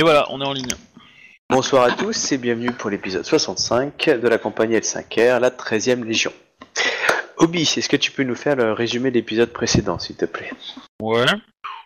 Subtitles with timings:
[0.00, 0.72] Et voilà, on est en ligne.
[1.50, 6.32] Bonsoir à tous et bienvenue pour l'épisode 65 de la compagnie L5R, la 13e Légion.
[7.36, 10.50] Obi, est-ce que tu peux nous faire le résumé de l'épisode précédent, s'il te plaît?
[11.02, 11.26] Ouais.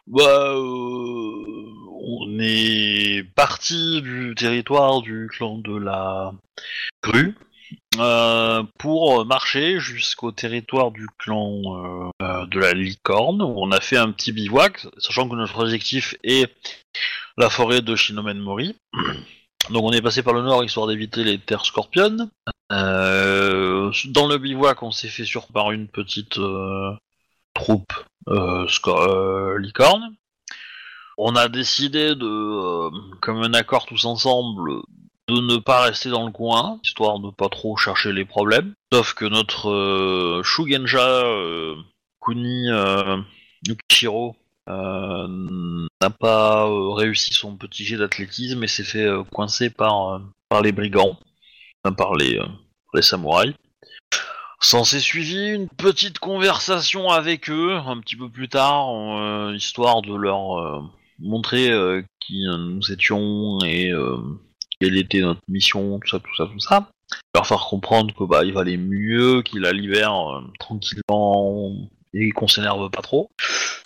[0.06, 1.42] Bah, euh,
[1.90, 6.32] on est parti du territoire du clan de la
[7.02, 7.34] grue
[7.98, 13.80] euh, pour marcher jusqu'au territoire du clan euh, euh, de la licorne où on a
[13.80, 16.52] fait un petit bivouac, sachant que notre objectif est
[17.36, 18.76] la forêt de Shinomen Mori.
[19.70, 22.30] Donc on est passé par le nord histoire d'éviter les terres scorpionnes.
[22.72, 26.92] Euh, dans le bivouac, on s'est fait sur par une petite euh,
[27.54, 27.92] troupe
[28.28, 30.14] euh, licorne.
[31.16, 34.82] On a décidé de, comme un accord tous ensemble,
[35.28, 38.74] de ne pas rester dans le coin, histoire de pas trop chercher les problèmes.
[38.92, 41.22] Sauf que notre Shugenja
[42.20, 42.68] Kuni
[43.66, 44.36] Yukishiro
[44.68, 50.18] n'a pas euh, réussi son petit jet d'athlétisme et s'est fait euh, coincer par, euh,
[50.48, 51.18] par les brigands,
[51.96, 53.54] par les, euh, samouraïs.
[54.60, 60.00] S'en s'est suivi une petite conversation avec eux un petit peu plus tard, euh, histoire
[60.00, 60.80] de leur euh,
[61.18, 64.16] montrer euh, qui euh, nous étions et euh,
[64.80, 66.88] quelle était notre mission, tout ça, tout ça, tout ça.
[67.34, 71.76] Leur faire comprendre que bah il valait mieux qu'il a l'hiver euh, tranquillement
[72.14, 73.30] et qu'on s'énerve pas trop.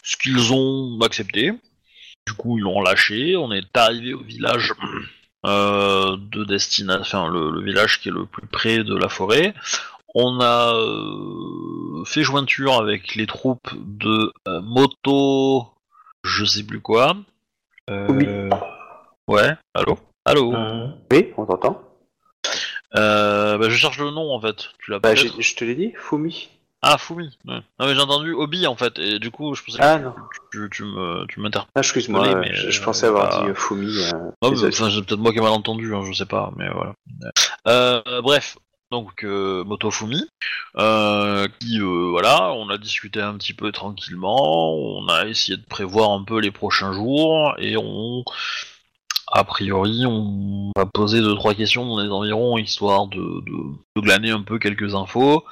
[0.05, 1.53] Ce qu'ils ont accepté.
[2.27, 3.37] Du coup, ils l'ont lâché.
[3.37, 4.75] On est arrivé au village
[5.47, 9.55] euh, de destination, enfin le, le village qui est le plus près de la forêt.
[10.15, 15.67] On a euh, fait jointure avec les troupes de euh, Moto,
[16.25, 17.17] je sais plus quoi.
[17.91, 18.51] Euh,
[19.29, 19.99] ouais, allô?
[20.25, 20.55] Allô?
[21.13, 21.83] Oui, on t'entend
[22.97, 24.71] Euh, bah, Je cherche le nom en fait.
[24.81, 26.49] Tu l'as Bah, je te l'ai dit, Fumi.
[26.81, 27.37] Ah, Fumi.
[27.47, 27.61] Ouais.
[27.81, 30.15] Non, mais j'ai entendu Obi en fait, et du coup, je pensais Ah que non,
[30.53, 31.73] tu, tu me, tu m'interpelles.
[31.75, 33.99] ah, excuse-moi, euh, mais, je, je euh, pensais avoir bah, dit euh, Fumi.
[33.99, 34.75] euh, Non, mais, désolé.
[34.75, 36.95] enfin, c'est peut-être moi qui ai mal entendu, hein, je sais pas, mais voilà.
[37.67, 38.59] Euh, bref,
[38.93, 40.25] donc euh, Motofumi,
[40.77, 45.65] euh, qui euh, voilà, on a discuté un petit peu tranquillement, on a essayé de
[45.67, 48.23] prévoir un peu les prochains jours et on,
[49.33, 54.01] a priori, on va poser deux trois questions dans les environs histoire de, de, de
[54.01, 55.45] glaner un peu quelques infos.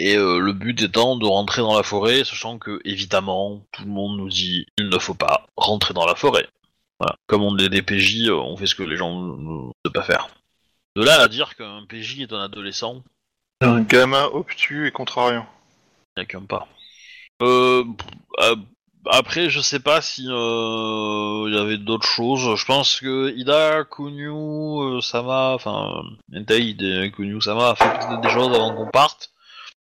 [0.00, 3.90] Et euh, le but étant de rentrer dans la forêt, sachant que évidemment tout le
[3.90, 6.48] monde nous dit il ne faut pas rentrer dans la forêt.
[6.98, 7.16] Voilà.
[7.26, 10.02] Comme on est des PJ, euh, on fait ce que les gens ne veulent pas
[10.02, 10.28] faire.
[10.96, 13.02] De là à dire qu'un PJ est un adolescent,
[13.60, 15.46] Un gamin obtus et contrariant.
[16.16, 16.66] il n'y a qu'un pas.
[17.42, 17.84] Euh,
[18.40, 18.56] euh,
[19.04, 22.56] après, je sais pas si euh, il y avait d'autres choses.
[22.56, 28.30] Je pense que Ida, Kunyu, Sama, enfin, Entei et Kunyu Sama a fait peut-être des
[28.30, 29.30] choses avant qu'on parte.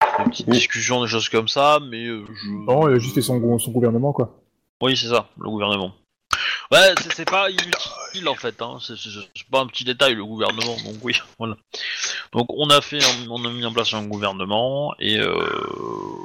[0.02, 0.58] Des petites Oui.
[0.58, 2.50] discussions, des choses comme ça, mais euh, je...
[2.50, 4.36] Non, il a juste fait son, son gouvernement, quoi.
[4.82, 5.94] Oui, c'est ça, le gouvernement.
[6.72, 8.78] Ouais, c'est c'est pas inutile en fait, hein.
[8.80, 8.96] c'est
[9.52, 11.56] pas un petit détail le gouvernement, donc oui, voilà.
[12.32, 15.34] Donc on a fait, un- on a mis en place un gouvernement et euh,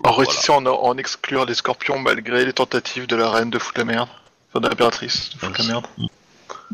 [0.05, 0.19] En voilà.
[0.19, 3.85] réussissant en, en exclure les scorpions malgré les tentatives de la reine de foutre la
[3.87, 4.09] merde.
[4.51, 5.87] Enfin, de l'impératrice de foutre la merde.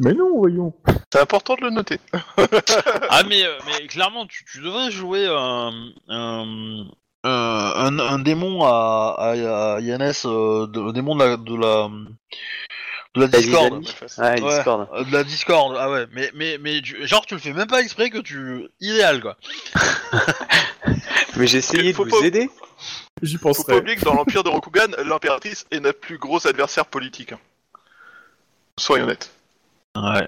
[0.02, 0.72] Mais non, voyons.
[1.12, 1.98] C'est important de le noter.
[3.12, 5.72] Ah mais, euh, mais clairement, tu, tu devrais jouer un,
[6.08, 6.86] un,
[7.24, 11.88] un, démon à, à, à Yannès, euh, de- le démon de la, de la,
[13.16, 13.84] de la Discord.
[14.18, 14.40] Ah, Ouais.
[14.40, 14.88] Discord.
[14.94, 17.66] Euh, De la Discord, ah ouais, mais, mais, mais tu- genre tu le fais même
[17.66, 18.68] pas exprès que tu...
[18.80, 19.36] Idéal quoi.
[21.36, 22.50] Mais j'ai essayé de Faut vous pas- aider.
[23.22, 23.76] J'y Faut pas penserai.
[23.78, 27.34] oublier que dans l'empire de Rokugan, l'impératrice est notre plus gros adversaire politique.
[28.78, 29.30] Soyons honnêtes.
[29.96, 30.26] Ouais.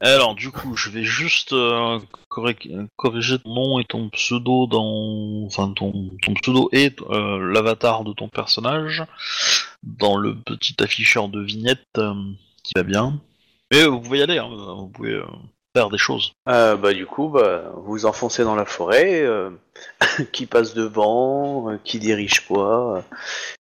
[0.00, 1.98] Alors du coup, je vais juste euh,
[2.30, 5.44] correc- corriger ton nom et ton pseudo dans...
[5.46, 9.04] Enfin, ton, ton pseudo et euh, l'avatar de ton personnage
[9.82, 12.14] dans le petit afficheur de vignette euh,
[12.62, 13.20] qui va bien.
[13.72, 15.24] Mais vous pouvez y aller, hein, vous pouvez euh,
[15.76, 16.32] faire des choses.
[16.48, 19.20] Euh, bah du coup, bah, vous enfoncez dans la forêt.
[19.22, 19.50] euh,
[20.32, 23.02] qui passe devant, euh, qui dirige quoi, euh,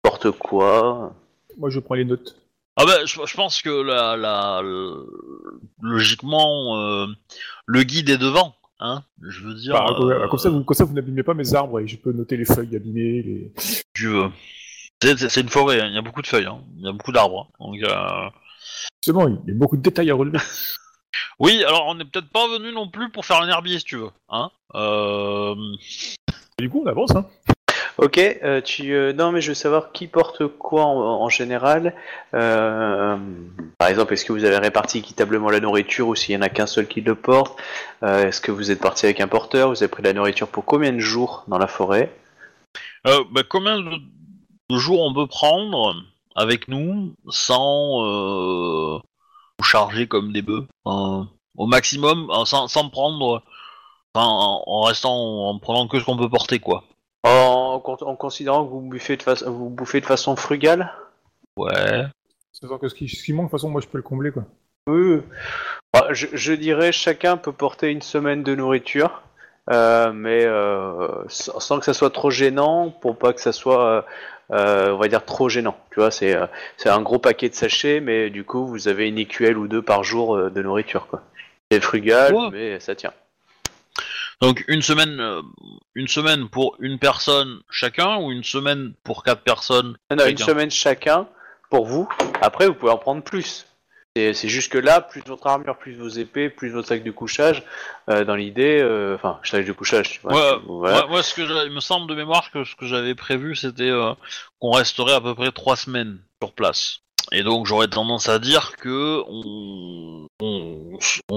[0.02, 1.14] porte quoi.
[1.58, 2.36] Moi, je prends les notes.
[2.78, 4.62] Ah bah, je, je pense que la, la,
[5.82, 7.08] logiquement, euh,
[7.66, 9.04] le guide est devant, hein.
[9.22, 11.80] Je veux dire, Bah, euh, comme, ça, vous, comme ça, vous n'abîmez pas mes arbres
[11.80, 13.22] et je peux noter les feuilles abîmées.
[13.24, 13.54] Les...
[13.94, 14.30] tu veux.
[15.02, 17.12] C'est- une forêt, hein, il y a beaucoup de feuilles, hein, il y a beaucoup
[17.12, 17.50] d'arbres.
[17.60, 17.66] hein.
[17.66, 18.30] Donc, euh,
[19.02, 20.40] C'est bon, il y a beaucoup de détails à relever.
[21.40, 23.96] Oui, alors on n'est peut-être pas venu non plus pour faire un herbier si tu
[23.98, 24.10] veux.
[24.30, 25.56] Hein euh...
[26.60, 27.26] Et du coup, on avance, hein.
[27.98, 31.96] Ok, euh, tu euh, non mais je veux savoir qui porte quoi en, général.
[32.34, 33.18] Euh,
[33.78, 36.50] par exemple, est-ce que vous avez réparti équitablement la nourriture ou s'il y en a
[36.50, 37.58] qu'un seul qui le porte?
[38.02, 39.70] Est-ce que vous êtes parti avec un porteur?
[39.70, 42.14] Vous avez pris de la nourriture pour combien de jours dans la forêt?
[43.06, 45.96] Bah, combien de, jours on peut prendre
[46.36, 49.02] avec nous sans
[49.64, 50.68] chargés comme des bœufs?
[50.86, 53.42] Au maximum, sans, sans prendre,
[54.16, 56.84] en, en restant, en prenant que ce qu'on peut porter, quoi.
[57.26, 60.92] En, con- en considérant que vous bouffez de, fa- vous bouffez de façon frugale?
[61.58, 62.04] Ouais.
[62.52, 64.32] C'est-à-dire que ce qui, ce qui manque, de toute façon, moi, je peux le combler,
[64.32, 64.44] quoi.
[64.88, 65.22] Oui.
[65.94, 69.24] Bah, je, je dirais chacun peut porter une semaine de nourriture,
[69.72, 74.06] euh, mais euh, sans, sans que ça soit trop gênant, pour pas que ça soit,
[74.52, 75.76] euh, on va dire, trop gênant.
[75.92, 76.46] Tu vois, c'est euh,
[76.78, 79.82] c'est un gros paquet de sachets, mais du coup, vous avez une écuelle ou deux
[79.82, 81.08] par jour euh, de nourriture.
[81.08, 81.24] quoi.
[81.72, 82.50] C'est frugal, Ouais.
[82.52, 83.14] mais ça tient.
[84.42, 85.42] Donc une semaine, euh,
[85.94, 90.38] une semaine pour une personne chacun ou une semaine pour quatre personnes Non, non, une
[90.38, 91.28] chacun semaine chacun
[91.70, 92.08] pour vous.
[92.42, 93.66] Après, vous pouvez en prendre plus.
[94.16, 97.12] C'est c'est juste que là, plus votre armure, plus vos épées, plus votre sac de
[97.12, 97.64] couchage,
[98.10, 100.34] euh, dans l'idée, euh, enfin, sac de couchage, tu vois.
[100.34, 101.22] Ouais, voilà.
[101.22, 104.14] Ce que il me semble de mémoire que ce que j'avais prévu, c'était euh,
[104.60, 107.02] qu'on resterait à peu près trois semaines sur place.
[107.32, 110.28] Et donc j'aurais tendance à dire que on,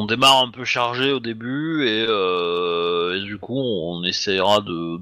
[0.06, 4.98] démarre un peu chargé au début et, euh, du coup on essaiera de,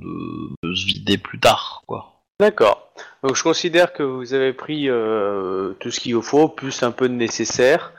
[0.75, 2.12] se vider plus tard, quoi.
[2.41, 2.91] D'accord.
[3.23, 6.91] Donc je considère que vous avez pris euh, tout ce qu'il vous faut, plus un
[6.91, 7.93] peu de nécessaire.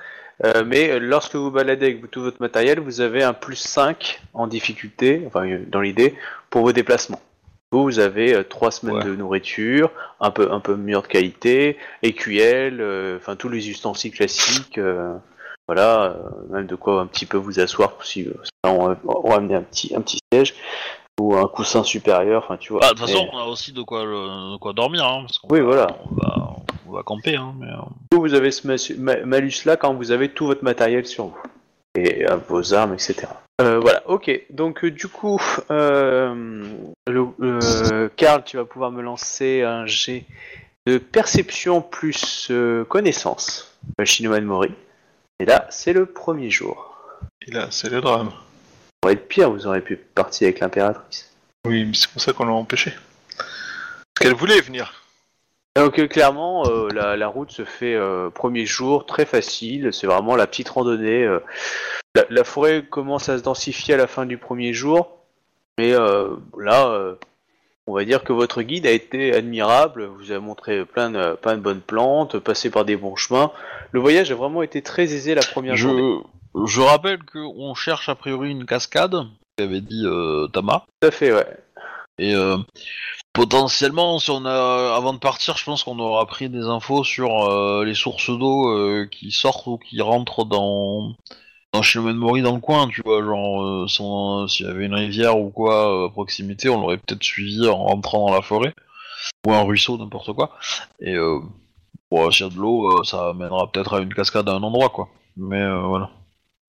[0.45, 4.45] Euh, mais lorsque vous baladez avec tout votre matériel, vous avez un plus 5 en
[4.45, 6.15] difficulté, enfin dans l'idée,
[6.49, 7.21] pour vos déplacements.
[7.73, 9.03] Vous, vous avez euh, trois semaines Ouais.
[9.03, 9.91] de nourriture,
[10.21, 15.13] un peu un peu meilleure de qualité, écuelle, euh, enfin tous les ustensiles classiques, euh,
[15.67, 16.15] voilà, euh,
[16.49, 18.33] même de quoi un petit peu vous asseoir si euh,
[18.63, 20.55] on, on va amener un petit un petit siège
[21.19, 22.79] ou un coussin supérieur, enfin tu vois.
[22.79, 25.23] Bah, de toute Mais- façon, on a aussi de quoi, le- de quoi dormir, hein,
[25.27, 25.87] parce qu'on Oui, va- voilà.
[26.09, 26.55] on va,
[26.87, 27.81] on va camper, hein, mais, euh,
[28.13, 31.37] Vous, vous avez ce masu- ma- malus-là quand vous avez tout votre matériel sur vous.
[31.97, 33.27] Et euh, vos armes, etc.
[33.59, 34.29] Euh, voilà, ok.
[34.51, 35.41] Donc, euh, du coup,
[35.71, 36.63] euh,
[37.07, 40.25] le, Karl, tu vas pouvoir me lancer un jet
[40.85, 42.51] de perception plus
[42.87, 43.75] connaissance.
[44.03, 44.71] Shinoman Mori.
[45.39, 46.95] Et là, c'est le premier jour.
[47.47, 48.29] Et là, c'est le drame.
[48.29, 51.31] Ça aurait été pire, vous auriez pu partir avec l'impératrice.
[51.65, 52.93] Oui, mais c'est pour ça qu'on l'a empêché.
[53.37, 53.49] Parce
[54.21, 55.06] qu'elle voulait venir.
[55.77, 60.07] Donc euh, clairement, euh, la, la route se fait euh, premier jour, très facile, c'est
[60.07, 61.23] vraiment la petite randonnée.
[61.23, 61.39] euh.
[62.15, 65.09] La, la forêt commence à se densifier à la fin du premier jour,
[65.77, 67.15] mais euh, là, euh,
[67.85, 71.55] on va dire que votre guide a été admirable, vous a montré plein de, plein
[71.55, 73.51] de bonnes plantes, passé par des bons chemins.
[73.91, 76.19] Le voyage a vraiment été très aisé la première journée.
[76.55, 79.15] je, je rappelle qu'on cherche a priori une cascade,
[79.57, 80.85] qu'avait dit euh, Tama.
[81.01, 81.47] Tout à fait, ouais.
[82.19, 82.57] Et euh,
[83.37, 87.43] potentiellement, si on a, avant de partir, je pense qu'on aura pris des infos sur
[87.43, 91.13] euh, les sources d'eau euh, qui sortent ou qui rentrent dans
[91.71, 91.83] dans
[92.15, 96.05] Mori dans le coin, tu vois, genre euh, s'il y avait une rivière ou quoi
[96.05, 98.73] à proximité, on l'aurait peut-être suivi en rentrant dans la forêt
[99.45, 100.57] ou un ruisseau, n'importe quoi.
[100.99, 101.15] Et
[102.09, 104.89] bon, s'il y a de l'eau, ça mènera peut-être à une cascade à un endroit,
[104.89, 105.09] quoi.
[105.35, 106.09] Mais voilà.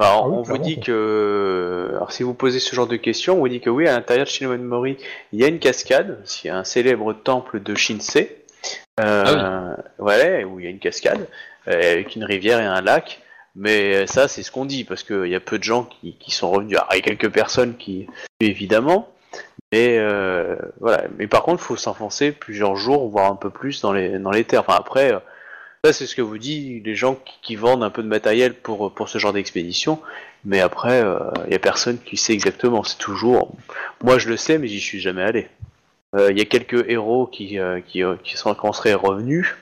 [0.01, 2.97] Alors, Ah oui, on vous clairement, dit que, alors si vous posez ce genre de
[2.97, 4.97] questions, on vous dit que oui, à l'intérieur de Shinomen Mori,
[5.33, 8.45] il y a une cascade, il y a un célèbre temple de Shinsei,
[9.01, 11.27] euh, ouais, où il y a une cascade,
[11.67, 13.21] euh, avec une rivière et un lac,
[13.57, 16.31] mais ça, c'est ce qu'on dit, parce qu'il y a peu de gens qui, qui
[16.31, 18.07] sont revenus, alors il y a quelques personnes qui,
[18.39, 19.09] évidemment,
[19.73, 23.81] mais euh, voilà, mais par contre, il faut s'enfoncer plusieurs jours, voire un peu plus
[23.81, 25.13] dans les, dans les terres, enfin après...
[25.85, 28.55] euh, ça, c'est ce que vous dit les gens qui, vendent un peu de matériel
[28.55, 30.01] pour, pour ce genre d'expédition.
[30.45, 31.03] Mais après,
[31.47, 32.85] il y a personne qui sait exactement.
[32.85, 33.53] C'est toujours.
[34.05, 35.49] Moi, je le sais, mais j'y suis jamais allé.
[36.17, 39.57] Il y a quelques héros qui, euh, qui, euh, sont, qui en seraient revenus.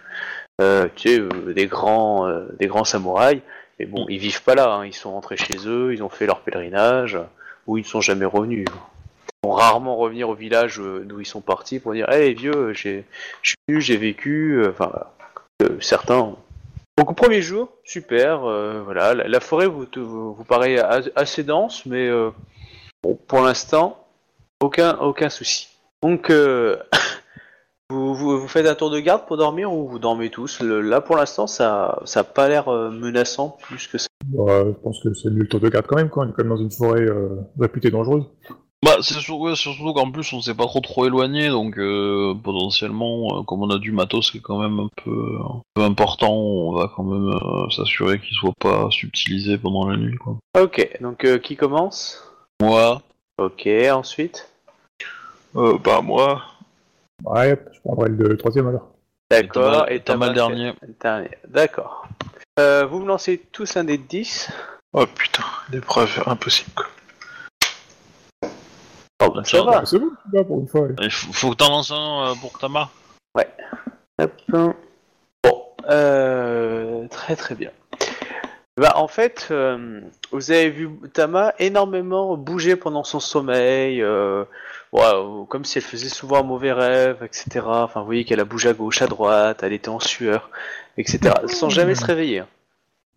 [0.61, 3.41] Euh, tu sais, euh, des grands, euh, des grands samouraïs.
[3.79, 4.73] Mais bon, ils vivent pas là.
[4.75, 4.87] hein.
[4.87, 7.19] Ils sont rentrés chez eux, ils ont fait leur pèlerinage,
[7.67, 8.65] ou ils ne sont jamais revenus.
[8.69, 12.73] Ils vont rarement revenir au village euh, d'où ils sont partis pour dire Hey vieux,
[12.75, 13.01] je
[13.43, 14.61] suis j'ai vécu.
[14.63, 15.13] euh, Enfin, voilà.
[15.81, 16.37] Certains.
[16.99, 20.79] Donc au premier jour, super, euh, voilà, la, la forêt vous, te- vous, vous paraît
[20.79, 22.31] as- assez dense, mais euh,
[23.03, 24.07] bon, pour l'instant,
[24.63, 25.69] aucun, aucun souci.
[26.03, 26.77] Donc euh,
[27.91, 30.61] vous, vous, vous faites un tour de garde pour dormir ou vous dormez tous?
[30.61, 34.07] Le- Là pour l'instant, ça ça a pas l'air menaçant plus que ça.
[34.33, 36.25] Je pense que c'est mieux le tour de garde quand même, quoi.
[36.25, 37.29] On est quand même dans une forêt euh,
[37.61, 38.25] réputée dangereuse.
[38.85, 42.35] Bah, c'est sur- ouais, surtout qu'en plus on s'est pas trop trop éloigné, donc euh,
[42.35, 45.83] potentiellement, euh, comme on a du matos qui est quand même un peu, un peu
[45.83, 50.37] important, on va quand même euh, s'assurer qu'il soit pas subtilisé pendant la nuit, quoi.
[50.61, 52.23] Ok, donc euh, qui commence?
[52.61, 53.01] Moi,
[53.39, 54.49] Ok, ensuite?
[55.57, 56.43] Euh, bah, moi,
[57.25, 58.89] Ouais, je prendrai le troisième alors.
[59.31, 60.73] D'accord, et t'as mal dernier.
[61.49, 62.07] D'accord.
[62.59, 64.51] Euh, vous me lancez tous un des 10.
[64.93, 66.71] oh putain, l'épreuve impossible.
[66.75, 66.87] quoi.
[69.45, 69.85] Ça va.
[69.87, 70.83] C'est bon, là, pour une fois.
[70.83, 70.95] ouais.
[71.03, 72.91] il faut, faut que t'en lances un euh, pour Tama.
[74.19, 74.33] Hop.
[75.45, 77.71] Bon, euh, très très bien.
[78.79, 80.01] Bah, en fait, euh,
[80.33, 84.45] vous avez vu Tama énormément bouger pendant son sommeil, euh,
[84.93, 85.03] ouais,
[85.49, 87.61] comme si elle faisait souvent un mauvais rêve, etc.
[87.67, 90.51] Enfin, vous voyez qu'elle a bougé à gauche, à droite, elle était en sueur,
[90.99, 91.35] etc.
[91.47, 92.41] Sans jamais se réveiller.
[92.41, 92.47] hein.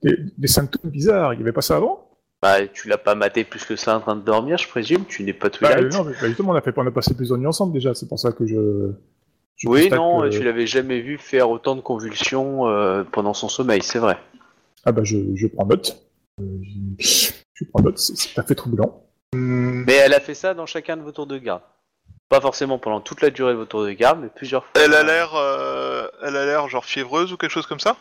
[0.04, 2.09] Des, des symptômes bizarres, il y avait pas ça avant?
[2.42, 5.06] Bah, tu l'as pas maté plus que ça en train de dormir, je présume.
[5.06, 5.86] Tu n'es pas bah, Twilight.
[5.86, 7.94] euh, Non, mais bah, justement, on a, fait, on a passé plusieurs nuits ensemble déjà,
[7.94, 8.92] c'est pour ça que je.
[9.58, 13.50] je oui, non, que- tu l'avais jamais vu faire autant de convulsions euh, pendant son
[13.50, 14.18] sommeil, c'est vrai.
[14.86, 16.02] Ah bah je, je prends note.
[16.40, 16.46] Euh,
[16.98, 19.04] je, je prends note, c'est c'est tout à fait troublant.
[19.34, 21.62] Hmm, Mais elle a fait ça dans chacun de vos tours de garde.
[22.30, 24.72] Pas forcément pendant toute la durée de vos tours de garde, mais plusieurs fois.
[24.82, 27.98] Elle a l'air, euh, elle a l'air genre fiévreuse ou quelque chose comme ça?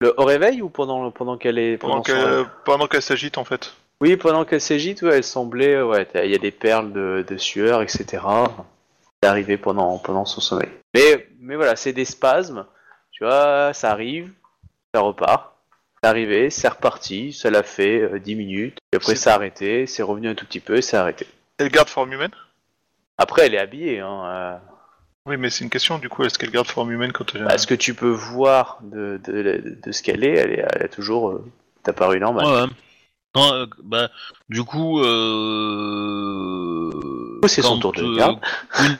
[0.00, 1.76] Le, au réveil ou pendant, pendant qu'elle est.
[1.76, 2.00] pendant
[2.64, 3.74] Pendant son qu'elle, s'agite en fait.
[4.00, 5.74] Oui, pendant qu'elle s'agite, ouais, elle semblait.
[5.74, 8.22] euh, Ouais, il y a des perles de, de sueur, etc.
[9.22, 10.70] C'est arrivé pendant, pendant son sommeil.
[10.94, 12.64] Mais, mais voilà, c'est des spasmes.
[13.12, 14.32] Tu vois, ça arrive,
[14.94, 15.52] ça repart.
[16.02, 18.78] C'est arrivé, c'est reparti, ça l'a fait euh, 10 minutes.
[18.92, 21.26] Et après, ça a arrêté, c'est revenu un tout petit peu, et c'est arrêté.
[21.58, 22.30] Elle garde forme humaine?
[23.18, 24.00] Après, elle est habillée.
[24.00, 24.56] Hein, euh,
[25.26, 26.24] Oui, mais c'est une question du coup.
[26.24, 29.78] Est-ce qu'elle garde forme humaine quand elle bah, ce que tu peux voir de, de,
[29.84, 31.44] de ce qu'elle est, elle est, elle a toujours euh,
[31.84, 32.46] apparu normale.
[32.46, 32.68] Ouais, ouais.
[33.36, 34.10] Non, euh, bah,
[34.48, 36.90] du coup, euh...
[37.46, 38.40] c'est son quand, tour de euh, garde.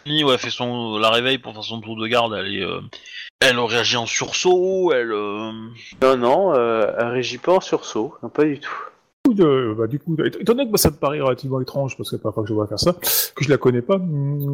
[0.05, 2.35] Queenie, ouais, fait son, la réveille pour faire son tour de garde.
[2.35, 2.81] Elle est, euh,
[3.41, 4.93] elle réagit en sursaut.
[4.93, 5.50] Elle, euh,
[6.00, 8.71] Non, non, euh, elle régit pas en sursaut, non, pas du tout.
[9.35, 12.11] Du coup, de- bah, du coup, étant donné que ça me paraît relativement étrange, parce
[12.11, 12.93] que c'est la première fois que je vois faire ça,
[13.35, 13.99] que je la connais pas,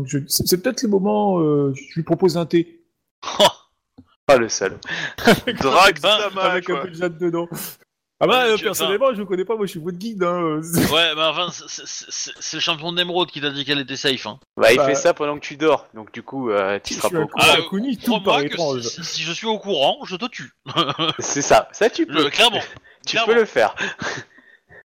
[0.05, 2.81] je- c'est c'est peut-être le moment, euh, je lui propose un thé.
[4.27, 4.77] Pas le salaud.
[5.61, 5.99] Drague
[6.37, 7.49] avec un peu de jade dedans.
[8.19, 10.23] Ah bah, euh, personnellement, je vous connais pas, moi je suis votre guide.
[10.25, 10.61] Hein.
[10.91, 13.95] Ouais, bah enfin, c'est- c'est c'est- c'est le champion d'émeraude qui t'a dit qu'elle était
[13.97, 14.27] safe.
[14.27, 14.41] Hein.
[14.57, 17.11] Bah, il Bah, fait ça pendant que tu dors, donc du coup, euh, tu seras
[17.11, 17.45] pas un au courant.
[17.47, 18.81] Ah, inconnu, tout que étrange.
[18.81, 20.51] si, si je suis au courant, je te tue.
[21.19, 22.61] C'est ça, ça tu peux, Le- clairement.
[23.07, 23.35] tu clairement.
[23.35, 23.77] peux le faire.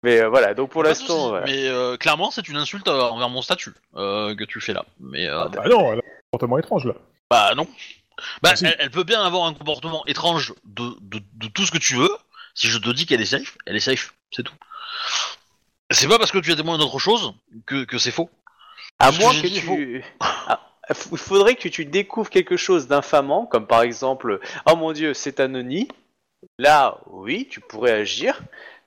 [0.06, 1.46] Mais euh, voilà, donc pour l'instant, voilà.
[1.48, 4.86] Mais euh, clairement, c'est une insulte euh, envers mon statut euh, que tu fais là.
[5.00, 6.94] Mais euh, Ah non, elle a un comportement étrange là.
[7.32, 7.68] bah non.
[8.44, 8.66] Bah, Ah, si.
[8.66, 11.96] elle, elle peut bien avoir un comportement étrange de, de, de tout ce que tu
[11.96, 12.12] veux.
[12.54, 14.54] Si je te dis qu'elle est safe, elle est safe, c'est tout.
[15.90, 17.34] C'est pas parce que tu as témoin d'autre chose
[17.66, 18.30] que, que c'est faux.
[19.00, 20.04] À que moins que tu...
[20.20, 20.62] Ah,
[21.12, 24.40] Il faudrait que tu découvres quelque chose d'infamant, comme par exemple,
[24.72, 25.88] oh mon dieu, c'est Anony.
[26.60, 28.40] Là, oui, tu pourrais agir,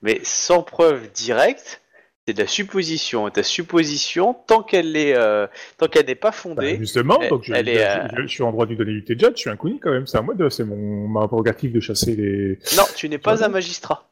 [0.02, 1.80] mais sans preuve directe,
[2.26, 3.26] c'est de la supposition.
[3.28, 5.46] Et ta supposition, tant qu'elle est, euh,
[5.78, 8.26] tant qu'elle n'est pas Bah, fondée, justement, elle- donc je, elle est, euh, je- je
[8.28, 10.34] suis en droit du donner du judge, je suis inconnu quand même, c'est à moi
[10.34, 12.58] de, c'est mon ma prérogative de chasser les.
[12.76, 14.04] non, tu n'es pas un magistrat.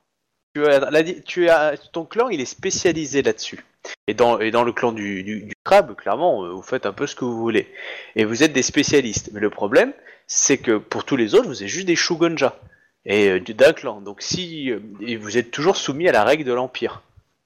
[0.55, 3.63] Tu as, la- tu as, ton clan, il est spécialisé là-dessus.
[4.09, 6.93] Et dans, et dans le clan du, du, du crabe, clairement, euh, vous faites un
[6.93, 7.69] peu ce que vous voulez.
[8.17, 9.31] Et vous êtes des spécialistes.
[9.33, 9.93] Mais le problème,
[10.27, 12.59] c'est que pour tous les autres, vous êtes juste des shugonja.
[13.07, 14.01] Et euh, d'un clan.
[14.01, 17.03] Donc si euh, et vous êtes toujours soumis à la règle de l'Empire.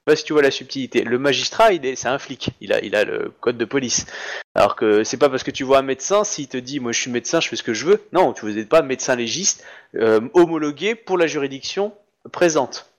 [0.07, 1.03] Je sais pas si tu vois la subtilité.
[1.03, 2.49] Le magistrat, il est, c'est un flic.
[2.59, 4.07] Il a, il a le code de police.
[4.55, 6.99] Alors que c'est pas parce que tu vois un médecin, s'il te dit, moi je
[6.99, 8.01] suis médecin, je fais ce que je veux.
[8.11, 9.63] Non, tu n'êtes pas médecin légiste
[9.95, 11.93] euh, homologué pour la juridiction
[12.31, 12.89] présente.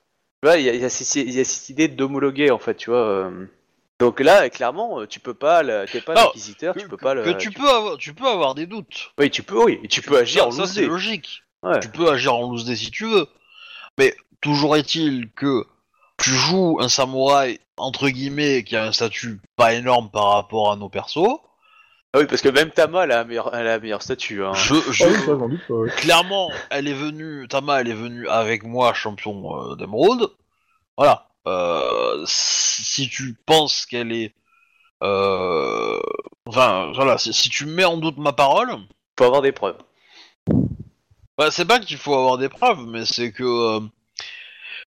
[0.41, 2.51] Tu vois, il y a, il y a ces- il y a cette idée d'homologuer
[2.51, 3.05] en fait, tu vois.
[3.05, 3.45] euh.
[3.99, 7.23] Donc là, clairement, tu peux pas, le- t'es pas l'inquisiteur, tu peux pas le.
[7.23, 9.11] que tu peux avoir, tu peux avoir des doutes.
[9.19, 11.42] Oui, tu peux, oui, et tu peux agir Ça, en ça, c'est logique.
[11.63, 11.79] Ouais.
[11.79, 13.27] Tu peux agir en loose day si tu veux.
[13.97, 15.65] Mais toujours est-il que
[16.17, 20.75] tu joues un samouraï entre guillemets qui a un statut pas énorme par rapport à
[20.75, 21.39] nos persos.
[22.15, 23.75] Ah oui, parce que même Tama, elle a un meilleur, elle a.
[23.75, 24.53] Hein.
[24.53, 25.73] Je, je- Ah oui, ça, j'en doute pas.
[25.73, 25.89] ouais.
[25.89, 30.31] clairement, elle est venue, Tama, elle est venue avec moi, champion euh, d'émeraude.
[30.95, 31.27] Voilà.
[31.47, 34.35] Euh, si, si tu penses qu'elle est,
[35.01, 35.99] euh,
[36.45, 38.77] enfin, voilà, si, si tu mets en doute ma parole,
[39.17, 39.77] Faut avoir des preuves.
[41.37, 43.79] Bah, c'est pas qu'il faut avoir des preuves, mais c'est que, euh,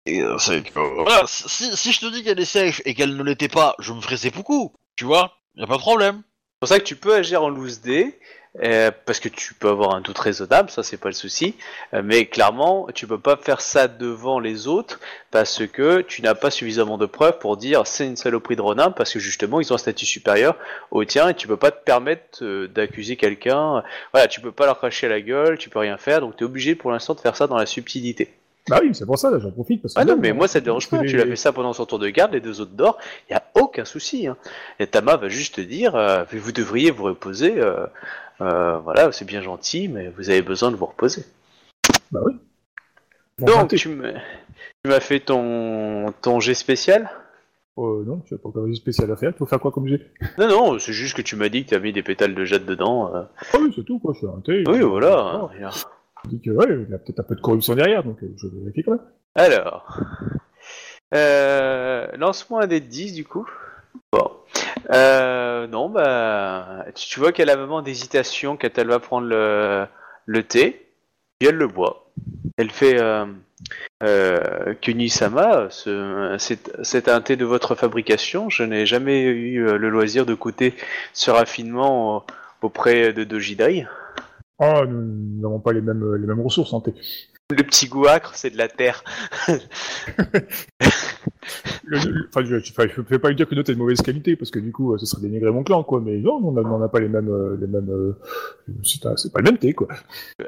[0.09, 3.75] euh, que, voilà, si, je te dis qu'elle est safe et qu'elle ne l'était pas,
[3.79, 6.21] je me ferais seppuku, tu vois, y a pas de problème.
[6.25, 8.19] C'est pour ça que tu peux agir en loose day,
[8.61, 11.55] euh, parce que tu peux avoir un doute raisonnable, ça c'est pas le souci.
[11.93, 14.99] euh, mais clairement, tu peux pas faire ça devant les autres,
[15.31, 18.91] parce que tu n'as pas suffisamment de preuves pour dire c'est une saloperie de Ronin,
[18.91, 20.55] parce que justement ils ont un statut supérieur
[20.91, 23.83] au tien, et tu peux pas te permettre euh, d'accuser quelqu'un.
[24.13, 26.43] Voilà, tu peux pas leur cracher à la gueule, tu peux rien faire, donc tu
[26.43, 28.29] es obligé pour l'instant de faire ça dans la subtilité.
[28.69, 29.81] Bah oui, c'est pour ça, là, j'en profite.
[29.81, 31.35] Parce que Ah non, mais moi ça te dérange pas, que tu les- l'as fait
[31.35, 32.95] ça pendant son tour de garde, les deux autres dorment,
[33.29, 34.25] il y a aucun souci.
[34.27, 34.37] Hein.
[34.79, 37.85] Et Tama va juste te dire, euh, vous devriez vous reposer, euh,
[38.43, 41.23] euh, voilà, c'est bien gentil, mais vous avez besoin de vous reposer.
[42.11, 42.33] Bah oui.
[43.39, 47.09] Bon, Donc, tu m'as fait ton, ton jet spécial?
[47.79, 49.87] Euh, non, tu n'as pas encore une spécial à faire, il faut faire quoi comme
[49.87, 50.11] jet?
[50.37, 52.45] Non, non, c'est juste que tu m'as dit que tu as mis des pétales de
[52.45, 53.15] jade dedans.
[53.15, 53.23] euh.
[53.53, 54.63] Ah oui, c'est tout, quoi, je fais un thé.
[54.67, 55.47] Oui, voilà.
[55.47, 55.71] rien.
[56.23, 58.31] Je dis que ouais, il y a peut-être un peu de corruption derrière, donc euh,
[58.37, 59.01] je vérifie quand même.
[59.35, 59.99] Alors,
[61.15, 63.49] euh, lance-moi un dé de 10 du coup.
[64.11, 64.29] Bon.
[64.91, 70.43] Euh, non, bah, tu, vois qu'elle a un moment d'hésitation quand elle va prendre le,
[70.43, 70.87] thé,
[71.39, 72.11] puis elle le boit.
[72.57, 73.25] Elle fait euh,
[74.03, 76.35] euh, Kuni-sama, ce-
[76.83, 78.49] c'est un thé de votre fabrication.
[78.49, 80.75] Je n'ai jamais eu euh, le loisir de goûter
[81.13, 82.25] ce raffinement
[82.61, 83.87] auprès de Dojidai.
[84.59, 86.93] Oh, nous n'avons pas les mêmes, les mêmes ressources en thé.
[87.51, 89.03] Le petit goût acre, c'est de la terre.
[91.85, 92.71] Le- le- Enfin, je, je
[93.03, 94.97] fais pas lui dire que notre est de mauvaise qualité, parce que du coup, euh,
[94.97, 95.99] ce serait dénigrer mon clan, quoi.
[95.99, 97.89] Mais non, on n'a pas les mêmes, euh, les mêmes.
[97.89, 98.13] euh,
[98.83, 99.87] c'est pas le même thé, quoi.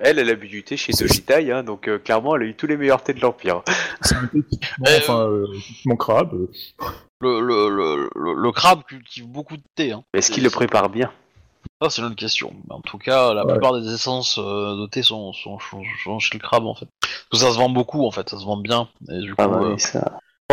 [0.01, 2.55] Elle, elle a bu du thé chez Dojidai, hein, donc euh, clairement, elle a eu
[2.55, 3.61] tous les meilleurs thés de l'Empire.
[4.01, 6.47] C'est un thé typiquement, Euh, enfin, euh, typiquement crabe.
[7.21, 9.91] Le, le, le, le, le crabe cultive beaucoup de thé.
[9.91, 10.03] Hein.
[10.13, 11.11] Est-ce qu'il le prépare bien?
[11.81, 12.53] Ça, c'est une autre question.
[12.67, 13.51] Mais en tout cas, la Ouais.
[13.53, 16.87] plupart des essences euh, de thé sont, sont, sont- sont chez le crabe, en fait.
[17.01, 18.29] Parce que ça se vend beaucoup, en fait.
[18.29, 18.87] Ça se vend bien.
[19.09, 19.75] Et du coup, Ah bah euh.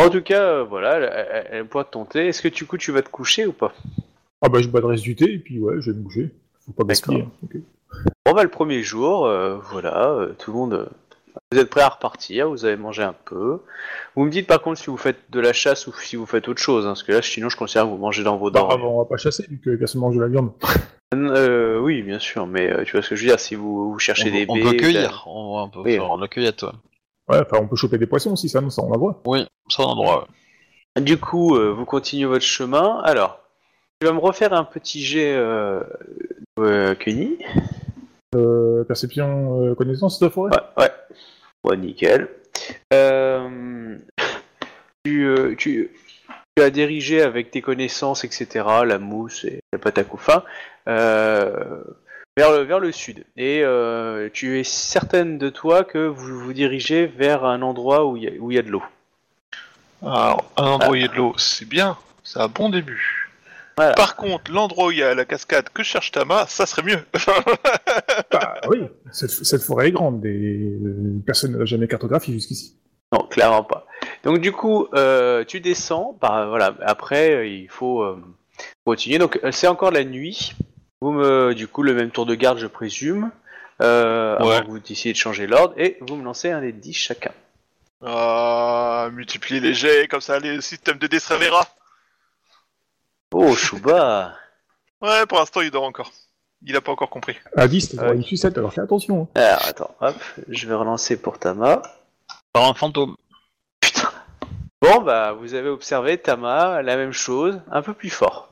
[0.04, 2.28] En tout cas, euh, voilà, elle, elle, boit ton thé.
[2.28, 3.72] Est-ce que du coup, tu vas te coucher ou pas?
[4.40, 6.30] Ah bah, je bois le reste du thé, et puis ouais, je vais me bouger.
[6.66, 7.22] Faut pas gaspiller.
[7.22, 7.56] Hein, ok.
[8.26, 10.88] Bon bah le premier jour, euh, voilà, euh, tout le monde...
[11.52, 13.60] vous êtes prêts à repartir, vous avez mangé un peu.
[14.16, 16.48] Vous me dites par contre si vous faites de la chasse ou si vous faites
[16.48, 18.60] autre chose, hein, parce que là sinon je considère que vous mangez dans vos Bah,
[18.60, 18.80] dents.
[18.80, 20.52] on va pas chasser, vu que personne mange de la viande.
[21.12, 23.92] Euh, oui, bien sûr, mais euh, tu vois ce que je veux dire, si vous,
[23.92, 24.62] vous cherchez on, des on baies...
[24.62, 25.24] peut cueillir.
[25.26, 25.94] On, va- on peut Oui.
[25.96, 26.70] faire de la cueillette, ouais.
[27.28, 29.20] Ouais, enfin, on peut choper des poissons aussi, ça, on la voit.
[29.26, 30.26] Oui, ça, on a droit.
[30.96, 31.02] ouais.
[31.02, 33.00] Du coup, euh, vous continuez votre chemin.
[33.04, 33.40] Alors,
[34.00, 35.82] tu vas me refaire un petit jet euh,
[36.58, 37.38] euh, Kenny.
[38.34, 40.90] Euh, perception, euh, connaissance de la forêt Ouais, ouais.
[41.64, 42.28] Ouais, nickel.
[42.92, 43.96] Euh,
[45.04, 45.90] tu, euh, tu,
[46.56, 50.42] tu as dirigé avec tes connaissances, etc., la mousse et la pâte à couffin,
[50.88, 51.82] euh,
[52.36, 53.24] vers, le, vers le sud.
[53.36, 58.16] Et euh, tu es certaine de toi que vous vous dirigez vers un endroit où
[58.16, 58.82] il y, a- y de l'eau.
[60.02, 63.30] Alors, un endroit où il y a de l'eau, c'est bien, c'est un bon début.
[63.78, 63.94] Voilà.
[63.94, 67.00] Par contre, l'endroit où il y a la cascade que cherche Tama, ça serait mieux.
[68.30, 70.28] Bah oui, cette, cette forêt est grande, et
[70.84, 72.76] euh, personne n'a jamais cartographié jusqu'ici.
[73.12, 73.86] Non, clairement pas.
[74.24, 76.16] Donc du coup, euh, tu descends.
[76.20, 76.74] Bah, voilà.
[76.82, 78.22] Après, euh, il faut euh,
[78.84, 79.18] continuer.
[79.18, 80.52] Donc c'est encore la nuit.
[81.00, 83.30] Vous me, du coup, le même tour de garde, je présume.
[83.80, 84.60] Euh, avant Ouais.
[84.62, 87.32] que vous décidiez de changer l'ordre et vous me lancez un des 10 chacun.
[88.04, 91.66] Ah, multiplier les jets, comme ça, les systèmes de dés se réveillera.
[93.34, 94.34] Oh, Chouba
[95.02, 96.12] Ouais, pour l'instant, il dort encore.
[96.64, 97.36] Il a pas encore compris.
[97.56, 99.28] À 10, t'as une sucette, alors fais attention.
[99.34, 99.40] hein.
[99.40, 100.14] Alors, attends, hop,
[100.48, 101.82] je vais relancer pour Tama.
[102.52, 103.16] Par un fantôme.
[103.82, 104.10] Putain.
[104.80, 108.48] Bon, bah, vous avez observé Tama, la même chose, un peu plus fort.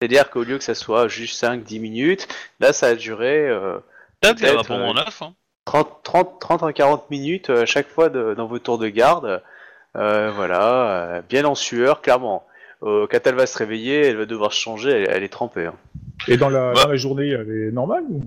[0.00, 3.78] C'est-à-dire qu'au lieu que ça soit juste 5-10 minutes, là, ça a duré euh,
[4.20, 5.22] Peut-être, va prendre euh, mon œuf.
[5.22, 5.34] Hein.
[5.66, 8.88] 30, 30, 30 à 40 minutes euh, à chaque fois de- dans vos tours de
[8.88, 9.42] garde.
[9.96, 12.46] Euh, voilà, euh, bien en sueur, clairement.
[12.82, 15.66] Euh, quand elle va se réveiller, elle va devoir se changer, elle, elle est trempée.
[15.66, 15.74] hein.
[16.28, 16.84] Et dans la, Bah.
[16.84, 18.22] dans la journée, elle est normale ou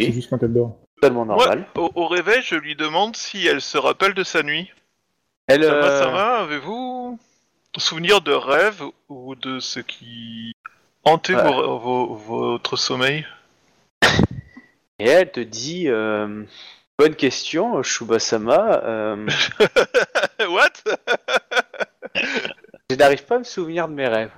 [0.00, 0.12] Oui.
[0.12, 0.76] juste quand elle dort?
[1.00, 1.66] Totalement normal.
[1.76, 4.70] Au, au réveil, je lui demande si elle se rappelle de sa nuit.
[5.48, 7.18] Elle, Ça va, euh, ça va Avez-vous
[7.76, 10.52] souvenir de rêve ou de ce qui
[11.04, 11.42] hantait Ouais.
[11.42, 13.26] vos- vos- votre sommeil?
[14.98, 16.44] Et elle te dit euh,
[16.98, 18.80] Bonne question, Shubasama.
[18.84, 19.26] euh,
[20.48, 20.72] What?
[22.90, 24.32] Je n'arrive pas à me souvenir de mes rêves.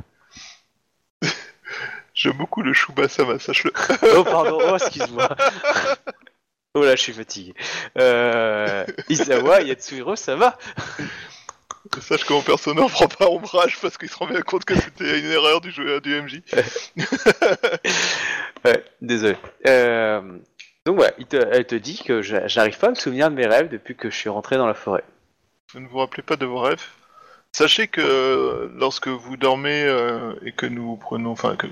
[2.14, 3.72] J'aime beaucoup le Shubasama, sache-le.
[4.16, 5.28] Oh, pardon, oh, excuse-moi.
[6.74, 7.54] Oh là, je suis fatigué.
[7.98, 10.56] Euh, Isawa, Yatsuhiro, ça va?
[12.00, 15.18] Sache que mon personnage prend pas ombrage parce qu'il se rend bien compte que c'était
[15.18, 16.42] une erreur du jeu du MJ.
[18.64, 19.36] Ouais, désolé.
[19.66, 20.20] Euh,
[20.84, 23.34] donc ouais, il te- elle te dit que j'a- j'arrive pas à me souvenir de
[23.34, 25.02] mes rêves depuis que je suis rentré dans la forêt.
[25.72, 26.84] Vous ne vous rappelez pas de vos rêves?
[27.52, 31.66] Sachez que lorsque vous dormez euh, et que nous prenons, enfin que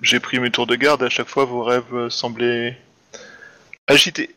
[0.00, 2.78] j'ai pris mes tours de garde, à chaque fois vos rêves euh, semblaient
[3.88, 4.30] agités,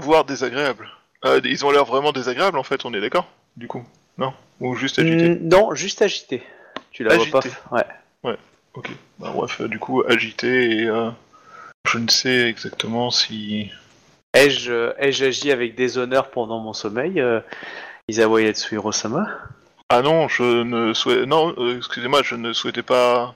[0.00, 0.88] voire désagréables.
[1.24, 3.84] Euh, ils ont l'air vraiment désagréables en fait, on est d'accord Du coup,
[4.18, 4.32] non?
[4.60, 6.42] Ou juste Mm, non, juste agité.
[6.90, 7.50] Tu la vois Agité.
[7.70, 7.78] pas
[8.24, 8.36] Ouais.
[8.74, 8.90] Ok.
[9.18, 11.10] Bah, bref, euh, du coup agités et euh,
[11.90, 13.70] je ne sais exactement si
[14.34, 17.20] Ai-je euh, ai-je agi avec déshonneur pendant mon sommeil,
[18.08, 19.26] Isawa Yatsuhiro-sama
[19.88, 21.26] Ah non, je ne souhaitais...
[21.26, 23.34] Non, excusez-moi, je ne souhaitais pas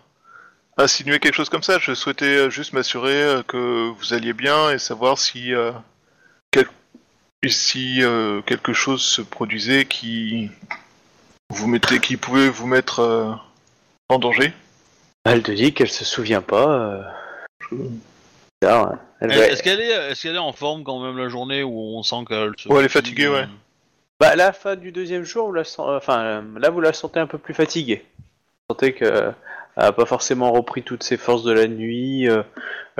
[0.76, 1.78] insinuer quelque chose comme ça.
[1.80, 5.52] Je souhaitais juste m'assurer que vous alliez bien et savoir si,
[6.52, 10.48] quel- si euh, quelque chose se produisait qui
[11.50, 13.32] vous mettait, qui pouvait vous mettre euh,
[14.08, 14.52] en danger?
[15.24, 16.68] Elle te dit qu'elle se souvient pas.
[16.68, 17.02] euh,
[18.60, 18.98] bizarre, hein.
[19.20, 21.62] Elle Est- va- Est-ce qu'elle est, est-ce qu'elle est en forme quand même la journée
[21.62, 23.46] où on sent qu'elle se Ouais, elle est fatiguée, ouais.
[24.20, 27.26] Bah, à la fin du deuxième jour, vous la enfin, là, vous la sentez un
[27.26, 28.04] peu plus fatiguée.
[28.68, 29.34] Vous sentez qu'elle
[29.80, 32.28] n'a pas forcément repris toutes ses forces de la nuit.
[32.28, 32.42] euh,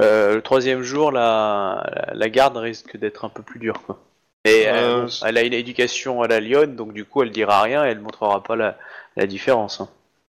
[0.01, 1.85] euh, le troisième jour, la,
[2.29, 3.99] garde risque d'être un peu plus dure, quoi.
[4.45, 7.85] Et euh, elle a une éducation à la lionne, donc du coup, elle dira rien
[7.85, 8.77] et elle montrera pas la,
[9.17, 9.81] la différence.
[9.81, 9.89] hein.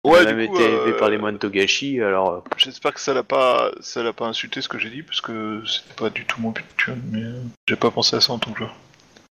[0.04, 2.42] Ouais, elle a même coup, été élevée par les moines Togashi, alors...
[2.56, 5.62] J'espère que ça l'a pas, ça l'a pas insulté ce que j'ai dit, parce que
[5.66, 7.22] c'était pas du tout mon but, mais
[7.68, 8.74] j'ai pas pensé à ça en tant que joueur.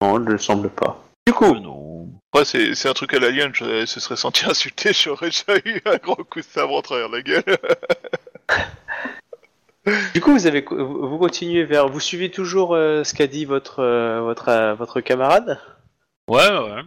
[0.02, 1.02] non, elle ne le semble pas.
[1.26, 1.89] Du coup, non.
[2.32, 5.80] Après, c'est, c'est un truc à l'alien, je se serait senti insulté, j'aurais déjà eu
[5.84, 7.44] un gros coup de sabre en travers la gueule.
[10.14, 13.44] Du coup, vous avez vous vous continuez vers, vous suivez toujours euh, ce qu'a dit
[13.46, 15.58] votre euh, votre euh, votre camarade?
[16.28, 16.82] Ouais, ouais.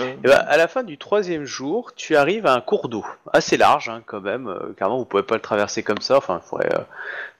[0.00, 3.04] Euh, Et ben, à la fin du troisième jour, tu arrives à un cours d'eau
[3.32, 4.48] assez large, hein, quand même.
[4.48, 6.16] euh, carrément, vous pouvez pas le traverser comme ça.
[6.18, 6.84] Enfin, il faudrait, euh,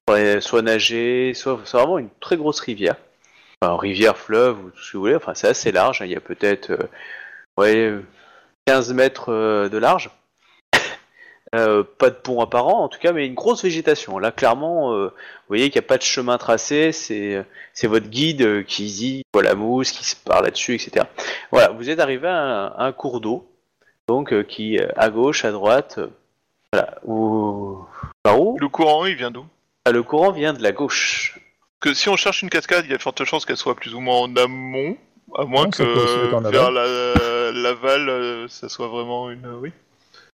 [0.09, 2.97] faudrait soit nager, soit c'est vraiment une très grosse rivière.
[3.63, 5.17] Enfin, rivière, fleuve, ou tout ce que vous voulez.
[5.17, 6.03] Enfin, c'est assez large.
[6.05, 6.89] Il y a peut-être, euh,
[7.57, 8.03] ouais, euh,
[8.67, 10.11] 15 mètres euh, de large.
[11.55, 14.19] Euh, pas de pont apparent en tout cas, mais une grosse végétation.
[14.19, 16.91] Là, clairement, euh, vous voyez qu'il n'y a pas de chemin tracé.
[16.91, 21.07] C'est c'est votre guide qui dit voit la mousse, qui se parle là-dessus, etc.
[21.53, 23.49] Voilà, vous êtes arrivé à un, à un cours d'eau,
[24.09, 26.01] donc euh, qui à gauche, à droite,
[26.73, 26.99] voilà.
[27.05, 27.79] Où,
[28.25, 28.59] par où?
[28.59, 29.47] Le courant, il vient d'où?
[29.85, 31.39] Ah, Le courant vient de la gauche.
[31.87, 33.95] Que si on cherche une cascade, il y a de fortes chances qu'elle soit plus
[33.95, 34.97] ou moins en amont,
[35.37, 36.75] à moins Non, que en vers aval.
[36.75, 39.47] la, l'aval, euh, ça soit vraiment une.
[39.63, 39.71] Oui.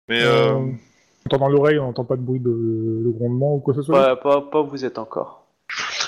[0.09, 3.57] Mais euh, Euh, On entend dans l'oreille, on n'entend pas de bruit de, de grondement
[3.57, 4.01] ou quoi que ce soit.
[4.03, 5.45] Pas, pas, pas où vous êtes encore.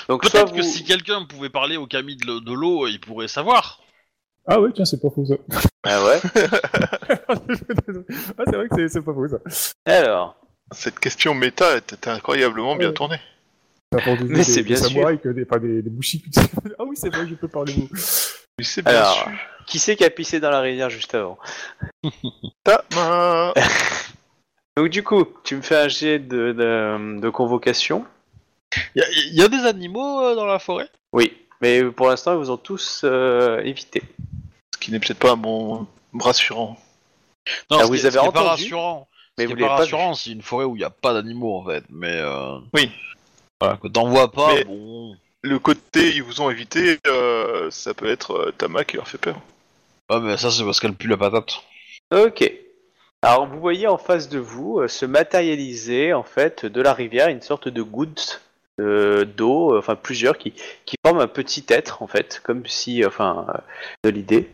[0.09, 0.55] Donc Peut-être vous...
[0.55, 3.81] que si quelqu'un pouvait parler au Camille de, de l'eau, il pourrait savoir.
[4.47, 5.35] Ah ouais, tiens, c'est pas faux ça.
[5.83, 6.21] Ah ouais.
[7.27, 7.35] ah,
[8.47, 9.37] c'est vrai que c'est- c'est pas faux ça.
[9.85, 10.37] Alors,
[10.71, 12.93] cette question méta était incroyablement bien Ouais.
[12.95, 13.19] tournée.
[13.97, 14.87] Apporte des, Mais des- c'est des bien sûr.
[14.87, 16.23] samouraïs que des, pas des, des bouchis.
[16.79, 17.73] ah oui, c'est vrai, je peux parler
[18.61, 19.13] c'est bien Alors.
[19.15, 19.31] sûr.
[19.67, 21.37] qui c'est qui a pissé dans la rivière juste avant.
[24.77, 28.05] Donc du coup, tu me fais un jet de, de, de convocation.
[28.95, 30.89] Il y, a- y a des animaux euh, dans la forêt?
[31.13, 34.03] Oui, mais pour l'instant, ils vous ont tous euh, évité.
[34.73, 36.77] Ce qui n'est peut-être pas un bon rassurant.
[37.71, 39.07] Non, Ah, ce vous est- avez ce est pas entendu, rassurant.
[39.37, 40.85] mais Ce qui vous est l'avez pas pas rassurant, c'est une forêt où il n'y
[40.85, 41.83] a pas d'animaux en fait.
[41.89, 42.91] Mais euh, Oui.
[43.61, 45.15] Voilà, que t'en vois pas, Mais- bon.
[45.41, 49.19] Le côté ils vous ont évité, euh, ça peut être euh, Tama qui leur fait
[49.19, 49.39] peur.
[50.09, 51.61] Ah, mais ça, c'est parce qu'elle pue la patate.
[52.11, 52.51] Ok.
[53.21, 57.27] Alors vous voyez en face de vous euh, se matérialiser en fait de la rivière
[57.27, 58.41] une sorte de goutte
[58.79, 60.53] euh, d'eau, euh, enfin plusieurs qui,
[60.85, 63.59] qui forment un petit être en fait, comme si, enfin, euh,
[64.03, 64.49] de l'idée.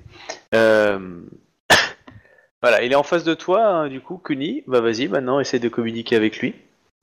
[0.53, 0.99] Euh,
[2.61, 4.63] voilà, il est en face de toi, hein, du coup, Kuni.
[4.67, 6.53] Bah vas-y, maintenant essaie de communiquer avec lui.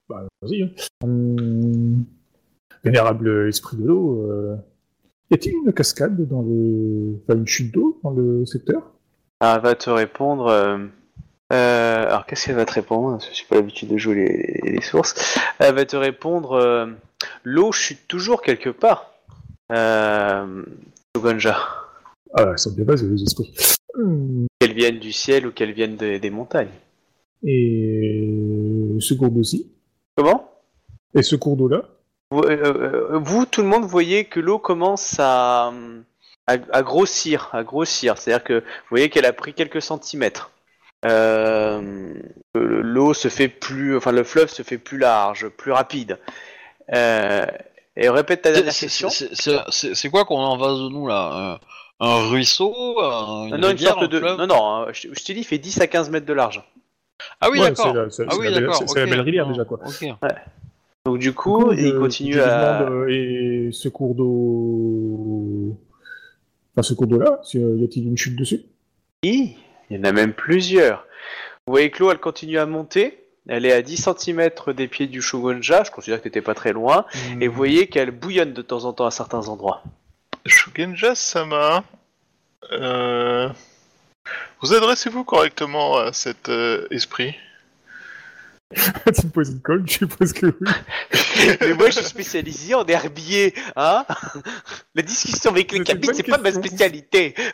[0.08, 0.62] Bah, vas-y.
[0.62, 0.70] hein.
[1.04, 2.04] Hum,
[2.84, 4.56] Vénérable esprit de l'eau, euh,
[5.30, 7.16] y a-t-il une cascade dans le.
[7.28, 8.92] Enfin, une chute d'eau dans le secteur?
[9.40, 10.46] Ah, elle va te répondre.
[10.46, 10.78] euh,
[11.52, 13.12] euh, alors, qu'est-ce qu'elle va te répondre?
[13.12, 15.38] Parce que j'ai pas l'habitude de jouer les, sources.
[15.58, 16.86] Elle va te répondre euh,
[17.42, 19.12] L'eau chute toujours quelque part.
[19.72, 20.62] Euh,
[21.16, 21.56] Shogunja.
[22.34, 23.52] Ah, ça me dépasse les esprits.
[23.94, 26.68] Hum, Qu'elle vienne du ciel ou qu'elle vienne des, des montagnes.
[27.44, 28.28] Et
[29.00, 29.70] d'eau aussi.
[30.18, 30.50] Comment?
[31.14, 31.82] Et ce cours d'eau-là?
[32.32, 32.50] Vous, euh,
[33.12, 35.72] euh, vous, tout le monde, voyez que l'eau commence à,
[36.48, 38.18] à, à grossir, à grossir.
[38.18, 40.50] C'est-à-dire que vous voyez qu'elle a pris quelques centimètres.
[41.04, 42.14] Euh,
[42.56, 46.18] le- l'eau se fait plus, enfin le fleuve se fait plus large, plus rapide.
[46.92, 47.46] Euh,
[47.96, 49.08] et répète ta dernière C'est- question.
[49.70, 51.60] c'est- quoi qu'on a en face de nous là?
[52.00, 52.74] Un, ruisseau?
[53.00, 54.18] Un, une non, une rivière, sorte un de.
[54.18, 54.38] fleuve?
[54.38, 56.60] Non, non, hein, je, je te dis, il fait 10 à 15 mètres de large.
[57.40, 57.94] Ah oui, Ouais, d'accord.
[58.10, 58.76] c'est la- Ah oui, la belle- d'accord.
[58.76, 59.10] c'est- c'est la ok.
[59.10, 59.78] belle rivière, déjà, quoi.
[61.06, 62.82] Donc du coup, Du coup, il continue à.
[62.90, 65.76] euh, et ce cours d'eau.
[66.74, 68.62] Enfin, ce cours d'eau-là, si, euh, y a-t-il une chute dessus?
[69.24, 69.56] Oui,
[69.90, 71.06] il y en a même plusieurs.
[71.66, 73.24] Vous voyez que l'eau, elle continue à monter.
[73.48, 75.82] Elle est à 10 cm des pieds du Shogunja.
[75.84, 77.06] Je considère que t'étais pas très loin.
[77.40, 79.82] Et vous voyez qu'elle bouillonne de temps en temps à certains endroits.
[80.44, 81.84] Shugenja Sama,
[82.72, 83.48] euh,
[84.60, 87.36] vous adressez-vous correctement à cet euh, esprit?
[88.74, 90.70] Tu me poses une colle, je suppose que oui.
[91.60, 94.04] Mais moi, je suis spécialisé en herbier, hein?
[94.94, 97.34] La discussion avec les cabines, c'est pas ma spécialité.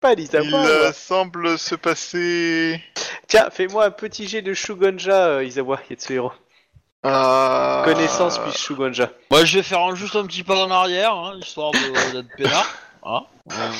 [0.00, 0.12] Pas.
[0.12, 2.80] Il euh, semble se passer.
[3.26, 6.30] Tiens, fais-moi un petit jet de Shugonja, euh, Isawa Yatsuhiro.
[7.02, 7.82] Ah...
[7.84, 9.10] Connaissance plus Shugonja.
[9.32, 12.36] Moi, je vais faire un- juste un petit pas en arrière, hein, histoire de- d'être
[12.36, 12.72] peinard.
[13.10, 13.22] Hein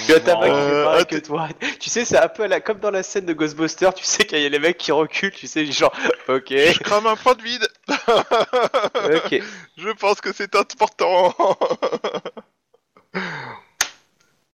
[0.07, 1.49] Tu as ta Bon, mec qui Euh, fait pareil ah, que toi.
[1.81, 4.41] Tu sais, c'est un peu la- comme dans la scène de Ghostbusters, tu sais qu'il
[4.41, 5.93] y a les mecs qui reculent, tu sais, genre,
[6.29, 6.49] ok.
[6.49, 9.43] Je crame un point de vide Ok.
[9.77, 11.35] Je pense que c'est important.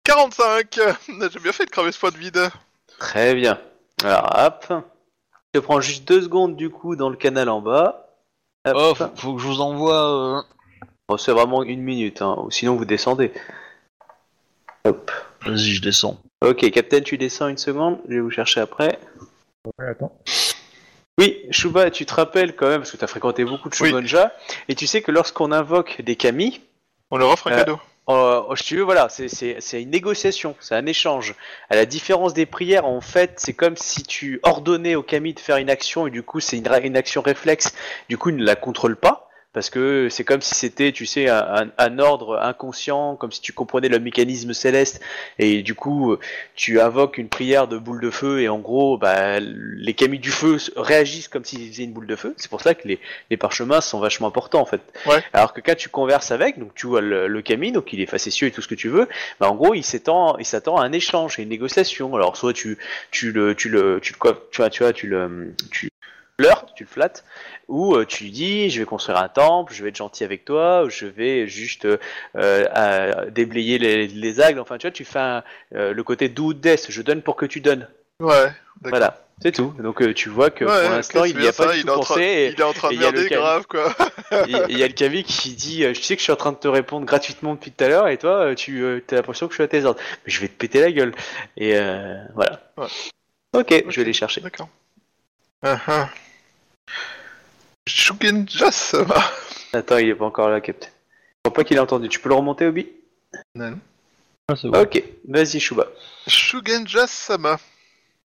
[0.04, 0.80] 45
[1.32, 2.50] J'ai bien fait de cramer ce point de vide.
[3.00, 3.60] Très bien.
[4.04, 4.74] Alors, hop.
[5.54, 8.08] Je prends juste deux secondes du coup dans le canal en bas.
[8.66, 8.74] Hop.
[8.78, 10.38] Oh, faut, faut que je vous envoie.
[10.38, 10.42] euh,
[11.10, 12.38] Bon, c'est vraiment une minute, hein.
[12.52, 13.34] sinon vous descendez.
[14.86, 15.12] Hop.
[15.46, 16.20] Vas-y, je descends.
[16.44, 19.00] Ok, Captain, tu descends une seconde, je vais vous chercher après.
[19.80, 20.12] Ouais, attends.
[21.20, 23.90] Oui, Shuba, tu te rappelles quand même, parce que tu as fréquenté beaucoup de Oui.
[23.90, 24.34] Shugonja,
[24.68, 26.62] et tu sais que lorsqu'on invoque des kami,
[27.12, 27.80] On leur offre un Euh, cadeau.
[28.10, 31.36] euh, si tu veux, voilà, c'est- une négociation, c'est un échange.
[31.70, 35.40] À la différence des prières, en fait, c'est comme si tu ordonnais au kami de
[35.42, 37.74] faire une action, et du coup, c'est une action réflexe,
[38.10, 39.21] du coup, il ne la contrôle pas.
[39.54, 43.52] Parce que c'est comme si c'était, tu sais, un, un- ordre inconscient, comme si tu
[43.52, 45.02] comprenais le mécanisme céleste,
[45.40, 46.16] et du coup,
[46.56, 50.32] tu invoques une prière de boule de feu, et en gros, bah, les kami du
[50.32, 52.34] feu réagissent comme s'ils faisaient une boule de feu.
[52.38, 54.82] C'est pour ça que les, les parchemins sont vachement importants, en fait.
[55.06, 55.22] Ouais.
[55.34, 58.06] Alors que quand tu converses avec, donc tu vois le, le kami, donc il est
[58.06, 59.10] facétieux et tout ce que tu veux,
[59.42, 62.16] bah, en gros, il s'attend, il s'attend à un échange, à une négociation.
[62.16, 62.78] Alors soit tu,
[63.12, 65.91] tu le, tu le, tu le, quoi, tu vois, tu vois, tu le, tu
[66.42, 67.24] leurres, tu le flattes,
[67.68, 70.44] ou euh, tu lui dis, je vais construire un temple, je vais être gentil avec
[70.46, 71.88] toi, ou je vais juste
[72.36, 74.42] euh, déblayer les, les.
[74.60, 75.44] Enfin, tu vois, tu fais un-
[75.76, 77.88] euh, le côté do death, je donne pour que tu donnes.
[78.20, 78.52] Ouais.
[78.84, 79.74] Voilà, c'est tout.
[79.80, 81.88] Donc euh, tu vois que Ouais, pour l'instant, il n'y a pas du il tout
[81.90, 82.22] est en train- pensé.
[82.24, 83.94] et- Il est en train de merder grave, quoi.
[84.48, 86.58] il y a le Kavi qui dit Je sais que je suis en train de
[86.58, 89.58] te répondre gratuitement depuis tout à l'heure, et toi, euh, tu as l'impression que je
[89.58, 90.00] suis à tes ordres.
[90.26, 91.14] Mais je vais te péter la gueule.
[91.58, 92.60] Et euh, voilà.
[92.78, 92.88] Ouais.
[93.54, 93.86] Ok, Ok.
[93.90, 94.42] je vais les chercher.
[94.42, 94.70] D'accord.
[95.64, 96.10] Ah, ah.
[97.88, 99.16] Shugenja sama.
[99.74, 100.88] Attends, il est pas encore là, Captain.
[100.88, 102.10] Je crois pas qu'il a entendu.
[102.10, 102.88] Tu peux le remonter, Obi?
[103.56, 103.78] Non.
[104.48, 104.82] Ah, c'est bon.
[104.82, 105.88] Ok, vas-y, Shuba.
[106.28, 107.58] Shugenja sama.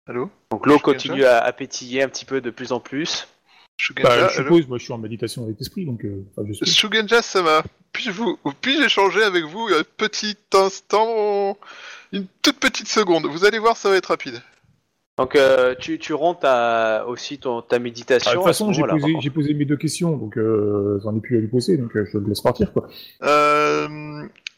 [0.06, 0.30] Allô?
[0.50, 0.82] Donc l'eau Shugenja?
[0.82, 3.28] continue à, à pétiller un petit peu de plus en plus.
[3.78, 4.44] Shugenja, Bah, je allô?
[4.48, 6.66] suppose, moi je suis en méditation avec l'esprit, donc euh, enfin, je suis.
[6.66, 7.62] Shugenja sama.
[7.92, 8.10] Puis-je
[8.60, 11.56] puis échanger avec vous un petit instant?
[12.12, 13.26] Une toute petite seconde.
[13.26, 14.42] Vous allez voir, ça va être rapide.
[15.16, 18.32] Donc euh, tu, tu ta- aussi ton, ta Ah, de méditation.
[18.32, 21.36] toute façon, j'ai posé, par j'ai posé mes deux questions, donc euh, j'en ai plus
[21.36, 22.88] à lui poser, donc euh, je le laisse partir, quoi.
[23.22, 23.86] Euh...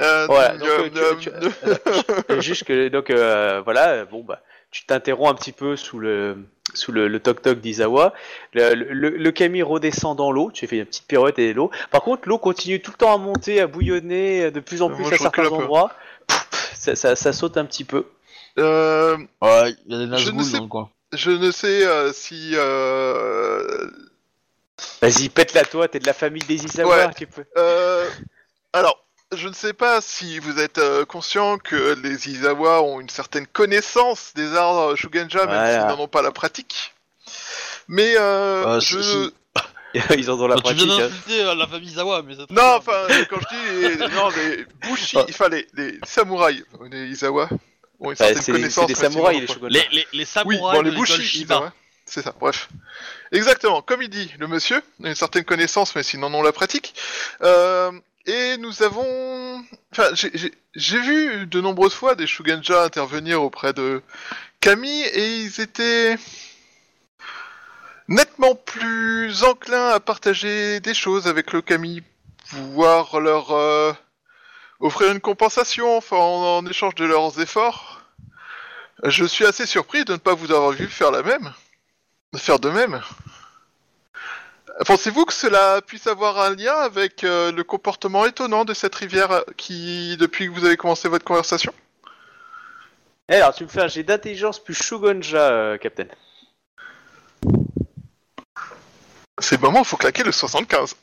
[0.00, 4.40] euh, Voilà, donc, tu- juste que donc euh, voilà bon bah
[4.70, 6.36] tu t'interromps un petit peu sous le
[6.74, 8.12] sous le, le toc toc d'Izawa.
[8.54, 11.70] Le, le, le Kami redescend dans l'eau tu fais une petite pirouette et l'eau.
[11.90, 15.02] Par contre l'eau continue tout le temps à monter à bouillonner de plus en plus
[15.04, 15.90] Moi, à certains endroits.
[16.26, 18.06] Pff, ça, ça, ça saute un petit peu
[18.58, 20.90] euh, Ouais, il y a des Je ne sais- dans le coin.
[21.12, 22.52] je ne sais euh, si...
[22.54, 23.90] Euh...
[25.00, 27.14] vas-y pète-la toi t'es de la famille des Izawa Ouais.
[27.16, 28.08] tu peux Euh,
[28.72, 33.08] alors, je ne sais pas si vous êtes euh, conscient que les Izawa ont une
[33.08, 35.80] certaine connaissance des arts Shugenja, même Voilà.
[35.88, 36.94] s'ils n'en ont pas la pratique.
[37.88, 39.00] Mais euh, Euh, je...
[39.00, 39.32] si- si.
[40.18, 41.08] ils ont dans la Bah, tu pratique viens hein.
[41.08, 44.28] d'insulter la famille Zawa, mais ça te fait Non, enfin, quand je dis les, non,
[44.28, 45.24] les bushi, Ah.
[45.30, 47.48] enfin les, les samouraïs, les Izawa
[48.00, 51.04] une Bah, c'est des samouraïs les shoguns Les, les, les Oui, samouraïs bon, les de
[51.22, 51.54] Shiba.
[51.54, 51.72] Izawa.
[52.04, 52.68] C'est ça, bref.
[53.32, 56.94] Exactement, comme il dit, le monsieur a une certaine connaissance, mais sinon non la pratique.
[57.42, 57.90] Euh,
[58.26, 59.64] et nous avons...
[59.92, 64.02] Enfin, j'ai- j'ai j'ai vu de nombreuses fois des Shugenja intervenir auprès de
[64.60, 66.16] Kami, et ils étaient
[68.08, 72.02] nettement plus enclins à partager des choses avec le Kami,
[72.50, 73.92] pouvoir leur euh,
[74.80, 78.02] offrir une compensation enfin, en, en échange de leurs efforts.
[79.04, 81.52] Je suis assez surpris de ne pas vous avoir vu faire la même.
[82.36, 83.00] Faire de même.
[84.84, 89.44] Pensez-vous que cela puisse avoir un lien avec euh, le comportement étonnant de cette rivière
[89.56, 91.72] qui, depuis que vous avez commencé votre conversation?
[93.28, 96.06] Eh, alors tu me fais un jet d'intelligence plus Shogunja euh, Captain
[99.38, 100.94] C'est le moment où il faut claquer le 75.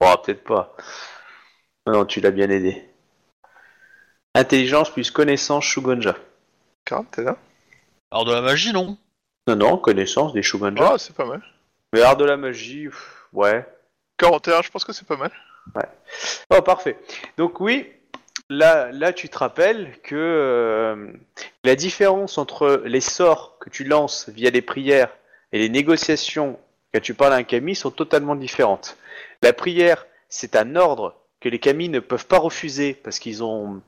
[0.00, 0.76] Bon, peut-être pas.
[1.88, 2.84] Non, non, tu l'as bien aidé.
[4.34, 6.16] Intelligence plus connaissance Shugonja.
[6.84, 7.38] Car t'es là
[8.10, 8.98] Alors de la magie, non?
[9.46, 10.90] Non, non, connaissance des Shugonja.
[10.92, 11.42] Ah, c'est pas mal.
[11.94, 13.66] Mais art de la magie, pff, ouais.
[14.18, 15.30] 41, je pense que c'est pas mal.
[16.50, 16.98] Oh, parfait.
[17.38, 17.90] Donc oui,
[18.50, 21.12] là, là tu te rappelles que euh,
[21.64, 25.16] la différence entre les sorts que tu lances via les prières
[25.52, 26.58] et les négociations
[26.92, 28.98] quand tu parles à un kami sont totalement différentes.
[29.40, 33.82] La prière, c'est un ordre que les kami ne peuvent pas refuser parce qu'ils ont...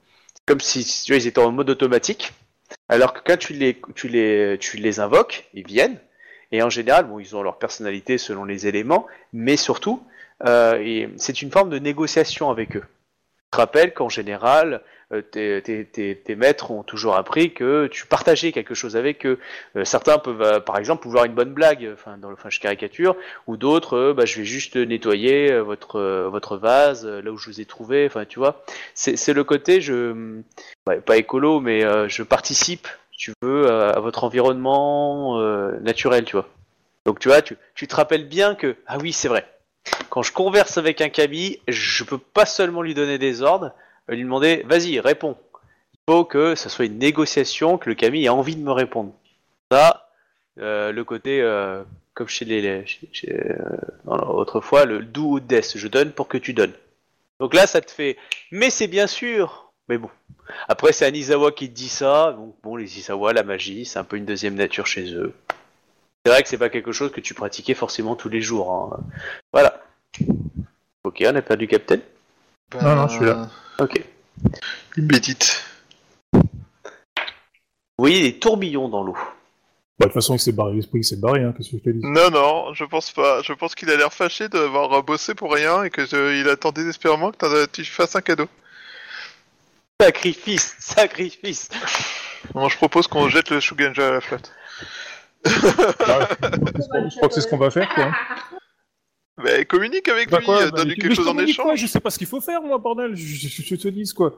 [0.46, 2.32] comme si tu vois, ils étaient en mode automatique.
[2.88, 5.98] Alors que quand tu les, tu les, tu les invoques, ils viennent.
[6.52, 10.02] Et en général, bon, ils ont leur personnalité selon les éléments, mais surtout,
[10.46, 12.84] euh, c'est une forme de négociation avec eux.
[13.50, 14.82] te rappelle qu'en général,
[15.32, 19.38] tes, tes- maîtres ont toujours appris que tu partageais quelque chose avec eux.
[19.76, 22.50] Euh, certains peuvent, euh, par exemple, pouvoir une bonne blague, euh, enfin, dans le, enfin,
[22.50, 27.04] je caricature, ou d'autres, euh, bah, je vais juste nettoyer euh, votre euh, votre vase
[27.06, 28.06] euh, là où je vous ai trouvé.
[28.06, 30.40] Enfin, tu vois, c'est le côté, je,
[30.86, 36.36] ouais, pas écolo, mais euh, je participe, tu veux, à, votre environnement euh, naturel, tu
[36.36, 36.48] vois.
[37.04, 39.46] Donc, tu vois, tu, tu te rappelles bien que, ah oui, c'est vrai.
[40.10, 43.89] Quand je converse avec un Kami, je peux pas seulement lui donner des ordres, euh,
[44.14, 45.36] lui demander, vas-y, réponds.
[45.94, 49.12] Il faut que ça soit une négociation, que le Kami ait envie de me répondre.
[49.70, 50.08] Ça,
[50.58, 51.82] euh, le côté, euh,
[52.14, 53.56] comme chez les, les- chez- chez, euh,
[54.06, 56.72] non, non, autrefois, le do ou death, je donne pour que tu donnes.
[57.38, 58.16] Donc là, ça te fait,
[58.50, 59.72] mais c'est bien sûr.
[59.88, 60.10] Mais bon.
[60.68, 62.32] Après, c'est Anizawa qui te dit ça.
[62.32, 65.32] Donc bon, les Isawa, la magie, c'est un peu une deuxième nature chez eux.
[66.24, 68.70] C'est vrai que c'est pas quelque chose que tu pratiquais forcément tous les jours.
[68.72, 69.00] hein.
[69.52, 69.80] Voilà.
[71.04, 72.00] Ok, on a perdu Captain?
[72.74, 73.48] Non, non, je suis là.
[73.80, 74.04] Ok.
[74.96, 75.64] Il médite.
[76.32, 76.40] Vous
[77.98, 79.16] voyez des tourbillons dans l'eau.
[79.98, 81.82] Bah, de toute façon, il s'est barré, l'esprit, il s'est barré, hein, qu'est-ce que je
[81.82, 83.42] te dis Non, non, je pense pas.
[83.42, 86.72] Je pense qu'il a l'air fâché d'avoir bossé pour rien et que je- il attend
[86.72, 88.46] désespérément que t'en- tu fasses un cadeau.
[90.00, 91.68] Sacrifice, sacrifice.
[92.54, 94.50] Bon, je propose qu'on jette le Shugenja à la flotte.
[95.44, 95.50] Je
[97.16, 98.10] crois que c'est ce qu'on va faire, quoi.
[99.44, 101.64] Mais communique avec Bah, lui, quoi, euh, bah, donne-lui mais quelque chose en communique, quoi,
[101.74, 101.80] échange.
[101.80, 103.14] Je sais pas ce qu'il faut faire, moi, bordel.
[103.14, 104.34] Je, je, je- te dis, quoi.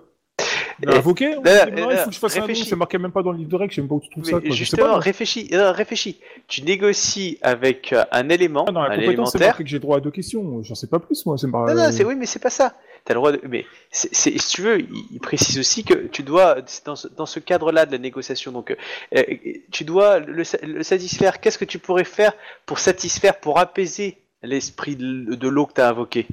[0.87, 2.65] Invoquer on là, dit, non, là, Il faut que je fasse un réfléchis.
[2.67, 4.09] c'est marqué même pas dans le livre de règles, je sais même pas où tu
[4.11, 4.43] trouves Mais ça, quoi.
[4.47, 4.99] Je sais justement, pas.
[4.99, 6.19] réfléchis, euh, réfléchis.
[6.49, 9.49] Tu négocies avec euh, un élément, Ah, dans la un compétence, c'est élémentaire.
[9.49, 10.63] marqué que j'ai droit à deux questions.
[10.63, 11.37] J'en sais pas plus, moi.
[11.39, 11.47] C'est.
[11.47, 12.75] Non, non, c'est oui, mais c'est pas ça.
[13.05, 13.41] T'as le droit de.
[13.49, 16.97] Mais c'est, c'est- si tu veux, il, il précise aussi que tu dois, c'est dans
[16.97, 18.77] ce, dans ce cadre-là de la négociation, donc euh,
[19.17, 19.23] euh,
[19.71, 21.41] tu dois le, sa- le satisfaire.
[21.41, 22.33] Qu'est-ce que tu pourrais faire
[22.65, 26.27] pour satisfaire, pour apaiser l'esprit de, l'eau que t'as invoqué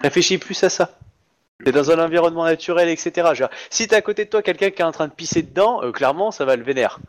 [0.00, 0.98] Réfléchis plus à ça.
[1.64, 3.34] T'es dans un environnement naturel, etc.
[3.34, 5.82] Genre, si t'as à côté de toi quelqu'un qui est en train de pisser dedans,
[5.82, 7.00] euh, clairement, ça va le vénère.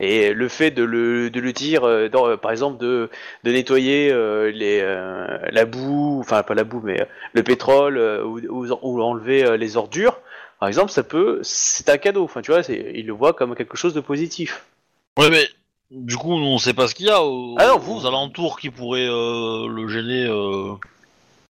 [0.00, 3.08] Et le fait de le, de le dire, euh, euh, par exemple, de,
[3.44, 10.20] de nettoyer la boue, enfin pas la boue, mais le pétrole ou, enlever les ordures,
[10.60, 12.24] par exemple, ça peut, c'est un cadeau.
[12.24, 14.66] Enfin, tu vois, il le voit comme quelque chose de positif.
[15.18, 15.46] Ouais, mais
[15.90, 18.06] du coup, nous, on sait pas ce qu'il y a aux, Ah non, vous- aux
[18.06, 20.24] alentours qui pourrait euh, le gêner.
[20.26, 20.74] euh.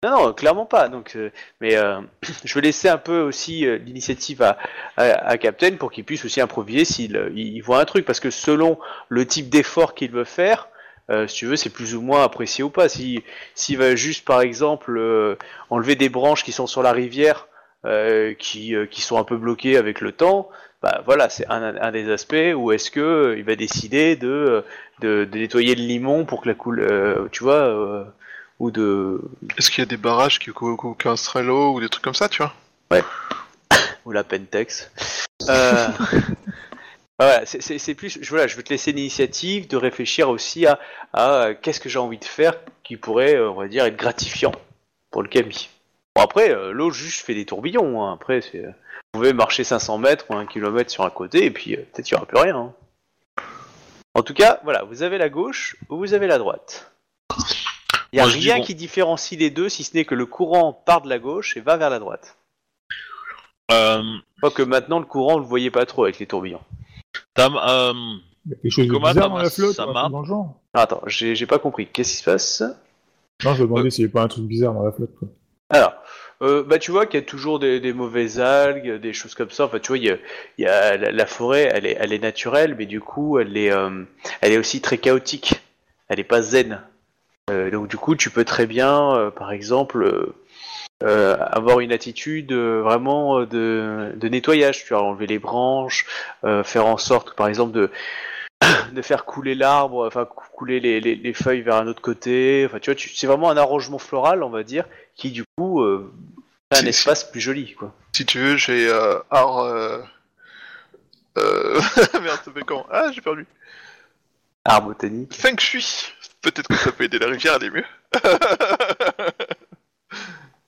[0.05, 0.89] Non, non, clairement pas.
[0.89, 2.01] Donc, euh, mais euh,
[2.45, 4.59] je vais laisser un peu aussi euh, l'initiative à,
[4.97, 8.05] à, à Captain pour qu'il puisse aussi improviser s'il euh, il il voit un truc,
[8.05, 10.69] parce que selon le type d'effort qu'il veut faire,
[11.11, 12.89] euh, si tu veux, c'est plus ou moins apprécié ou pas.
[12.89, 13.23] Si
[13.55, 15.37] s'il va juste, par exemple, euh,
[15.71, 17.49] enlever des branches qui sont sur la rivière,
[17.85, 20.49] euh, qui euh, qui sont un peu bloquées avec le temps,
[20.83, 22.55] bah voilà, c'est un, un des aspects.
[22.57, 24.65] Ou est-ce que euh, il va décider de,
[25.01, 28.05] de de nettoyer le limon pour que la coule, euh, tu vois, euh,
[28.59, 29.21] ou de
[29.57, 32.29] Est-ce qu'il y a des barrages qui couvrent aucun Strello ou des trucs comme ça,
[32.29, 32.55] tu vois?
[34.05, 34.91] Ou la Pentex.
[35.49, 35.89] Euh...
[37.19, 40.79] voilà, c'est- plus, je, voilà, je veux te laisser l'initiative de réfléchir aussi à,
[41.13, 43.97] à euh, qu'est-ce que j'ai envie de faire qui pourrait, euh, on va dire, être
[43.97, 44.53] gratifiant
[45.11, 45.69] pour le Kami.
[46.19, 48.03] Bon après, euh, l'eau juste fait des tourbillons.
[48.05, 48.13] hein.
[48.13, 48.73] Après, c'est, vous
[49.13, 52.15] pouvez marcher 500 mètres ou 1 km sur un côté et puis euh, peut-être il
[52.15, 52.57] n'y aura plus rien.
[52.57, 53.45] hein.
[54.15, 56.91] En tout cas, voilà, vous avez la gauche ou vous avez la droite.
[58.13, 60.17] Il n'y a Moi, je dis rien qui différencie les deux si ce n'est que
[60.17, 62.37] le courant part de la gauche et va vers la droite.
[63.71, 64.03] Euh,
[64.41, 66.63] Quoique maintenant le courant, vous le voyez pas trop avec les tourbillons.
[67.35, 67.93] Tam, euh,
[68.47, 70.13] Il y a quelque chose de Comment bizarre dans la flotte, ça un m'a- truc
[70.13, 70.55] dans le genre.
[70.75, 71.87] Ah, attends, j'ai j'ai pas compris.
[71.87, 72.63] Qu'est-ce qui se passe?
[73.45, 75.29] Non, je me demandais s'il y avait pas un truc bizarre dans la flotte, quoi.
[75.71, 75.95] Alors,
[76.41, 79.65] euh, bah tu vois qu'il y a toujours des, mauvaises algues, des choses comme ça.
[79.65, 80.19] Enfin, tu vois, il
[80.59, 84.05] y a, la, forêt, elle est, elle est naturelle, mais du coup, elle est, euh,
[84.41, 85.61] elle est aussi très chaotique.
[86.09, 86.81] Elle est pas zen.
[87.51, 90.33] Euh, donc du coup, tu peux très bien, euh, par exemple,
[91.01, 94.85] avoir une attitude vraiment de, de nettoyage.
[94.85, 96.07] Tu vas enlever les branches,
[96.65, 97.91] faire en sorte, par exemple, de
[98.93, 102.65] de faire couler l'arbre, enfin cou- couler les, les, les feuilles vers un autre côté.
[102.67, 106.13] Enfin, tu vois, c'est vraiment un arrangement floral, on va dire, qui du coup euh,
[106.73, 107.95] fait un Si, espace plus joli, quoi.
[108.15, 109.59] Si tu veux, j'ai euh, art.
[109.61, 109.99] Euh...
[111.39, 111.81] Euh...
[112.21, 113.47] Merde, ça fait quand Ah, j'ai perdu.
[114.65, 115.35] Art botanique.
[115.35, 116.13] Feng Shui.
[116.43, 117.85] Peut-être que ça peut aider la rivière à aller mieux.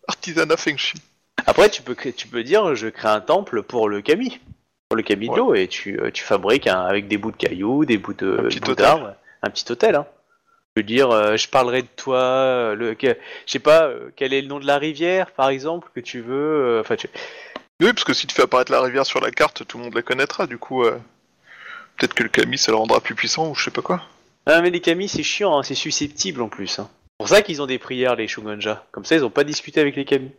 [0.08, 1.00] Artisanat Feng Shui.
[1.46, 4.40] Après, tu peux créer- tu peux dire, je crée un temple pour le kami,
[4.96, 5.36] le Ouais.
[5.36, 8.38] l'eau, et tu, euh, tu fabriques un, avec des bouts de cailloux, des bouts de
[8.40, 8.84] Un petit bouts hôtel.
[8.86, 9.94] d'arbres, un petit hôtel.
[9.94, 10.06] Hein.
[10.76, 13.16] Je veux dire, euh, je parlerai de toi, euh, le, que-
[13.46, 16.20] je sais pas, euh, quel est le nom de la rivière, par exemple, que tu
[16.20, 16.78] veux.
[16.80, 17.08] Enfin, tu-
[17.80, 19.94] Oui, parce que si tu fais apparaître la rivière sur la carte, tout le monde
[19.94, 20.46] la connaîtra.
[20.46, 20.82] Du coup,
[21.96, 24.02] peut-être que le Kami, ça le rendra plus puissant ou je sais pas quoi.
[24.46, 26.78] Ah, mais les kami, c'est chiant, hein, c'est susceptible en plus.
[26.78, 26.88] Hein.
[26.90, 28.84] C'est pour ça qu'ils ont des prières, les shogunja.
[28.90, 30.30] Comme ça, ils ont pas discuté avec les kami.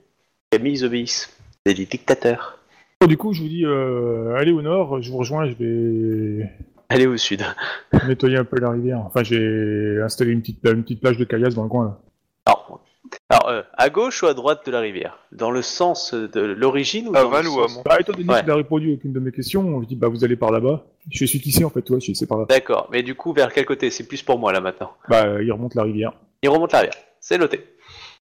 [0.52, 1.36] Les kami, ils obéissent.
[1.66, 2.58] C'est des dictateurs.
[3.02, 6.48] Bon, du coup, je vous dis, euh, allez au nord, je vous rejoins, je vais
[6.88, 7.44] Allez au sud.
[8.08, 9.00] nettoyer un peu la rivière.
[9.00, 11.86] Enfin, j'ai installé une petite, une petite plage de caillasse dans le coin.
[11.86, 12.00] Là.
[12.46, 12.82] Alors,
[13.30, 15.18] alors euh, à gauche ou à droite de la rivière?
[15.32, 17.72] Dans le sens de l'origine ou dans Aval le ou sens...
[17.72, 18.44] amont Bah, étant donné Ouais.
[18.44, 20.86] n'a répondu à aucune de mes questions, je dis, bah, vous allez par là-bas.
[21.10, 22.46] Je suis ici, en fait, toi, je suis c'est par là.
[22.50, 23.90] D'accord, mais du coup, vers quel côté?
[23.90, 24.92] C'est plus pour moi là maintenant.
[25.10, 26.14] Bah, euh, il remonte la rivière.
[26.44, 27.02] Il remonte la rivière.
[27.20, 27.62] C'est noté.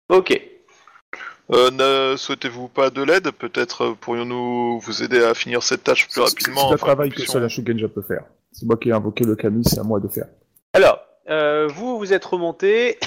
[0.09, 0.41] Ok.
[1.53, 1.71] Euh,
[2.13, 3.31] ne souhaitez-vous pas de l'aide?
[3.33, 7.11] Peut-être euh, pourrions-nous vous aider à finir cette tâche plus rapidement C'est un enfin, travail
[7.11, 8.23] que seul un Shugenja peut faire.
[8.53, 10.27] C'est moi qui ai invoqué le Kami, c'est à moi de faire.
[10.73, 12.99] Alors, euh, vous, vous êtes remonté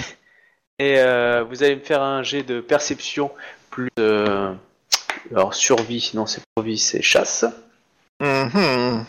[0.80, 3.32] et euh, vous allez me faire un jet de perception
[3.70, 3.90] plus.
[4.00, 4.54] euh,
[5.32, 7.46] alors, survie, non, c'est survie, c'est chasse.
[8.20, 9.06] Mhm.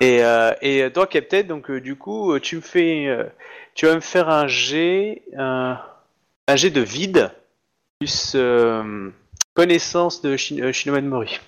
[0.00, 3.24] Et, euh, et toi, Captain, donc euh, du coup, tu me fais, euh,
[3.74, 5.78] tu vas me faire un jet, un,
[6.48, 7.30] un jet de vide
[8.00, 9.10] plus euh,
[9.54, 11.40] connaissance de Shin, euh, Shinoman Mori.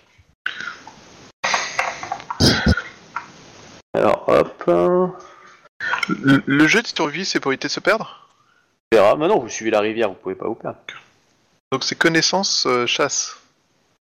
[3.95, 5.13] Alors, hop, on
[6.09, 8.29] Le, le jeu de survie, c'est pour éviter de se perdre?
[8.93, 9.17] Verra.
[9.17, 10.79] Maintenant, vous suivez la rivière, vous pouvez pas vous perdre.
[11.71, 13.37] Donc c'est connaissance euh, chasse.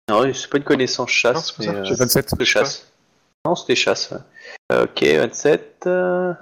[0.09, 2.35] Non, c'est pas une connaissance Non, chasse, mais euh, 27.
[2.37, 2.89] de chasse.
[3.45, 4.11] Non, c'était chasse.
[4.11, 4.83] ouais.
[4.83, 5.83] Ok, 27.
[5.87, 6.33] euh.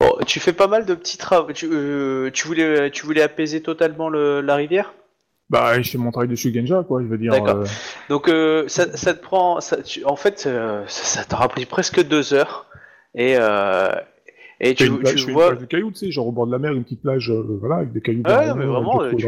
[0.00, 1.52] Bon, tu fais pas mal de petits travaux.
[1.52, 4.92] Tu, euh, tu voulais, tu voulais apaiser totalement le- la rivière?
[5.48, 7.32] Bah, je fais mon travail de Shugenja, quoi, je veux dire.
[7.32, 7.56] D'accord.
[7.62, 7.64] euh,
[8.08, 11.66] Donc euh, ça, ça te prend, ça, tu- en fait, euh, ça, ça t'aura pris
[11.66, 12.66] presque deux heures
[13.14, 13.36] et
[14.58, 16.32] et tu, une, plage, tu fais une vois, plage de cailloux, tu sais, genre au
[16.32, 18.22] bord de la mer, une petite plage, voilà, avec des cailloux.
[18.22, 19.26] Ouais, derrière, non, mais vraiment, dans tu.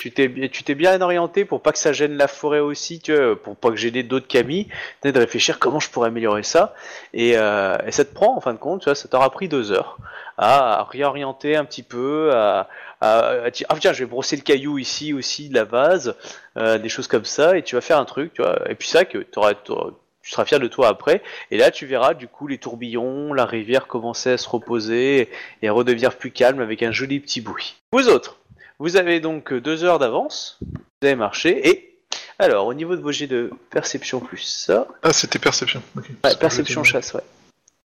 [0.00, 3.56] Tu t'es bien orienté pour pas que ça gêne la forêt aussi, tu vois, pour
[3.56, 4.68] pas que gêner d'autres camis,
[5.04, 6.74] de réfléchir comment je pourrais améliorer ça.
[7.14, 9.48] Et, euh, et ça te prend en fin de compte, tu vois, ça t'aura pris
[9.48, 9.98] deux heures
[10.38, 12.68] à, réorienter un petit peu, à,
[13.00, 16.16] à, ah tiens, je vais brosser le caillou ici aussi de la vase,
[16.56, 18.88] euh, des choses comme ça et tu vas faire un truc, tu vois, et puis
[18.88, 19.90] ça que t'auras- t'auras-
[20.22, 21.20] tu seras fier de toi après,
[21.50, 25.28] et là tu verras du coup les tourbillons, la rivière commencer à se reposer
[25.62, 27.76] et à redevenir plus calme avec un joli petit bruit.
[27.92, 28.38] Vous autres,
[28.82, 31.98] vous avez donc deux heures d'avance, vous avez marché, et
[32.40, 35.80] alors au niveau de vos jets de perception plus ça, Ah, c'était perception.
[35.96, 36.04] ok.
[36.24, 37.22] ouais, perception chasse, ouais.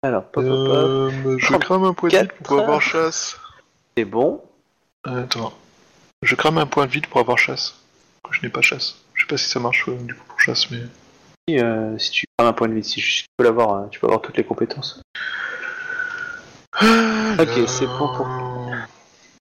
[0.03, 3.38] Alors, pop, pop, pop, Euh, je crame un point de vide pour avoir chasse.
[3.97, 4.43] c'est bon.
[5.05, 5.55] Attends.
[6.20, 7.74] Je crame un point de vide pour avoir chasse.
[8.30, 8.97] Je n'ai pas chasse.
[9.14, 10.82] Je sais pas si ça marche euh, du coup pour chasse, mais.
[11.59, 14.07] Euh, si tu prends un point de vie, si tu peux l'avoir, hein, tu peux
[14.09, 15.01] avoir toutes les compétences.
[16.82, 18.28] Ok, c'est bon pour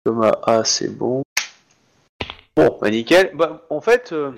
[0.06, 1.24] Thomas A, c'est bon.
[2.56, 3.32] Bon, bah nickel.
[3.34, 4.32] Bah, en fait, euh,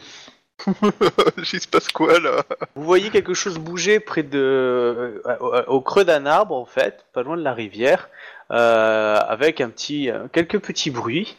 [1.37, 2.43] Il se passe quoi là?
[2.75, 7.05] Vous voyez quelque chose bouger près de, euh, au, au creux d'un arbre en fait,
[7.13, 8.09] pas loin de la rivière,
[8.51, 11.35] euh, avec un petit, euh, quelques petits bruits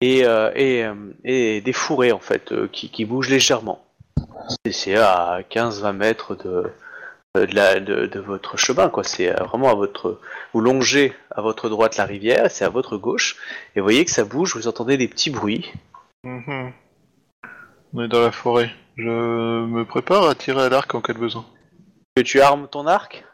[0.00, 3.84] et, euh, et, euh, et des fourrés en fait euh, qui, qui bougent légèrement.
[4.64, 6.70] Et c'est à 15-20 mètres de,
[7.34, 9.02] de, la, de, de votre chemin quoi.
[9.04, 10.20] C'est euh, vraiment à votre,
[10.52, 13.36] vous longez à votre droite la rivière, c'est à votre gauche
[13.74, 14.54] et vous voyez que ça bouge.
[14.54, 15.72] Vous entendez des petits bruits.
[16.24, 16.72] Mhm.
[17.94, 18.70] On est dans la forêt.
[18.96, 19.04] Je
[19.64, 21.46] me prépare à tirer à l'arc en cas de besoin.
[22.16, 23.24] Que tu armes ton arc?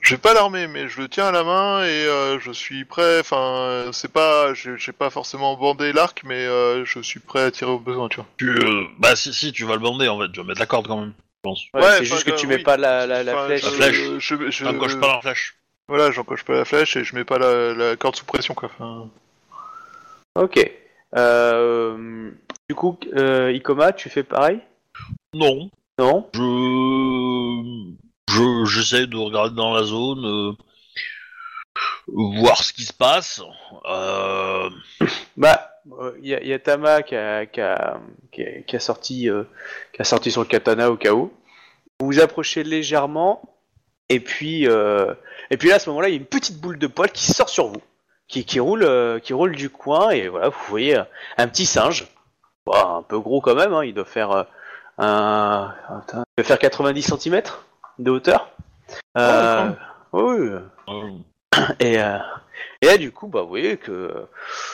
[0.00, 2.84] Je vais pas l'armer, mais je le tiens à la main et euh, je suis
[2.84, 3.18] prêt.
[3.18, 7.72] Enfin, c'est pas, j'ai pas forcément bandé l'arc, mais euh, je suis prêt à tirer
[7.72, 8.26] au besoin, tu vois.
[8.36, 10.66] Tu, euh, bah si, si, tu vas le bander en fait, tu vas mettre la
[10.66, 11.64] corde quand même, je pense.
[11.74, 12.62] Ouais, Ouais, c'est juste que tu mets oui.
[12.62, 13.62] pas la, la, la Enfin, flèche.
[13.62, 13.96] je- La flèche.
[14.18, 15.56] Je, je, T'encoches pas la flèche.
[15.88, 18.70] Voilà, j'encoche pas la flèche et je mets pas la, la corde sous pression, quoi.
[18.78, 19.08] Enfin,
[20.36, 20.70] Ok.
[21.16, 22.30] Euh,
[22.68, 24.60] du coup, euh, Ikoma, tu fais pareil?
[25.34, 26.28] Non, Non?
[26.34, 27.92] Je,
[28.30, 30.52] je, j'essaie de regarder dans la zone, euh,
[32.08, 33.40] voir ce qui se passe.
[33.88, 34.68] Euh,
[35.36, 35.70] Bah,
[36.22, 37.98] il y, a- y a Tama qui a, qui a,
[38.32, 39.44] qui a- qui a sorti, euh,
[39.92, 41.32] qui a sorti son katana au cas où.
[42.00, 43.40] Vous vous approchez légèrement,
[44.10, 46.86] et puis, et puis là, à ce moment-là, il y a une petite boule de
[46.88, 47.80] poil qui sort sur vous,
[48.28, 51.04] qui, qui roule, euh, qui roule du coin, et voilà, vous voyez euh,
[51.38, 52.06] un petit singe,
[52.66, 53.72] Bah, un peu gros quand même.
[53.72, 54.42] hein, il doit faire euh,
[54.98, 55.74] un,
[56.12, 57.42] il doit faire 90 cm
[57.98, 58.50] de hauteur.
[59.16, 59.70] Euh,
[60.12, 60.50] oui.
[61.80, 62.18] Et, euh,
[62.82, 64.26] et là, du coup, bah, vous voyez que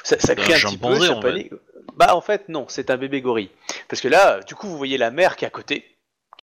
[0.03, 1.53] ça, crie un un petit peu, ça panique.
[1.97, 3.51] Bah, en fait, non, c'est un bébé gorille.
[3.89, 5.85] Parce que là, du coup, vous voyez la mère qui est à côté,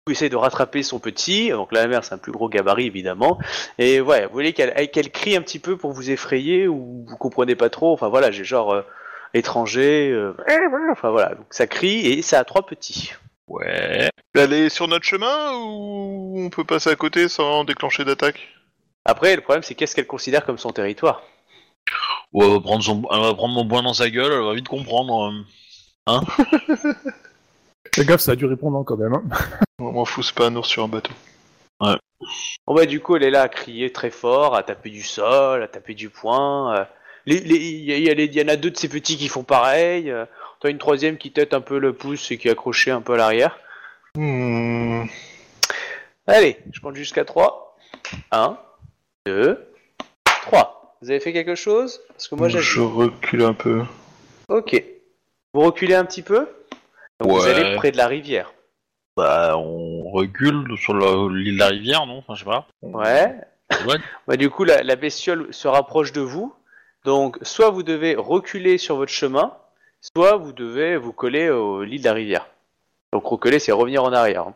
[0.09, 1.49] qui essaie de rattraper son petit.
[1.49, 3.37] Donc, la mère, c'est un plus gros gabarit, évidemment.
[3.77, 7.55] Et ouais, vous voyez qu'elle crie un petit peu pour vous effrayer, ou vous comprenez
[7.55, 7.93] pas trop?
[7.93, 8.81] Enfin, voilà, j'ai genre euh,
[9.33, 10.11] étranger.
[10.11, 10.33] euh,
[10.91, 13.13] enfin, voilà, donc ça crie, et ça a trois petits.
[13.47, 14.09] ouais.
[14.35, 18.47] elle est sur notre chemin ou on peut passer à côté sans déclencher d'attaque?
[19.05, 21.23] Après, le problème, c'est qu'est-ce qu'elle considère comme son territoire?
[22.33, 24.53] Ouais, elle va prendre son, elle va prendre mon poing dans sa gueule, elle va
[24.53, 25.33] vite comprendre.
[26.09, 26.19] euh.
[27.95, 29.13] Fais gaffe, ça a dû répondre quand même.
[29.13, 29.23] Hein.
[29.79, 31.11] On m'en fout, c'est pas un ours sur un bateau.
[32.67, 35.63] Bon bah du coup elle est là à crier très fort, à taper du sol,
[35.63, 36.75] à taper du poing.
[36.75, 36.83] euh.
[37.25, 40.11] Les- les- Il y, en a deux de ces petits qui font pareil.
[40.11, 40.25] euh.
[40.59, 43.13] T'as une troisième qui tête un peu le pouce et qui est accroché un peu
[43.13, 43.57] à l'arrière.
[44.15, 45.05] Hmm,
[46.27, 47.77] Allez, je compte jusqu'à 3.
[48.31, 48.57] 1,
[49.25, 49.65] 2,
[50.25, 50.97] 3.
[51.01, 52.01] Vous avez fait quelque chose?
[52.09, 53.83] Parce que moi je recule un peu.
[54.49, 54.83] Ok.
[55.53, 56.47] Vous reculez un petit peu?
[57.19, 57.49] Donc Vous Ouais.
[57.49, 58.53] allez près de la rivière.
[59.17, 62.65] Bah, on recule sur le- l'île de la rivière, non Enfin, je sais pas.
[62.81, 63.35] Ouais.
[63.87, 63.97] Ouais.
[64.27, 66.53] Bah, du coup, la, la bestiole se rapproche de vous.
[67.05, 69.53] Donc, soit vous devez reculer sur votre chemin,
[70.01, 72.47] soit vous devez vous coller au lit de la rivière.
[73.13, 74.47] Donc, reculer, c'est revenir en arrière.
[74.47, 74.53] hein.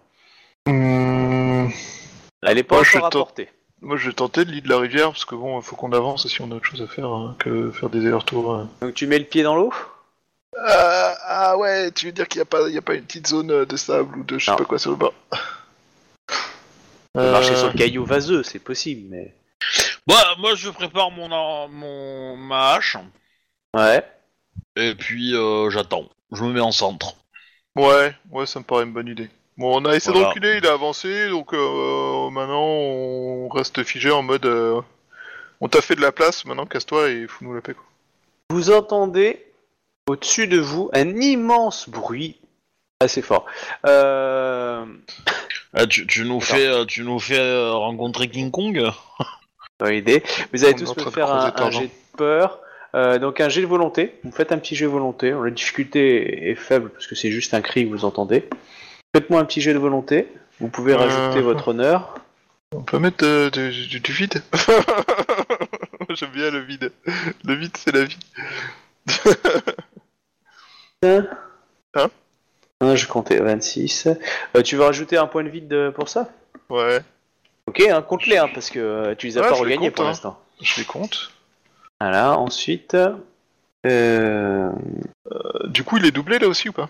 [0.68, 1.70] Hmm,
[2.42, 3.34] Elle est pas Moi, encore.
[3.82, 5.92] Moi, je vais tenter de l'île de la rivière parce que bon, il faut qu'on
[5.92, 8.54] avance si on a autre chose à faire hein, que faire des allers-retours.
[8.54, 8.70] hein.
[8.82, 9.74] Donc, tu mets le pied dans l'eau?
[10.60, 13.04] Ah, ah ouais, tu veux dire qu'il n'y a, pas- il y a pas une
[13.06, 14.58] petite zone euh, de sable ou de je sais Non.
[14.58, 15.12] pas quoi sur le bas
[16.28, 16.36] Tu
[17.14, 19.34] peux marcher Euh, sur le caillou vaseux, c'est possible, mais.
[20.08, 21.28] Bah, moi, je prépare mon,
[21.70, 22.98] mon ma hache,
[23.76, 24.04] Ouais.
[24.76, 26.10] et puis euh, j'attends.
[26.32, 27.16] Je me mets en centre.
[27.76, 29.30] Ouais, ouais, ça me paraît une bonne idée.
[29.58, 30.30] Bon, on a essayé Voilà.
[30.30, 34.46] de reculer, il a avancé, donc euh, maintenant on reste figé en mode.
[34.46, 34.82] euh,
[35.62, 37.86] on t'a fait de la place, maintenant casse-toi et fous-nous la paix quoi.
[38.50, 39.44] Vous entendez
[40.08, 42.40] au-dessus de vous un immense bruit
[43.00, 43.46] assez fort.
[43.86, 44.86] Euh...
[45.74, 48.90] Ah, tu, tu nous fais, euh, tu nous fais euh, rencontrer King Kong
[49.80, 50.24] Dans l'idée.
[50.54, 52.60] Vous allez tous me faire un, jet de peur.
[52.96, 54.14] Euh, donc un jet de volonté.
[54.24, 55.32] Vous faites un petit jet de volonté.
[55.32, 58.48] La difficulté est faible parce que c'est juste un cri que vous entendez.
[59.16, 60.28] Faites-moi un petit jet de volonté.
[60.60, 60.98] Vous pouvez Euh.
[60.98, 62.16] rajouter votre honneur.
[62.76, 64.44] On peut mettre euh, du, du- du vide
[66.10, 66.92] J'aime bien le vide.
[67.46, 68.20] Le vide, c'est la vie.
[71.04, 71.28] Hein
[71.96, 72.10] Hein
[72.80, 74.08] Ah, Je comptais 26.
[74.56, 76.30] Euh, tu veux rajouter un point de vide euh, pour ça
[76.70, 77.00] Ouais,
[77.68, 80.06] Ok, hein, compte-les hein, parce que euh, tu les as Ouais, pas regagnés compte, pour
[80.06, 80.10] hein.
[80.10, 80.40] l'instant.
[80.62, 81.32] je les compte.
[82.02, 82.98] Voilà, ensuite.
[83.86, 84.72] Euh...
[85.66, 86.90] Du coup, il est doublé là aussi ou pas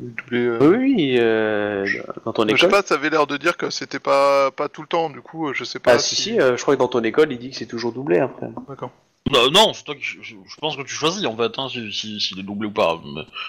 [0.00, 0.48] doublé.
[0.60, 1.86] Oui, euh,
[2.24, 2.70] dans ton Je sais école.
[2.70, 5.08] pas, ça avait l'air de dire que c'était pas pas tout le temps.
[5.08, 5.92] Du coup, je sais pas.
[5.94, 7.92] Ah si si, euh, je crois que dans ton école il dit que c'est toujours
[7.92, 8.48] doublé après.
[8.68, 8.90] D'accord.
[9.32, 10.02] Euh, Non, c'est toi qui.
[10.02, 12.72] Je, je pense que tu choisis en fait, hein, si, si, s'il est doublé ou
[12.72, 13.00] pas.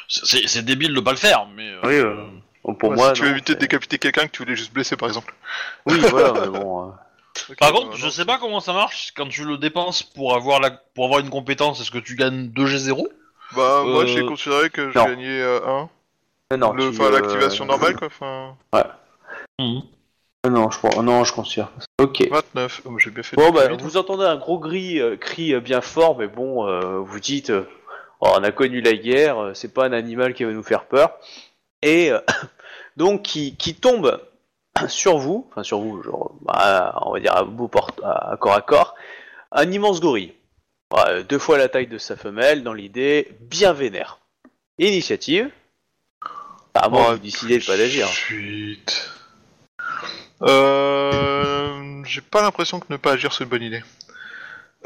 [0.07, 1.69] C'est c'est débile de pas le faire, mais.
[1.69, 3.07] euh, Oui, euh, pour Ouais, moi.
[3.09, 5.33] si tu veux non, éviter de décapiter quelqu'un que tu voulais juste blesser, par exemple.
[5.85, 6.87] Oui, voilà, mais bon.
[6.87, 10.01] euh, Par bah, contre, je non, sais pas comment ça marche quand tu le dépenses
[10.01, 11.81] pour avoir la pour avoir une compétence.
[11.81, 13.07] Est-ce que tu gagnes 2G0
[13.55, 15.05] Bah, moi, Euh, j'ai considéré que je non.
[15.05, 15.89] gagnais 1.
[16.53, 18.07] euh, Non, Le, tu, enfin, euh, l'activation normale, quoi.
[18.07, 18.55] Enfin,
[19.59, 19.77] Mhm.
[19.77, 19.81] euh,
[20.49, 21.01] Non, je crois.
[21.03, 21.69] Non, je considère.
[21.69, 21.87] pas ça.
[22.03, 22.27] Ok.
[22.29, 22.81] 29.
[22.85, 23.35] Oh, j'ai bien fait.
[23.35, 26.99] Bon bah, vous entendez un gros gris, euh, cri euh, bien fort, mais bon, euh,
[26.99, 27.67] vous dites, euh,
[28.21, 30.85] Oh, on a connu la guerre, euh, c'est pas un animal qui va nous faire
[30.85, 31.17] peur,
[31.81, 32.19] et euh,
[32.97, 34.21] donc qui, qui tombe
[34.87, 38.37] sur vous, enfin sur vous, genre, bah, on va dire à bout porte, à, à
[38.37, 38.95] corps à corps,
[39.51, 40.33] un immense gorille,
[41.29, 44.19] deux fois la taille de sa femelle, dans l'idée bien vénère.
[44.79, 45.49] Initiative.
[46.73, 48.07] À moins que Oh, vous décidez de pas d'agir.
[48.07, 49.09] Suite.
[50.41, 52.03] Euh.
[52.05, 53.83] J'ai pas l'impression que ne pas agir, c'est une bonne idée.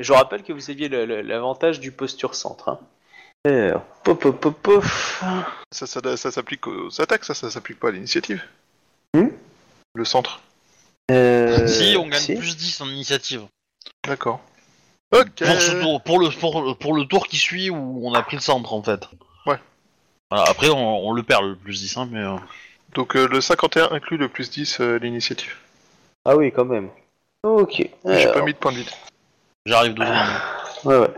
[0.00, 2.68] Je rappelle que vous aviez l'avantage du posture centre.
[2.68, 2.80] Hein.
[3.44, 5.24] Alors, pof, pof, pof, pof.
[5.70, 8.42] Ça, ça, ça s'applique aux attaques, ça, ça s'applique pas à l'initiative.
[9.14, 9.28] Hmm
[9.94, 10.40] Le centre.
[11.10, 12.34] Euh, Si, on gagne si.
[12.34, 13.42] plus 10 en initiative.
[14.06, 14.40] D'accord.
[15.12, 15.26] Ok.
[15.44, 18.36] Pour, ce tour, pour, le, pour, pour le tour qui suit où on a pris
[18.36, 19.08] le centre en fait.
[19.46, 19.58] Ouais.
[20.30, 22.20] Voilà, après, on, on le perd le plus 10, hein, mais.
[22.20, 22.36] euh,
[22.94, 25.54] Donc euh, le 51 inclut le plus 10 euh, l'initiative.
[26.24, 26.88] Ah oui, quand même.
[27.42, 27.88] Ok.
[28.04, 28.90] J'ai Alors, pas mis de point de vide.
[29.66, 30.18] J'arrive deux secondes.
[30.84, 31.14] Ouais, ouais.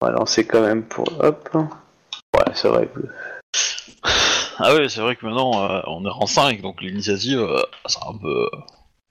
[0.00, 1.06] On va lancer quand même pour.
[1.20, 1.48] Hop.
[1.54, 2.88] Ouais, c'est vrai.
[4.58, 7.98] Ah oui, c'est vrai que maintenant euh, on est en 5, donc l'initiative, euh, c'est
[8.06, 8.48] un peu,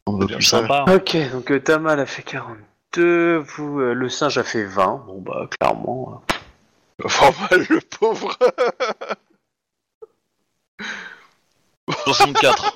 [0.08, 0.86] un peu plus sympa.
[0.94, 5.04] Ok, donc euh, Tamal a fait 42, vous, euh, le singe a fait 20.
[5.08, 6.22] Bon, bah, clairement.
[6.30, 6.34] euh,
[7.06, 8.38] Enfin, mal, le pauvre.
[12.14, 12.76] 64.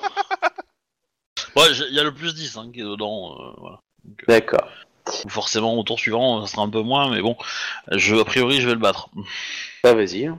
[1.56, 3.34] ouais, il y a le plus 10 hein, qui est dedans.
[3.40, 3.80] euh, voilà.
[4.28, 4.68] D'accord.
[5.28, 7.36] Forcément, au tour suivant, ça sera un peu moins, mais bon,
[7.90, 9.08] je, a priori, je vais le battre.
[9.82, 10.26] Bah, vas-y.
[10.26, 10.38] hein.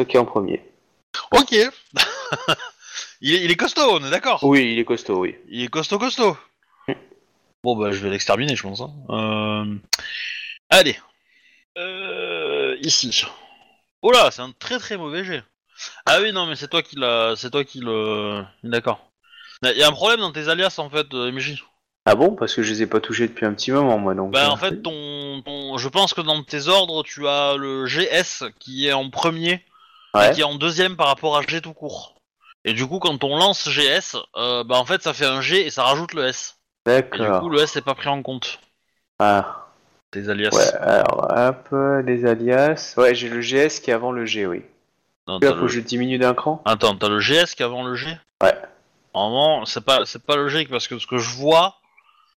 [0.00, 0.62] Ok, en premier.
[1.32, 1.52] Ok.
[3.20, 4.42] il, est, il est costaud, on est d'accord?
[4.44, 5.36] Oui, il est costaud, oui.
[5.48, 6.36] Il est costaud, costaud.
[7.64, 8.80] Bon, bah, je vais l'exterminer, je pense.
[8.80, 8.92] hein.
[9.10, 9.74] Euh,
[10.68, 10.98] Allez.
[11.78, 13.24] Euh, ici.
[14.02, 15.42] Oh là, c'est un très très mauvais jet.
[16.06, 17.34] Ah oui, non, mais c'est toi qui l'a.
[17.36, 18.42] C'est toi qui le.
[18.62, 19.10] D'accord.
[19.62, 21.64] Il y a un problème dans tes alias en fait, euh, MJ.
[22.04, 24.32] Ah bon Parce que je les ai pas touchés depuis un petit moment, moi, donc.
[24.32, 28.44] Bah en fait, ton, ton- je pense que dans tes ordres, tu as le GS
[28.60, 29.64] qui est en premier
[30.14, 30.30] Ouais.
[30.30, 32.14] et qui est en deuxième par rapport à G tout court.
[32.64, 35.66] Et du coup, quand on lance GS, euh, bah en fait, ça fait un G
[35.66, 36.56] et ça rajoute le S.
[36.88, 37.48] Et du coup, D'accord.
[37.50, 38.60] le S n'est pas pris en compte.
[39.18, 39.66] Ah,
[40.12, 40.50] Des alias.
[40.52, 41.68] ouais, alors, hop,
[42.06, 42.94] les alias.
[42.96, 44.62] Ouais, j'ai le GS qui est avant le G, oui.
[45.28, 47.66] Non, Là, faut le- que je diminue d'un cran Attends, t'as le GS qui est
[47.66, 48.16] avant le G?
[48.42, 48.54] Ouais.
[49.14, 51.76] Normalement, c'est pas, c'est pas logique parce que ce que je vois,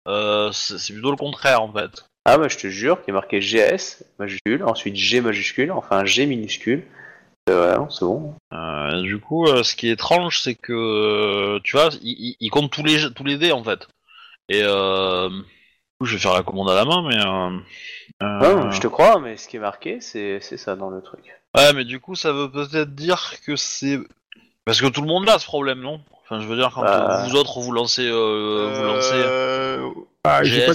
[0.09, 2.05] euh, c'est plutôt le contraire en fait.
[2.24, 6.26] Ah, bah, je te jure, qu'il est marqué GS majuscule, ensuite G majuscule, enfin G
[6.26, 6.84] minuscule.
[7.49, 8.34] Euh, ouais, c'est bon.
[8.53, 12.51] Euh, du coup, euh, ce qui est étrange, c'est que tu vois, il, il- il
[12.51, 13.87] compte tous les tous les dés en fait.
[14.49, 15.43] Et euh, du
[16.01, 17.16] coup, je vais faire la commande à la main, mais
[18.20, 21.32] Ah, je te crois, mais ce qui est marqué, c'est c'est ça dans le truc.
[21.57, 23.99] Ouais, mais du coup, ça veut peut-être dire que c'est
[24.65, 26.01] parce que tout le monde a ce problème, non?
[26.25, 27.25] Enfin, je veux dire quand Bah.
[27.29, 29.11] vous autres vous lancez, euh, vous lancez.
[29.15, 29.89] Euh,
[30.25, 30.73] Ah, j'ai pas,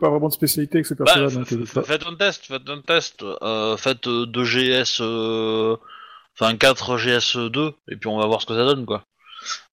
[0.00, 1.34] pas vraiment de spécialité avec ce Bah, personnage.
[1.34, 3.22] donc, euh, ça- faites un test, faites un test.
[3.42, 5.76] Euh, faites euh, 2 GS, euh,
[6.40, 9.04] enfin 4 GS2, et puis on va voir ce que ça donne, quoi.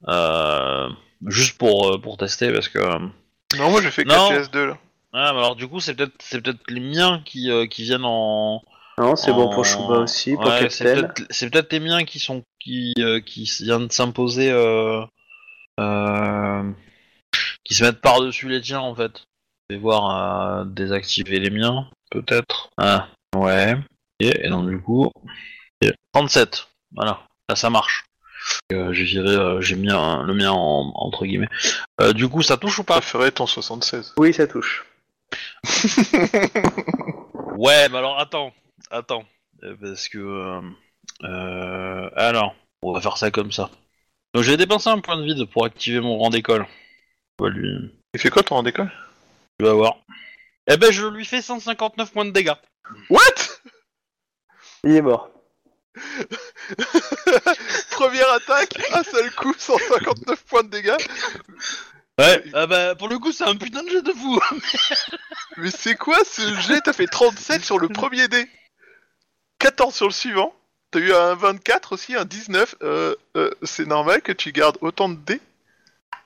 [0.09, 0.89] Euh,
[1.28, 2.80] juste pour, euh, pour tester, parce que...
[2.80, 2.99] euh,
[3.57, 4.30] Non, moi j'ai fait Non.
[4.30, 4.78] 4 GS2 là.
[5.14, 8.03] Ah, mais alors du coup, c'est peut-être c'est peut-être les miens qui, euh, qui viennent
[8.05, 8.62] en...
[8.97, 12.19] Non, c'est bon pour Shuba aussi, pour Ouais, c'est peut-être c'est peut-être les miens qui
[12.19, 15.01] sont qui euh, qui viennent de s'imposer, euh,
[15.79, 16.71] euh,
[17.63, 19.23] qui se mettent par dessus les tiens en fait.
[19.69, 22.69] Je vais voir euh, désactiver les miens, peut-être.
[22.77, 23.75] Ah, ouais.
[24.19, 25.09] Et, et donc du coup,
[25.81, 26.67] et 37.
[26.93, 28.03] Voilà, là ça marche.
[28.73, 31.47] Euh, j'ai viré, euh, j'ai mis un- le mien en- entre guillemets.
[32.01, 32.95] Euh, du coup, ça touche ou Je pas?
[32.99, 34.13] Préférais ton 76.
[34.17, 34.85] Oui, ça touche.
[37.57, 38.51] Ouais, mais alors attends,
[38.91, 39.25] attends,
[39.63, 40.61] Euh, parce que euh,
[41.23, 43.69] euh, alors, on va faire ça comme ça.
[44.33, 46.65] Donc j'ai dépensé un point de vide pour activer mon rang d'école.
[47.39, 48.91] On va lui, Il fait quoi ton rang d'école?
[49.59, 49.97] Tu vas voir.
[50.67, 52.53] Eh ben, je lui fais 159 points de dégâts.
[53.09, 53.19] What?
[54.83, 55.29] Il est mort.
[57.91, 60.97] Première attaque, un seul coup, 159 points de dégâts.
[62.17, 62.43] Ouais.
[62.53, 64.39] Ah bah, pour le coup, c'est un putain de jeu de fou.
[65.57, 68.47] Mais c'est quoi ce jet T'as fait 37 sur le premier dé.
[69.62, 70.53] 14 sur le suivant.
[70.91, 72.76] T'as eu un 24 aussi, un 19.
[72.82, 75.39] Euh, euh, c'est normal que tu gardes autant de dés?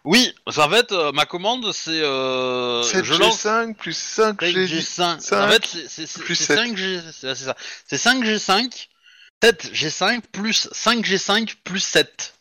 [0.06, 4.66] Oui, qu'en fait, euh, ma commande, c'est euh, 7 je lance 5 plus 5 G.
[4.66, 5.20] 5G5.
[5.20, 6.58] cinq, En fait, c'est- c'est c'est- plus c'est sept.
[6.58, 7.56] 5G, c'est c'est ça.
[7.88, 8.88] C'est 5G5,
[9.44, 12.34] 7G5 plus 5G5 plus 7.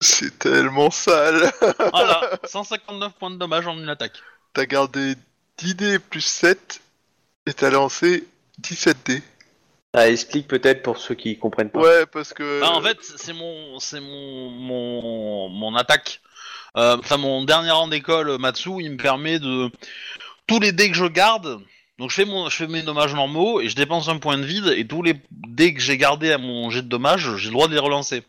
[0.00, 1.52] C'est tellement sale.
[1.92, 4.22] Voilà, 159 points de dommage en une attaque.
[4.54, 5.14] T'as gardé
[5.58, 6.80] 10 dés plus 7
[7.46, 8.24] et t'as lancé
[8.58, 9.22] 17 dés.
[9.94, 11.80] Ah, explique peut-être pour ceux qui comprennent pas.
[11.80, 12.60] Ouais, parce que.
[12.60, 16.20] Bah, en fait, c'est mon, c'est mon, mon, mon attaque.
[16.76, 19.70] Euh, Enfin, mon dernier rang d'école, Matsu, il me permet de
[20.46, 21.60] tous les dés que je garde.
[21.98, 24.44] Donc, je fais mon, je fais mes dommages normaux et je dépense un point de
[24.44, 27.54] vide et tous les dés que j'ai gardés à mon jet de dommages, j'ai le
[27.54, 28.22] droit de les relancer.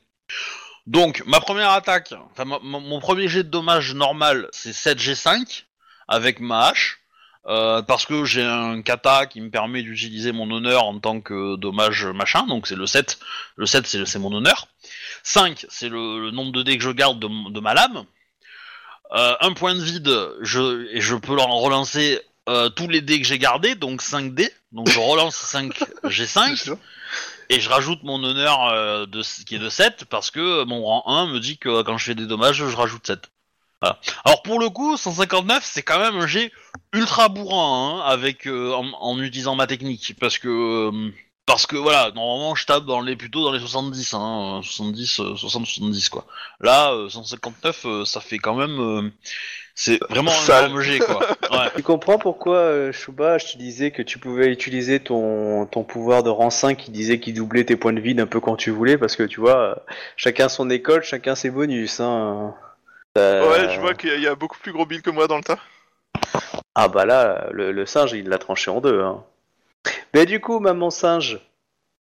[0.87, 5.65] Donc, ma première attaque, enfin, ma- mon mon premier jet de dommages normal, c'est 7G5
[6.07, 6.98] avec ma hache.
[7.49, 11.55] Euh, parce que j'ai un kata qui me permet d'utiliser mon honneur en tant que
[11.55, 13.17] dommage machin, donc c'est le 7
[13.55, 14.67] le 7, c'est mon honneur.
[15.23, 18.05] 5, c'est le, le nombre de dés que je garde de, ma lame.
[19.15, 23.19] Euh, un point de vide, je, et je peux en relancer euh, tous les dés
[23.19, 24.53] que j'ai gardés, donc 5 dés.
[24.71, 26.73] Donc je relance 5 C'est G5 ça.
[27.49, 31.33] et je rajoute mon honneur de, qui est de 7 parce que mon rang 1
[31.33, 33.27] me dit que quand je fais des dommages, je rajoute 7.
[33.81, 33.99] Voilà.
[34.25, 36.51] Alors pour le coup, 159, c'est quand même un jet
[36.93, 41.11] ultra bourrin hein, avec euh, en, en utilisant ma technique parce que euh,
[41.45, 45.35] parce que voilà, normalement je tape dans les plutôt dans les 70 hein, 70 euh,
[45.35, 46.25] 60 70 quoi.
[46.59, 49.09] Là euh, 159 euh, ça fait quand même euh,
[49.81, 51.21] c'est vraiment un jet quoi.
[51.51, 51.71] Ouais.
[51.77, 56.21] Tu comprends pourquoi, euh, Shuba, je te disais que tu pouvais utiliser ton, ton pouvoir
[56.21, 58.71] de rang 5 qui disait qu'il doublait tes points de vide un peu quand tu
[58.71, 59.75] voulais, parce que tu vois, euh,
[60.17, 62.01] chacun son école, chacun ses bonus.
[62.01, 62.53] Hein.
[63.17, 65.09] Euh, Ouais, je vois qu'il y a- il y a beaucoup plus gros bill que
[65.09, 65.59] moi dans le tas.
[66.75, 69.01] Ah bah là, le, le singe, il l'a tranché en deux.
[69.01, 69.23] Hein.
[70.13, 71.39] Mais du coup, maman singe,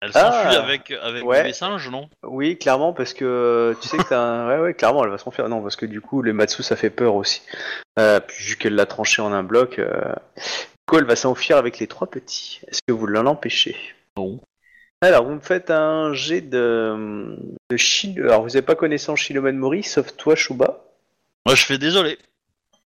[0.02, 0.32] Elle Ah.
[0.44, 1.44] s'enfuit avec avec Ouais.
[1.46, 2.10] les singes non?
[2.24, 4.50] Oui, clairement, parce que tu sais que t'as un...
[4.50, 5.48] Ouais, ouais, clairement, elle va s'enfuir.
[5.48, 7.42] Non, parce que du coup, le Matsu, ça fait peur aussi.
[7.98, 9.90] Euh, puis vu qu'elle l'a tranché en un bloc, euh...
[10.36, 12.60] du coup, elle va s'enfuir avec les trois petits.
[12.68, 13.78] Est-ce que vous l'en empêchez?
[14.18, 14.42] Non.
[15.02, 17.38] Alors, vous me faites un jet de...
[17.70, 18.24] de.
[18.26, 20.82] Alors, vous n'avez pas connaissance Shiloman Mori, sauf toi, Shuba.
[21.46, 22.18] Moi je fais désolé.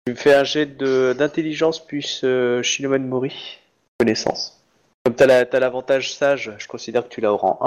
[0.06, 1.14] Tu me fais un jet de...
[1.18, 3.58] d'intelligence plus euh, Shiloman Mori.
[3.98, 4.60] Connaissance.
[5.04, 7.58] Comme t'as la- t'as l'avantage sage, je considère que tu l'as au rang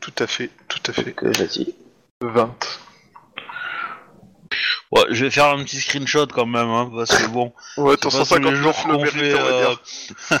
[0.00, 0.92] Tout à fait, tout à 1.
[0.94, 1.04] fait.
[1.04, 1.74] Donc, euh, vas-y.
[2.20, 2.54] 20.
[4.92, 7.52] Ouais, je vais faire un petit screenshot quand même hein, parce que bon.
[7.78, 9.66] Ouais, ton C'est pas tous les 159 jours le qu'on mérite, fait, on va euh,
[10.30, 10.40] dire.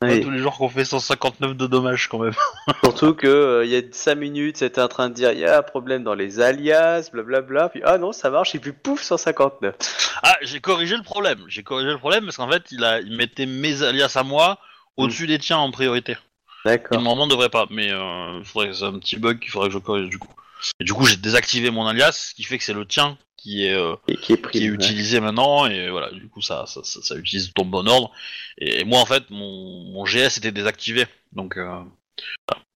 [0.00, 0.20] Pas Oui.
[0.20, 2.34] tous les jours qu'on fait 159 de dommages quand même.
[2.84, 5.44] Surtout que euh, il y a 5 minutes, c'était en train de dire il y
[5.44, 7.68] a un problème dans les alias, blablabla.
[7.70, 10.20] Puis ah non, ça marche, et puis pouf, 159.
[10.22, 11.40] Ah, j'ai corrigé le problème.
[11.48, 14.58] J'ai corrigé le problème parce qu'en fait, il a, il mettait mes alias à moi
[14.96, 16.16] au-dessus des tiens en priorité.
[16.64, 17.00] D'accord.
[17.00, 19.78] normalement ne devrait pas, mais euh, faudrait, c'est un petit bug qu'il faudrait que je
[19.78, 20.32] corrige du coup.
[20.80, 23.64] Et du coup, j'ai désactivé mon alias, ce qui fait que c'est le tien qui
[23.66, 24.58] est euh, Et qui est pris.
[24.58, 24.74] qui est ouais.
[24.74, 28.10] utilisé maintenant et voilà du coup ça ça, ça, ça utilise ton bon ordre
[28.58, 31.78] et, moi en fait mon, mon GS était désactivé donc euh,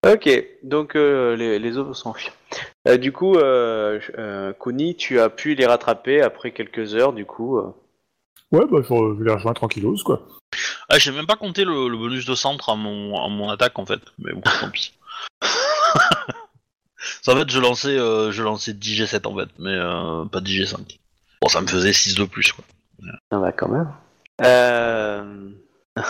[0.06, 0.28] Ok,
[0.62, 2.30] donc euh, les, les autres s'enfuient.
[2.88, 7.24] Euh, du coup, euh, euh, Kuni, tu as pu les rattraper après quelques heures, du
[7.24, 7.58] coup.
[7.58, 7.72] euh.
[8.50, 10.26] Ouais, bah, je, je les rejoins tranquillos, quoi.
[10.88, 13.78] ah j'ai même pas compté le, le bonus de centre à mon à mon attaque
[13.78, 14.92] en fait mais bon tant pis
[17.22, 20.40] Ça, en fait je lançais euh, je lançais 10 G7 en fait mais euh, pas
[20.40, 20.98] 10 G5
[21.40, 22.64] bon ça me faisait 6 de plus quoi
[23.30, 23.92] Ça va quand même.
[24.44, 25.48] Euh...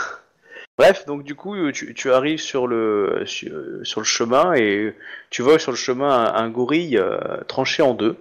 [0.78, 4.96] Bref, donc du coup, tu, tu arrives sur le, sur, sur le chemin et
[5.30, 8.16] tu vois sur le chemin un, un gorille euh, tranché en deux.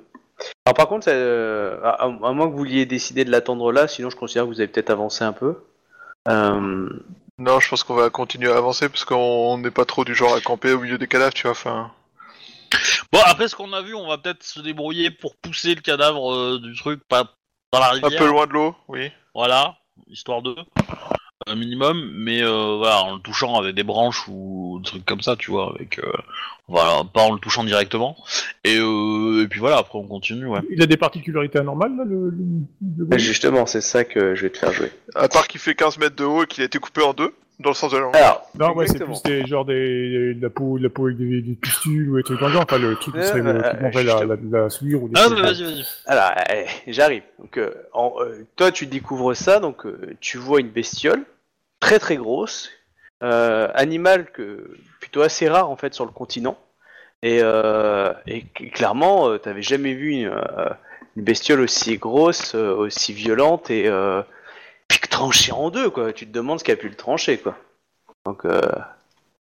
[0.65, 4.09] Alors par contre, euh, à, à moins que vous vouliez décider de l'attendre là, sinon
[4.09, 5.55] je considère que vous avez peut-être avancé un peu.
[6.27, 6.89] Euh,
[7.39, 10.35] Non, je pense qu'on va continuer à avancer parce qu'on n'est pas trop du genre
[10.35, 11.51] à camper au milieu des cadavres, tu vois.
[11.51, 11.91] Enfin,
[13.11, 16.33] bon après ce qu'on a vu on va peut-être se débrouiller pour pousser le cadavre
[16.33, 17.35] euh, du truc pas
[17.71, 19.11] dans la un rivière peu loin de l'eau, oui.
[19.33, 20.55] Voilà, histoire de
[21.47, 25.21] un minimum, mais euh, voilà, en le touchant avec des branches ou des trucs comme
[25.21, 26.11] ça, tu vois, avec euh,
[26.67, 28.15] voilà, pas en le touchant directement.
[28.63, 30.59] Et, euh, et puis voilà, après on continue, ouais.
[30.69, 34.57] Il a des particularités anormales, là, le, le, justement, c'est ça que je vais te
[34.57, 34.91] faire jouer.
[35.15, 37.33] À part qu'il fait 15 mètres de haut et qu'il a été coupé en deux,
[37.61, 38.15] dans le sens de la langue.
[38.15, 41.17] Alors, Non, ouais, c'est plus des, genre des, de la peau, de la peau avec
[41.17, 42.63] des, des pustules ou des trucs dans le genre.
[42.67, 45.15] Enfin, le truc qui Ouais, serait bah, qui mangerait la, la, la souillure ou des
[45.17, 45.85] Ah, bah, vas-y, vas-y.
[46.07, 47.23] Alors, eh, j'arrive.
[47.39, 51.23] Donc, euh, en- euh, toi, tu découvres ça, donc euh, tu vois une bestiole
[51.79, 52.69] très très grosse,
[53.23, 56.57] euh, animal que plutôt assez rare en fait sur le continent,
[57.23, 60.69] et, euh, et clairement, euh, t'avais jamais vu une, euh,
[61.15, 63.85] une bestiole aussi grosse, euh, aussi violente et
[64.99, 66.13] tranchée en deux, quoi.
[66.13, 67.55] Tu te demandes ce qui a pu le trancher, quoi.
[68.25, 68.61] Donc euh,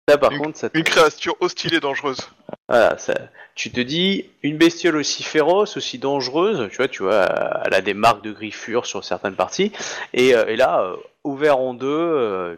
[0.09, 2.30] là, par Une- contre, ça te- Une créature hostile et dangereuse.
[2.68, 3.14] voilà, ça,
[3.55, 7.26] tu te dis, une bestiole aussi féroce, aussi dangereuse, tu vois, tu vois,
[7.66, 9.72] elle a des marques de griffure sur certaines parties,
[10.14, 12.57] et, euh, et là, euh, ouvert en deux, euh,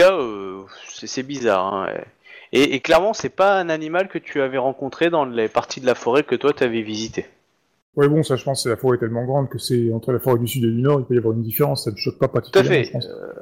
[0.00, 1.72] euh, c'est c'est bizarre.
[1.72, 1.88] hein,
[2.52, 5.86] et, et clairement, c'est pas un animal que tu avais rencontré dans les parties de
[5.86, 7.26] la forêt que toi t'avais visité.
[7.96, 10.18] Ouais, bon, ça, je pense, que la forêt est tellement grande que c'est entre la
[10.18, 11.84] forêt du sud et du nord, il peut y avoir une différence.
[11.84, 12.84] Ça ne choque pas Tout à particulièrement, fait.
[12.84, 13.06] je pense.
[13.06, 13.32] euh,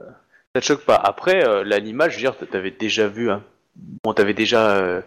[0.55, 0.97] ça te choque pas.
[0.97, 3.43] Après, euh, l'animal, je veux dire, t'avais déjà vu, hein.
[4.05, 5.01] Bon, t'avais déjà euh,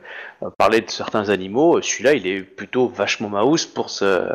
[0.58, 1.80] parlé de certains animaux.
[1.82, 4.28] Celui-là, il est plutôt vachement mouse pour ce,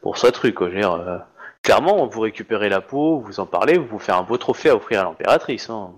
[0.00, 0.56] pour ce truc.
[0.56, 0.68] Quoi.
[0.70, 1.24] Je veux dire,
[1.62, 5.02] clairement, vous récupérez la peau, vous en parlez, vous faites un beau trophée à offrir
[5.02, 5.70] à l'impératrice.
[5.70, 5.92] Hein.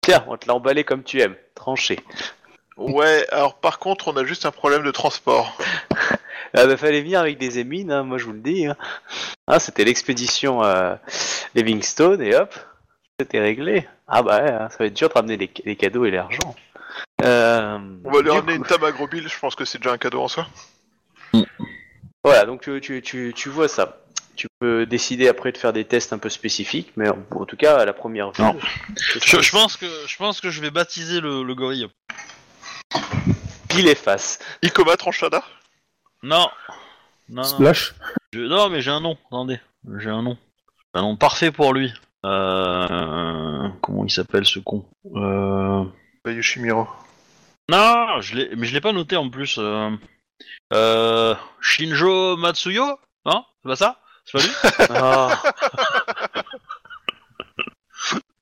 [0.00, 1.98] Tiens, on va te l'a emballé comme tu aimes, tranché.
[2.78, 5.56] Ouais, alors par contre, on a juste un problème de transport.
[6.54, 8.64] Ah bah fallait venir avec des émines, hein, moi je vous le dis.
[8.64, 8.74] Hein.
[9.46, 10.94] Ah, c'était l'expédition euh,
[11.54, 12.54] Livingstone et hop,
[13.20, 13.86] c'était réglé.
[14.06, 16.56] Ah bah ouais, hein, ça va être dur de ramener les, les cadeaux et l'argent.
[17.22, 19.98] Euh, On va lui ramener coup- une table agrobile, je pense que c'est déjà un
[19.98, 20.46] cadeau en soi.
[22.24, 23.98] Voilà, donc tu, tu, tu, tu vois ça.
[24.34, 27.56] Tu peux décider après de faire des tests un peu spécifiques, mais en, en tout
[27.56, 28.42] cas, à la première vue.
[28.96, 31.88] Je pense que je pense que je vais baptiser le, le gorille.
[33.68, 34.38] Pile et face.
[34.62, 35.42] Ikoma Tranchada
[36.22, 36.48] Non.
[37.28, 37.44] Non, non.
[37.44, 37.94] Splash.
[38.32, 39.16] Je- non, mais j'ai un nom.
[39.26, 39.60] Attendez,
[39.98, 40.38] j'ai un nom.
[40.94, 41.92] Un nom parfait pour lui.
[42.24, 43.68] Euh...
[43.82, 45.84] Comment il s'appelle ce con euh...
[46.24, 46.88] Bah, Yoshimiro.
[47.70, 49.56] Non, je l'ai, mais je l'ai pas noté en plus.
[49.58, 49.90] Euh...
[50.72, 51.34] Euh...
[51.60, 54.00] Shinjo Matsuyo Non, c'est pas ça?
[54.24, 54.52] C'est pas lui?
[54.90, 55.42] Ah.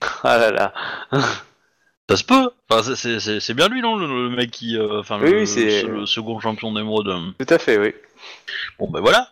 [0.23, 0.73] ah là là.
[2.09, 2.51] Ça se peut.
[2.69, 5.31] Enfin, c'est- c'est, c'est, c'est bien lui, non, le, le mec qui, euh, enfin, Oui,
[5.31, 7.13] le, oui, c'est- le second champion d'émeraude.
[7.39, 7.95] Tout à fait, oui.
[8.79, 9.29] Bon, ben voilà.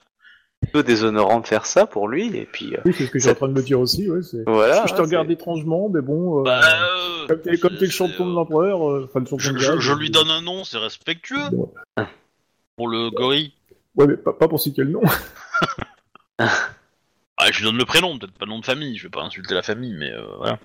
[0.61, 3.33] Plutôt déshonorant de faire ça pour lui, et puis euh, Oui, c'est ce que j'étais
[3.33, 4.23] en train de me dire aussi, ouais.
[4.23, 4.87] c'est- voilà.
[4.89, 7.87] je te regarde c'est- étrangement, mais bon, euh, Bah, euh, comme t'es, comme t'es le
[7.87, 10.41] c'est- champion de l'empereur, euh, enfin le champion je, de je- je lui donne un
[10.41, 11.37] nom, c'est respectueux
[12.77, 13.53] pour le gorille.
[13.95, 15.03] Ouais, mais pas, pas pour citer le nom.
[17.37, 18.97] Ah, je lui donne le prénom, peut-être pas le nom de famille.
[18.97, 20.59] Je vais pas insulter la famille, mais euh, voilà.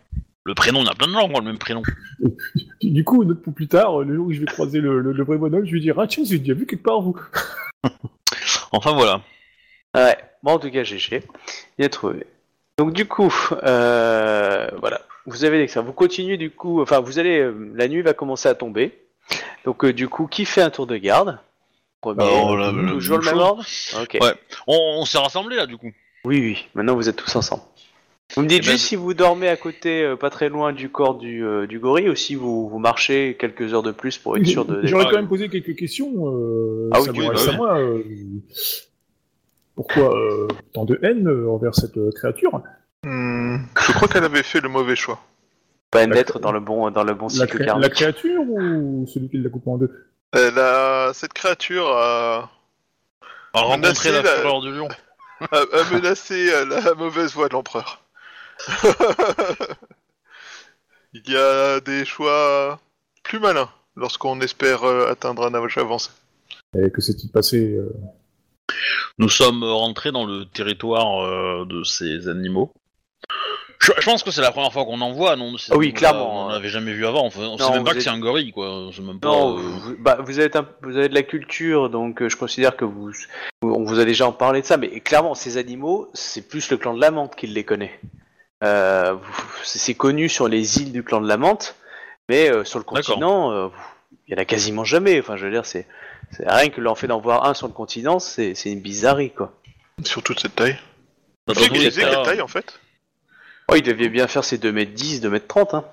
[0.49, 1.83] Le prénom, il y a plein de gens qui ont le même prénom.
[2.81, 5.11] Du coup, une autre pour plus tard, le jour où je vais croiser le, le,
[5.11, 7.15] le vrai bonhomme, je lui dirai Ah tiens, j'ai déjà vu quelque part vous.
[8.71, 9.21] Enfin voilà.
[9.95, 11.21] Ouais, bon, en tout cas, GG.
[11.77, 12.25] Il a trouvé.
[12.79, 13.31] Donc, du coup,
[13.63, 15.01] euh, voilà.
[15.27, 15.81] Vous avez ça.
[15.81, 16.81] Vous continuez, du coup.
[16.81, 17.37] Enfin, vous allez.
[17.39, 18.97] euh, la nuit va commencer à tomber.
[19.65, 21.37] Donc, euh, du coup, qui fait un tour de garde?
[22.01, 22.23] Premier.
[22.43, 23.93] Oh, là, là, Toujours le même même chose.
[23.93, 24.03] ordre?
[24.03, 24.17] Ok.
[24.21, 24.33] Ouais.
[24.67, 25.91] On, on s'est rassemblés là, du coup.
[26.25, 26.67] Oui, oui.
[26.73, 27.63] Maintenant, vous êtes tous ensemble.
[28.35, 30.71] Vous me dites Eh ben, juste si vous dormez à côté, euh, pas très loin
[30.71, 34.17] du corps du, euh, du gorille, ou si vous, vous marchez quelques heures de plus
[34.17, 34.81] pour être sûr de.
[34.85, 36.11] J'aurais quand même posé quelques questions.
[36.27, 37.55] Euh, Ah oui, ça oui, me bah oui.
[37.57, 37.79] moi.
[37.79, 38.03] euh,
[39.75, 42.61] pourquoi euh, tant de haine euh, envers cette euh, créature?
[43.03, 45.19] Hmm, je crois qu'elle avait fait le mauvais choix.
[45.89, 47.83] Pas La- d'être dans le bon dans le bon la, cycle cré- karmique.
[47.83, 50.05] la créature ou celui qui l'a coupé en deux?
[50.33, 51.11] Elle a...
[51.13, 52.51] Cette créature a,
[53.53, 54.87] À rencontrer la la- fureur du lion.
[55.51, 58.03] a, a menacé la mauvaise voie de l'empereur.
[61.13, 62.79] Il y a des choix
[63.23, 66.09] plus malins lorsqu'on espère euh, atteindre un âge avancé.
[66.77, 67.91] Et que s'est-il passé euh,
[69.17, 72.71] Nous sommes rentrés dans le territoire euh, de ces animaux.
[73.81, 76.47] Je, je pense que c'est la première fois qu'on en voit, non Ah oui, clairement.
[76.47, 77.25] On l'avait jamais vu avant.
[77.25, 78.89] Enfin, on Non, sait même pas vous que êtes- c'est un gorille, quoi.
[78.93, 79.29] C'est même pas.
[79.29, 82.35] Non, euh, vous, bah, vous, êtes un- vous avez de la culture, donc euh, je
[82.35, 83.11] considère que vous,
[83.63, 86.77] on vous a déjà en parlé de ça, mais clairement, ces animaux, c'est plus le
[86.77, 87.99] clan de la menthe qui les connaît.
[88.63, 91.75] Euh, vous- c'est connu sur les îles du clan de la menthe,
[92.27, 93.73] mais euh, sur le continent, euh, vous-
[94.27, 95.19] il y en a quasiment jamais.
[95.19, 95.87] Enfin, je veux dire, c'est
[96.31, 99.31] c'est rien que le fait d'en voir un sur le continent, c'est c'est une bizarrerie,
[99.31, 99.53] quoi.
[100.03, 100.77] Sur toute cette taille.
[101.47, 101.91] bah, cas, quelle
[102.23, 102.79] taille en fait?
[103.71, 105.85] Oh, il devait bien faire ses 2m10, 2m30, hein.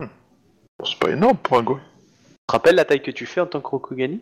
[0.00, 1.82] Bon, C'est pas énorme pour un gorille.
[1.82, 4.20] Tu te rappelles la taille que tu fais en tant que Rokugani?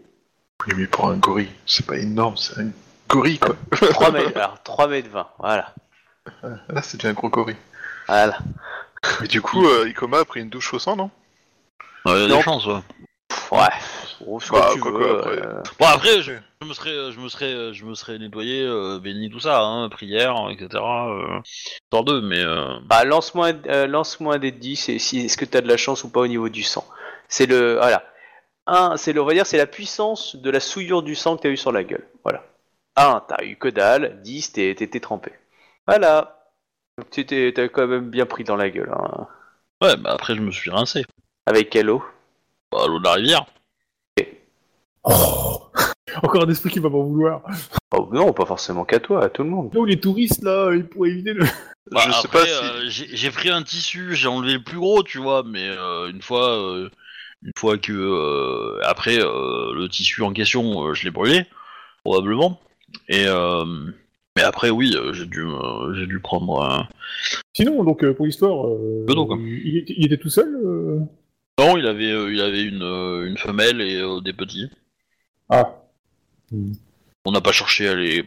[0.66, 2.70] Oui, mais pour un gorille, c'est pas énorme, c'est un
[3.08, 3.56] gorille quoi.
[3.90, 5.74] 3 mètres, alors 3 mètres 20, voilà.
[6.42, 7.56] Là, c'est déjà un gros gorille.
[8.08, 8.38] Voilà.
[9.24, 11.10] Et du coup, euh, Ikoma a pris une douche au sang, non?
[12.06, 12.36] Ouais, il y a Non.
[12.38, 12.80] des chances, ouais.
[13.28, 13.58] Pff, Ouais,
[14.26, 14.98] oh, c'est Bah, comme tu quoi, veux.
[14.98, 15.46] quoi, après.
[15.46, 15.62] euh.
[15.78, 16.32] Bon, après, je,
[16.62, 19.88] je me serais, je me serais, je me serais nettoyé, euh, béni, tout ça, hein,
[19.88, 20.68] prière, etc.
[21.08, 21.40] Euh,
[21.84, 22.40] histoire d'eux, mais.
[22.40, 22.78] Euh...
[22.86, 25.60] Bah, lance-moi un- euh, lance-moi un dé de 10 et si est-ce que tu as
[25.60, 26.84] de la chance ou pas au niveau du sang?
[27.28, 28.04] C'est le voilà.
[28.66, 31.42] Un, c'est le on va dire c'est la puissance de la souillure du sang que
[31.42, 32.06] tu as eu sur la gueule.
[32.24, 32.44] Voilà.
[32.96, 35.32] 1, t'as eu que dalle, 10, t'es t'es- t'es trempé.
[35.86, 36.41] Voilà.
[37.10, 38.92] Tu t'es- t'as quand même bien pris dans la gueule.
[38.92, 39.26] hein.
[39.82, 41.04] Ouais, bah après, je me suis rincé.
[41.46, 42.02] Avec quelle eau?
[42.70, 43.46] Bah, l'eau de la rivière.
[45.04, 45.68] Oh
[46.22, 47.42] Encore un esprit qui va m'en vouloir.
[47.96, 49.72] Oh, Non, pas forcément qu'à toi, à tout le monde.
[49.74, 51.44] Là où les touristes, là, ils pourraient éviter le...
[51.90, 52.52] Bah, Je sais après, pas si.
[52.52, 56.08] euh, j'ai j'ai pris un tissu, j'ai enlevé le plus gros, tu vois, mais euh,
[56.10, 56.88] une fois, euh,
[57.42, 61.46] une fois que euh, après euh, le tissu en question, euh, je l'ai brûlé
[62.04, 62.60] probablement.
[63.08, 63.64] Et euh,
[64.36, 66.62] mais après, oui, euh, j'ai dû, euh, j'ai dû prendre.
[66.62, 66.88] un-
[67.54, 69.36] Sinon, donc, euh, pour l'histoire, euh, quoi.
[69.40, 71.00] il, était, il était tout seul euh
[71.58, 74.70] Non, il avait, euh, il avait une, euh, une femelle et euh, des petits.
[75.50, 75.76] Ah.
[77.24, 78.24] On n'a pas cherché à les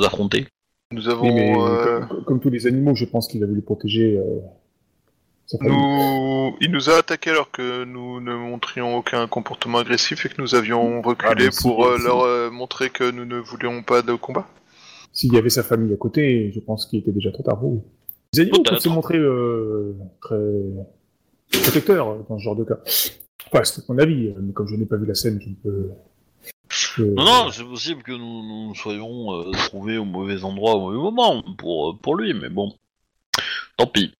[0.00, 0.46] affronter.
[0.92, 1.34] Nous avons.
[1.34, 4.40] Mais euh, comme, comme tous les animaux, je pense qu'il a voulu protéger euh.
[5.60, 6.56] Nous...
[6.60, 10.54] Il nous a attaqué alors que nous ne montrions aucun comportement agressif et que nous
[10.54, 12.04] avions reculé Ah, si, pour euh, si.
[12.04, 14.46] leur euh, montrer que nous ne voulions pas de combat.
[15.14, 17.70] S'il y avait sa famille à côté, je pense qu'il était déjà trop tard pour
[17.70, 17.84] vous.
[18.34, 20.36] Les animaux peuvent se montrer euh, très
[21.62, 22.78] protecteurs euh, dans ce genre de cas.
[23.46, 25.54] Enfin, c'est mon avis, euh, mais comme je n'ai pas vu la scène, je ne
[25.54, 25.90] peux...
[26.68, 30.80] je Non, non, c'est possible que nous, nous soyons euh, trouvés au mauvais endroit au
[30.80, 32.72] mauvais moment pour, euh, pour lui, mais bon.
[33.76, 34.12] Tant pis.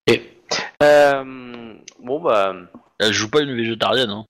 [0.82, 2.54] Euh, bon bah,
[3.00, 4.26] Elle joue pas une végétarienne, hein.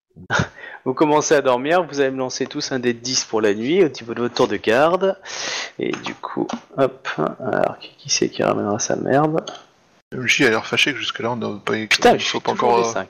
[0.84, 3.54] Vous commencez à dormir, vous allez me lancer tous un dé de 10 pour la
[3.54, 5.18] nuit au niveau de votre tour de garde.
[5.78, 6.46] Et du coup,
[6.76, 7.08] hop,
[7.40, 9.44] alors qui, qui c'est qui ramènera sa merde
[10.14, 12.82] MJ a l'air fâché que jusque-là on n'a pas Putain, je suis pas encore.
[12.82, 13.08] des euh, 5.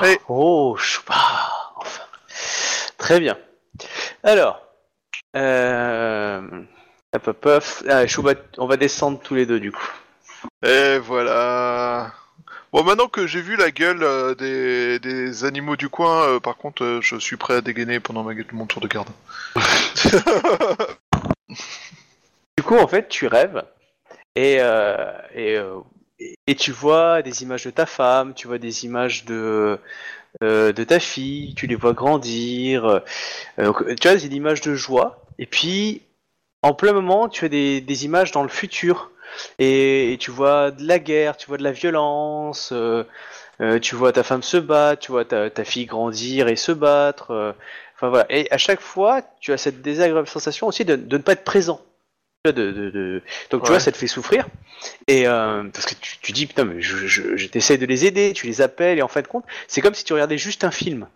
[0.00, 0.18] Ouais.
[0.28, 1.14] Oh, choupa,
[1.76, 2.02] enfin.
[2.98, 3.38] Très bien.
[4.22, 4.60] Alors,
[5.36, 6.40] euh...
[7.14, 7.64] hop, hop, hop.
[7.88, 9.90] Ah, Chouba, on va descendre tous les deux du coup.
[10.64, 12.12] Et voilà.
[12.72, 16.56] Bon, maintenant que j'ai vu la gueule euh, des, des animaux du coin, euh, par
[16.56, 19.10] contre, euh, je suis prêt à dégainer pendant mon tour de garde.
[22.58, 23.64] Du coup, en fait, tu rêves
[24.36, 24.58] et,
[25.34, 25.58] et,
[26.46, 29.78] et- tu vois des images de ta femme, tu vois des images de,
[30.40, 33.02] de ta fille, tu les vois grandir.
[33.58, 35.24] tu as une image de joie.
[35.38, 36.02] Et puis,
[36.62, 39.10] en plein moment, tu as des, des images dans le futur.
[39.58, 43.04] Et, et tu vois de la guerre, tu vois de la violence, euh,
[43.60, 46.72] euh, tu vois ta femme se battre, tu vois ta, ta fille grandir et se
[46.72, 47.30] battre.
[47.32, 47.52] euh,
[47.96, 48.26] Enfin voilà.
[48.30, 51.44] Et à chaque fois, tu as cette désagréable sensation aussi de, de ne pas être
[51.44, 51.80] présent.
[52.44, 54.46] De, de, de- Donc tu vois, ça te fait souffrir.
[55.08, 58.04] Et euh, parce que tu, tu dis putain, mais je, je, je t'essaie de les
[58.06, 60.64] aider, tu les appelles et en fin de compte, c'est comme si tu regardais juste
[60.64, 61.06] un film.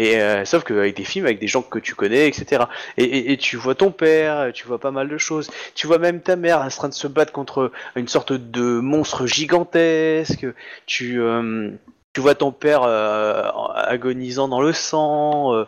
[0.00, 2.64] Et euh, sauf qu'avec des films, avec des gens que tu connais, etc.
[2.96, 5.50] Et, tu vois ton père, tu vois pas mal de choses.
[5.74, 9.26] Tu vois même ta mère en train de se battre contre une sorte de monstre
[9.26, 10.46] gigantesque.
[10.86, 11.70] Tu, euh,
[12.16, 13.42] vois ton père euh,
[13.74, 15.54] agonisant dans le sang.
[15.54, 15.66] euh,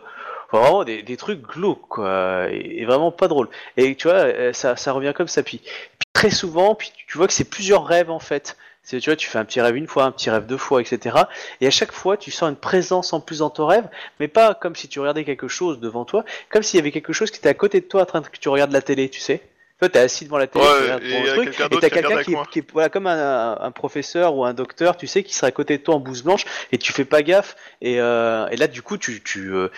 [0.51, 3.49] vraiment des, trucs glauques, quoi, et, vraiment pas drôle.
[3.77, 5.43] Et tu vois, euh, ça, ça revient comme ça.
[5.43, 8.57] Puis, puis très souvent, puis tu vois que c'est plusieurs rêves en fait.
[8.83, 10.81] C'est, tu vois, tu fais un petit rêve une fois, un petit rêve deux fois,
[10.81, 11.15] etc.
[11.61, 13.87] Et à chaque fois, tu sens une présence en plus dans ton rêve,
[14.19, 17.13] mais pas comme si tu regardais quelque chose devant toi, comme s'il y avait quelque
[17.13, 19.07] chose qui était à côté de toi, en train de que tu regardes la télé,
[19.07, 19.41] tu sais.
[19.79, 22.45] Toi, t'es assis devant la télé, Ouais, tu regardes et truc, quelqu'un et t'as quelqu'un
[22.51, 25.51] qui est voilà, comme un, un professeur ou un docteur, tu sais, qui serait à
[25.51, 28.67] côté de toi en blouse blanche, et tu fais pas gaffe, et, euh, et là,
[28.67, 29.69] du coup, tu, tu, euh,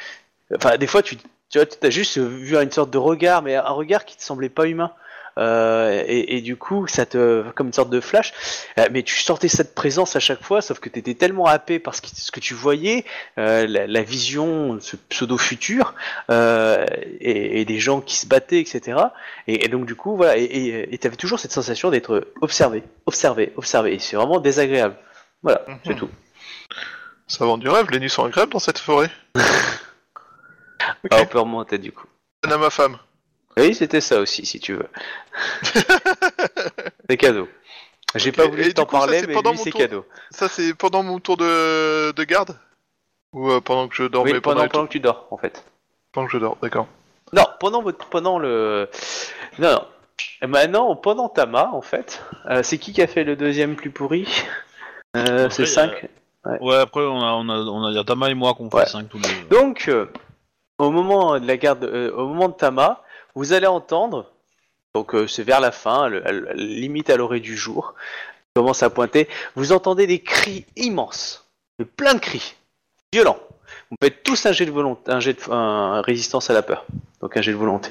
[0.55, 3.69] enfin, des fois, tu, tu vois, t'as juste vu une sorte de regard, mais un
[3.69, 4.91] regard qui te semblait pas humain.
[5.37, 8.33] Euh, et, et du coup, ça te, comme une sorte de flash.
[8.79, 11.79] Euh, mais tu sentais cette présence à chaque fois, sauf que tu étais tellement happé
[11.79, 13.03] par ce, que tu voyais,
[13.37, 15.93] euh, la, la vision, ce pseudo futur,
[16.29, 16.85] euh,
[17.19, 18.97] et, et des gens qui se battaient, etc.
[19.47, 23.51] Et, et donc du coup, voilà, et tu avais toujours cette sensation d'être observé, observé,
[23.57, 23.93] observé.
[23.95, 24.95] Et c'est vraiment désagréable.
[25.43, 25.99] Voilà, c'est Mhm.
[25.99, 26.09] tout.
[27.27, 29.09] Ça vend du rêve, les nuits sont agréables dans cette forêt.
[31.03, 31.11] Ok.
[31.11, 32.05] Alors, on peut remonter du coup.
[32.43, 32.97] Donne à ma femme.
[33.57, 34.87] Oui, c'était ça aussi, si tu veux.
[37.09, 37.47] c'est cadeau.
[38.15, 39.79] J'ai pas voulu t'en ça, parler, c'est mais pendant lui, c'est tour.
[39.79, 40.05] cadeau.
[40.31, 42.57] Ça, c'est pendant mon tour de, de garde
[43.33, 45.63] Ou euh, pendant que je dormais Oui, pendant, pendant, que tu dors, en fait.
[46.13, 46.87] pendant que je dors, d'accord.
[47.33, 48.89] Non, pendant votre, pendant le,
[49.59, 49.85] non, non.
[50.41, 53.89] Et Maintenant, pendant Tama, en fait, euh, c'est qui qui a fait le deuxième plus
[53.89, 54.27] pourri?
[55.17, 56.09] Euh, C'est Après,
[56.45, 58.69] 5 Ouais, après, on a, on a, on a, y a Tama et moi qu'on
[58.69, 58.85] fait Ouais.
[58.85, 59.57] 5 tous les deux.
[59.57, 60.05] Donc, euh,
[60.77, 63.01] au moment de la garde, euh, au moment de Tama,
[63.35, 64.31] vous allez entendre,
[64.93, 67.93] donc euh, c'est vers la fin, le- le- limite à l'orée du jour,
[68.55, 69.27] commence à pointer.
[69.55, 72.55] Vous entendez des cris immenses, mais plein de cris,
[73.13, 73.39] violents.
[73.91, 76.85] Vous faites tous un jet de volonté, un jet de un résistance à la peur,
[77.21, 77.89] donc un jet de volonté.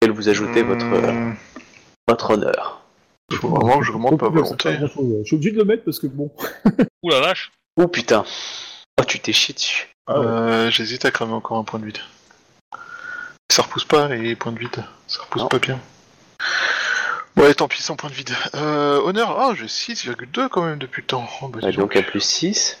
[0.00, 1.34] Et vous ajoutez votre euh, Hmm,
[2.08, 2.82] votre honneur.
[3.32, 4.78] faut vraiment que je remonte pas volonté.
[4.80, 6.30] Je suis obligé de le mettre parce que bon.
[7.02, 8.24] Ouh la vache Oh putain,
[9.00, 9.88] oh tu t'es chié dessus.
[10.06, 10.26] Ah ouais.
[10.26, 11.98] Euh, J'hésite à cramer encore un point de vide.
[13.58, 14.84] Ça repousse pas les points de vide.
[15.08, 15.48] Ça repousse Non.
[15.48, 15.80] pas bien.
[17.36, 18.30] Ouais, tant pis, sans point de vide.
[18.54, 21.26] Euh, honneur, ah, j'ai 6,2 quand même depuis le temps.
[21.42, 21.92] Oh, bah, dis Ouais, donc.
[21.92, 22.78] donc à plus 6.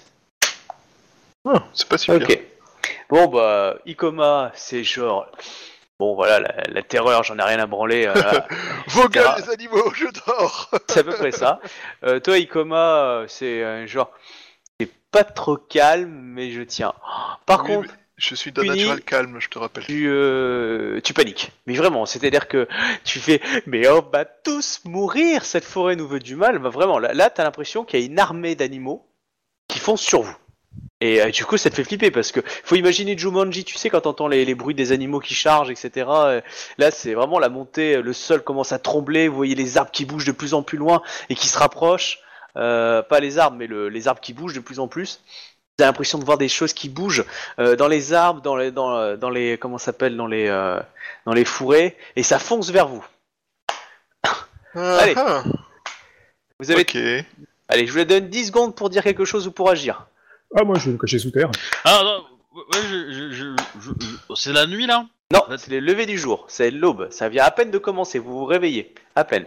[1.44, 2.20] Ah, c'est pas si pire.
[2.22, 2.40] Ok.
[3.10, 5.26] Bon bah, Ikoma, c'est genre...
[5.98, 8.06] Bon voilà, la, la terreur, j'en ai rien à branler.
[8.06, 8.14] euh.
[8.86, 11.58] Vos gueules, les animaux, je dors c'est à peu près ça.
[12.04, 14.12] Euh, toi, Ikoma, euh, c'est un genre...
[14.78, 16.92] C'est pas trop calme, mais je tiens.
[17.46, 19.84] Par Oui, contre, Je suis d'un Puni- naturel calme, je te rappelle.
[19.84, 21.52] tu, euh, tu paniques.
[21.66, 22.66] Mais vraiment, c'est-à-dire que
[23.04, 26.58] tu fais, mais on va tous mourir, cette forêt nous veut du mal.
[26.58, 29.06] Bah, vraiment, là, là t'as l'impression qu'il y a une armée d'animaux
[29.68, 30.36] qui foncent sur vous.
[31.00, 33.88] Et euh, du coup, ça te fait flipper parce que faut imaginer Jumanji, tu sais,
[33.88, 36.06] quand t'entends les, les bruits des animaux qui chargent, etc.
[36.10, 36.40] euh,
[36.76, 40.04] là, c'est vraiment la montée, le sol commence à trembler, vous voyez les arbres qui
[40.04, 42.18] bougent de plus en plus loin et qui se rapprochent.
[42.56, 45.20] Euh, pas les arbres, mais le- les arbres qui bougent de plus en plus.
[45.78, 47.24] T'as l'impression de voir des choses qui bougent
[47.60, 50.48] euh, dans les arbres, dans les, dans, euh, dans les, comment ça s'appelle, dans les,
[50.48, 50.80] euh,
[51.24, 53.06] dans les fourrés, et ça fonce vers vous.
[54.74, 55.14] Ah, Allez.
[55.16, 55.44] ah,
[56.58, 56.96] Vous avez, Ok.
[57.68, 60.08] allez, je vous donne 10 secondes pour dire quelque chose ou pour agir.
[60.56, 61.48] Ah, moi, je vais me cacher sous terre.
[61.84, 62.24] Ah non,
[62.56, 65.06] ouais, je, je, je, je- je- c'est la nuit là?
[65.32, 68.36] Non, c'est le lever du jour, c'est l'aube, ça vient à peine de commencer, vous
[68.36, 69.46] vous réveillez, à peine.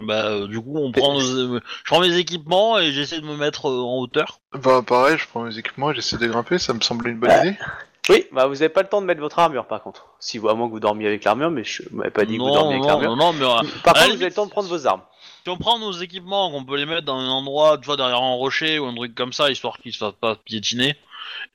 [0.00, 3.36] Bah euh, du coup on prend, nos- je prends mes équipements et j'essaie de me
[3.36, 4.40] mettre euh, en hauteur.
[4.52, 7.30] Bah pareil, je prends mes équipements et j'essaie de grimper, ça me semblait une bonne
[7.40, 7.56] idée.
[8.10, 10.06] Oui, bah vous avez pas le temps de mettre votre armure par contre.
[10.20, 12.42] Si vous, à moins que vous dormiez avec l'armure, mais je m'avais pas dit que
[12.42, 13.16] vous non, dormiez avec non, l'armure.
[13.16, 15.00] non, non, mais euh, Par contre, vous avez le temps de prendre vos armes.
[15.44, 18.18] si on prend nos équipements, qu'on peut les mettre dans un endroit, tu vois, derrière
[18.20, 20.96] un rocher ou un truc comme ça, histoire qu'ils se fassent pas piétiner.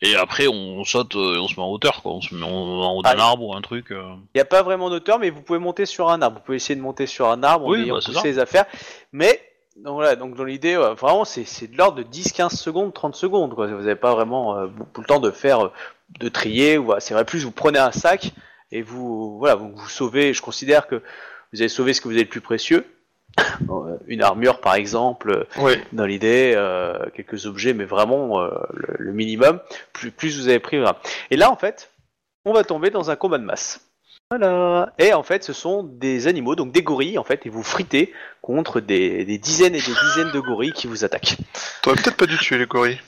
[0.01, 2.43] Et après on saute, euh, et on se met en hauteur quoi, on se met
[2.45, 3.91] en, en haut d'un Ah, arbre ou un truc.
[3.91, 4.03] euh.
[4.33, 6.37] Il n'y a pas vraiment d'auteur, mais vous pouvez monter sur un arbre.
[6.39, 8.27] Vous pouvez essayer de monter sur un arbre en Oui, ayant bah, c'est poussé ça.
[8.27, 8.65] les affaires.
[9.11, 9.41] Mais,
[9.77, 13.15] donc voilà, donc dans l'idée, ouais, vraiment, c'est c'est de l'ordre de 10-15 secondes, 30
[13.15, 13.53] secondes.
[13.55, 13.67] Quoi.
[13.67, 15.71] Vous n'avez pas vraiment euh, beaucoup le temps de faire, euh,
[16.19, 16.77] de trier.
[16.77, 18.31] ou, voilà, C'est vrai, plus vous prenez un sac
[18.71, 20.33] et vous, voilà, vous, vous sauvez.
[20.33, 20.95] Je considère que
[21.53, 22.85] vous avez sauvé ce que vous avez le plus précieux.
[23.69, 28.95] Euh, Une armure, par exemple, euh, dans l'idée, euh, quelques objets, mais vraiment euh, le,
[28.97, 29.59] le minimum.
[29.93, 30.99] Plus, plus vous avez pris, voilà.
[31.31, 31.91] Et là, en fait,
[32.45, 33.85] on va tomber dans un combat de masse.
[34.31, 34.93] Voilà.
[34.99, 38.13] Et en fait, ce sont des animaux, donc des gorilles, en fait, et vous fritez
[38.41, 41.37] contre des, des dizaines et des dizaines de gorilles qui vous attaquent.
[41.81, 42.99] T'aurais peut-être pas dû tuer les gorilles.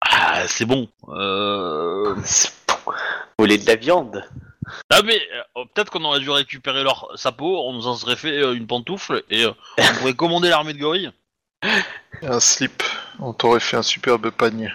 [0.00, 0.88] Ah c'est bon.
[1.08, 2.14] Euh...
[2.24, 2.92] C'est bon.
[3.38, 4.24] Vous voulez de la viande?
[4.90, 5.20] Ah mais
[5.56, 8.54] euh, peut-être qu'on aurait dû récupérer leur sa peau, on nous en serait fait euh,
[8.54, 11.12] une pantoufle et euh, on pourrait commander l'armée de gorilles.
[12.22, 12.82] Un slip.
[13.18, 14.70] On t'aurait fait un superbe panier.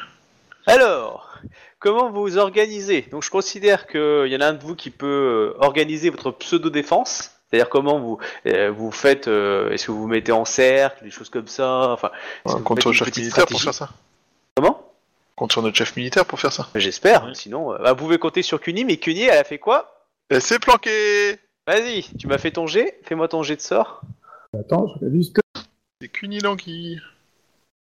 [0.67, 1.37] Alors,
[1.79, 3.03] comment vous vous organisez?
[3.11, 6.31] Donc, je considère qu'il y en a un de vous qui peut euh, organiser votre
[6.31, 7.31] pseudo-défense.
[7.49, 11.11] C'est-à-dire comment vous euh, vous faites, euh, est-ce que vous vous mettez en cercle, des
[11.11, 12.11] choses comme ça, enfin,
[12.45, 13.89] est-ce que Un vous compte faites une chef petite militaire pour faire ça.
[14.55, 14.90] Comment?
[15.35, 16.67] Compte sur notre chef militaire pour faire ça.
[16.75, 17.31] J'espère, Oui.
[17.35, 20.05] sinon, euh, bah, vous pouvez compter sur Cuny, mais Cuny, elle a fait quoi?
[20.29, 24.01] Elle s'est planquée Vas-y, tu m'as fait ton jet, fais-moi ton jet de sort.
[24.57, 25.39] Attends, je regarde juste.
[26.01, 26.97] C'est Cunilangui.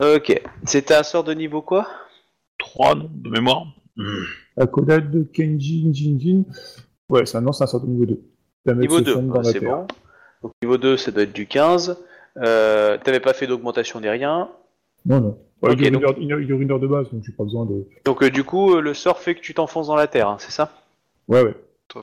[0.02, 1.88] Ok, c'était un sort de niveau quoi?
[2.58, 3.64] 3, non De mémoire
[3.98, 4.24] Hmm.
[4.56, 6.44] Accolade de Kenji Jinjin.
[7.10, 8.22] Ouais, c'est un, non, c'est un sort de niveau 2.
[8.66, 9.76] La mettre Niveau se 2, fondre dans la c'est terre.
[9.78, 9.88] bon.
[10.44, 11.98] Donc niveau 2, ça doit être du 15.
[12.38, 14.50] Euh, T'avais pas fait d'augmentation des rien.
[15.06, 15.38] Non, non.
[15.62, 17.22] Ouais, il, dure donc- une heure, il dure- il dure une heure de base, donc
[17.26, 17.86] j'ai pas besoin de.
[18.06, 20.38] Donc euh, du coup, euh, le sort fait que tu t'enfonces dans la terre, hein,
[20.40, 20.72] c'est ça?
[21.28, 21.54] Ouais, ouais.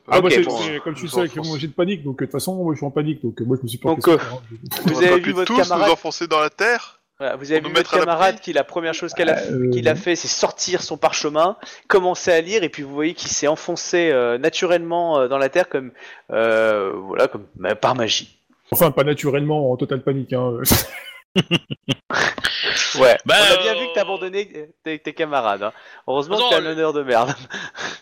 [0.09, 1.49] Ah, moi, c'est, bon, comme tu je sais, avec renforce.
[1.49, 3.45] mon jet de panique, donc de toute façon, moi je suis en panique, donc euh,
[3.45, 4.01] moi je me suis planqué.
[4.01, 4.41] Donc, euh, terrain.
[4.85, 7.01] Vous avez vu votre tous camarade nous enfoncer dans la terre?
[7.19, 9.95] Voilà, vous avez vu votre camarade qui, la première chose qu'elle a, Euh, qu'il a
[9.95, 11.57] fait, c'est sortir son parchemin,
[11.89, 15.49] commencer à lire, et puis vous voyez qu'il s'est enfoncé euh, naturellement euh, dans la
[15.49, 15.93] terre comme,
[16.31, 18.37] euh, voilà, comme bah, par magie.
[18.73, 20.33] Enfin, pas naturellement, en totale panique.
[20.35, 20.59] Hein.
[22.99, 23.19] Ouais.
[23.27, 25.63] Bah, On a bien euh, vu que t'as abandonné tes, tes camarades.
[25.63, 25.73] hein.
[26.07, 27.35] Heureusement Attends, que t'as un le- honneur de merde.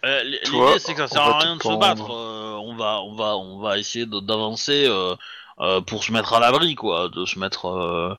[0.05, 2.11] Euh, L'idée c'est que ça sert à rien de se battre.
[2.13, 5.15] euh, on va, on va, on va essayer d'avancer euh,
[5.61, 8.15] euh, pour se mettre à l'abri, quoi, de se mettre, euh,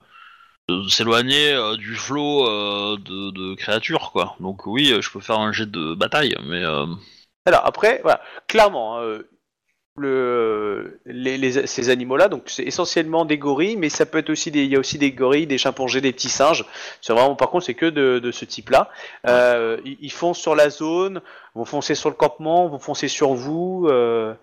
[0.68, 4.36] de s'éloigner euh, du flot euh, de, de créatures, quoi.
[4.40, 6.88] Donc oui, je peux faire un jet de bataille, mais euh,
[7.46, 9.30] Alors après, voilà, clairement, hein, euh,
[9.98, 14.52] le, les, les- ces animaux-là, donc c'est essentiellement des gorilles, mais ça peut être aussi
[14.52, 16.66] des, il y a aussi des gorilles, des chimpanzés, des petits singes.
[17.02, 18.90] C'est vraiment, par contre, c'est que de, de ce type-là.
[19.28, 21.22] Euh, ils, ils foncent sur la zone,
[21.56, 23.88] vont foncer sur le campement, vont foncer sur vous.
[23.90, 24.34] euh,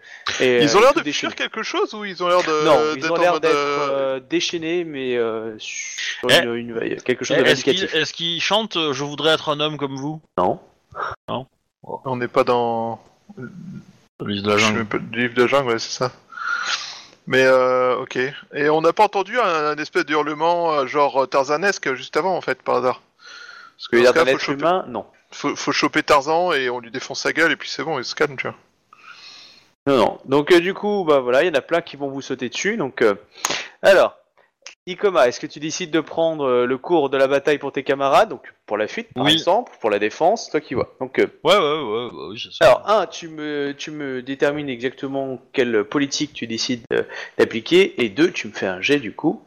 [0.41, 1.33] et, Ils ont euh, l'air de déchaîner.
[1.33, 2.65] fuir quelque chose ou ils ont l'air de.
[2.65, 6.45] Non, ils d'être ont l'air d'être euh, déchaînés, mais euh, sur Eh.
[6.47, 7.95] une, une- quelque chose de est-ce qu'ils vindicatif.
[8.01, 10.21] est-ce qu'ils chantent Je voudrais être un homme comme vous?
[10.39, 10.59] Non.
[11.85, 13.01] On n'est pas dans.
[14.25, 14.79] Le livre de la Je sais jungle.
[14.79, 16.11] même pas- du livre de la jungle, ouais, c'est ça.
[17.27, 18.19] Mais euh, ok.
[18.55, 22.37] Et on n'a pas entendu un, un espèce de hurlement euh, genre tarzanesque juste avant
[22.37, 23.01] en fait, par hasard.
[23.77, 25.07] Parce que dans ce cas, d'un faut être choper, humain, non.
[25.31, 28.05] faut, faut choper Tarzan et on lui défonce sa gueule et puis c'est bon, il
[28.05, 28.57] se calme, tu vois.
[29.87, 30.19] Non, non.
[30.25, 32.49] Donc euh, du coup, bah voilà, il y en a plein qui vont vous sauter
[32.49, 32.77] dessus.
[32.77, 33.15] Donc, euh,
[33.83, 34.17] alors,
[34.89, 37.85] Ikoma, est-ce que tu décides de prendre euh, le cours de la bataille pour tes
[37.85, 39.33] camarades, donc pour la fuite par Oui.
[39.33, 40.93] exemple, pour la défense, toi qui vois.
[41.01, 42.65] Donc, euh, Ouais, ouais, ouais, ouais, c'est ça.
[42.65, 47.03] alors un, tu me, tu me détermines exactement quelle politique tu décides euh,
[47.39, 49.45] d'appliquer, et deux, tu me fais un jet du coup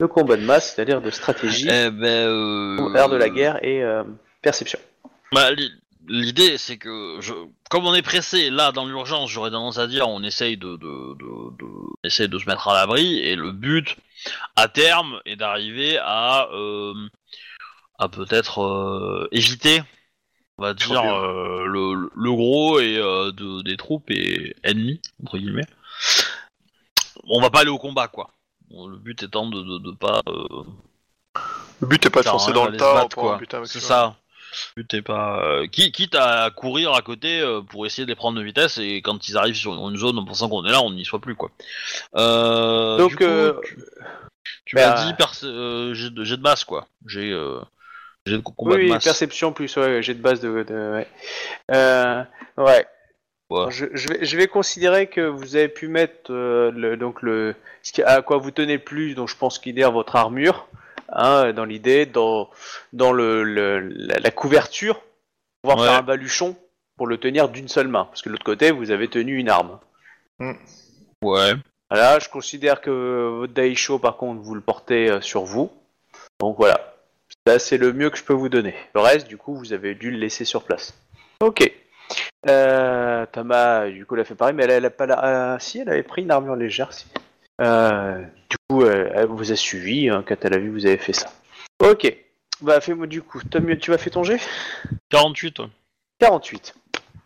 [0.00, 3.08] de combat de masse, c'est-à-dire de stratégie, Eh ben, euh...
[3.08, 4.04] de la guerre et euh,
[4.42, 4.78] perception.
[5.32, 5.48] Bah,
[6.08, 7.32] l'idée, c'est que, je...
[7.70, 11.14] comme on est pressé, là, dans l'urgence, j'aurais tendance à dire, on essaye de, de,
[11.14, 11.64] de, de...
[11.64, 13.96] on essaye de se mettre à l'abri, et le but,
[14.56, 16.94] à terme, est d'arriver à, euh,
[17.98, 19.82] à peut-être euh, éviter,
[20.58, 25.38] on va dire, euh, le, le gros et euh, de, des troupes et ennemis, entre
[25.38, 25.66] guillemets.
[27.24, 28.30] On va pas aller au combat, quoi.
[28.70, 30.20] Le but étant de, de, pas...
[30.28, 30.64] euh,
[31.80, 33.40] Le but est pas de foncer on dans le tas quoi.
[33.64, 34.16] C'est ça.
[34.92, 35.42] Est pas.
[35.44, 38.78] euh, qui- quitte à courir à côté euh, pour essayer de les prendre de vitesse
[38.78, 41.20] et quand ils arrivent sur une zone en pensant qu'on est là, on n'y soit
[41.20, 41.50] plus quoi.
[42.16, 43.76] Euh, Donc, du coup, tu,
[44.64, 45.14] tu bah- m'as dit
[45.94, 46.86] j'ai de, j'ai de masse quoi.
[47.06, 47.36] J'ai
[48.26, 49.04] j'ai de combat oui, de masse.
[49.04, 51.06] perception plus, ouais, jet de base de, de- ouais.
[52.56, 52.86] Ouais.
[53.50, 53.70] Ouais.
[53.70, 57.54] Je, je vais, je vais considérer que vous avez pu mettre euh, le, donc le,
[57.82, 60.68] ce qui- à quoi vous tenez plus, donc je pense qu'il est à votre armure,
[61.10, 62.50] hein, dans l'idée, dans,
[62.92, 65.00] dans le, le- la, la couverture,
[65.62, 65.86] pouvoir Ouais.
[65.86, 66.56] faire un baluchon
[66.96, 69.48] pour le tenir d'une seule main, parce que de l'autre côté vous avez tenu une
[69.48, 69.78] arme.
[71.22, 71.52] Ouais.
[71.90, 75.70] Voilà, je considère que votre Daisho par contre vous le portez euh, sur vous,
[76.40, 76.94] donc voilà,
[77.46, 78.74] ça c'est le mieux que je peux vous donner.
[78.94, 80.94] Le reste du coup vous avez dû le laisser sur place.
[81.40, 81.70] Ok.
[82.48, 85.54] Euh, Tama, du coup, elle a fait pareil, mais elle, elle a pas la...
[85.54, 87.06] ah, si, elle avait pris une armure légère, si.
[87.60, 90.98] Euh, du coup, elle, elle vous a suivi, hein, quand elle a vu, vous avez
[90.98, 91.30] fait ça.
[91.80, 92.12] Ok.
[92.60, 93.40] Bah, fais-moi du coup.
[93.42, 94.40] Tom, tu vas fait ton jet?
[95.10, 95.60] 48.
[95.60, 95.66] ouais.
[96.18, 96.74] 48.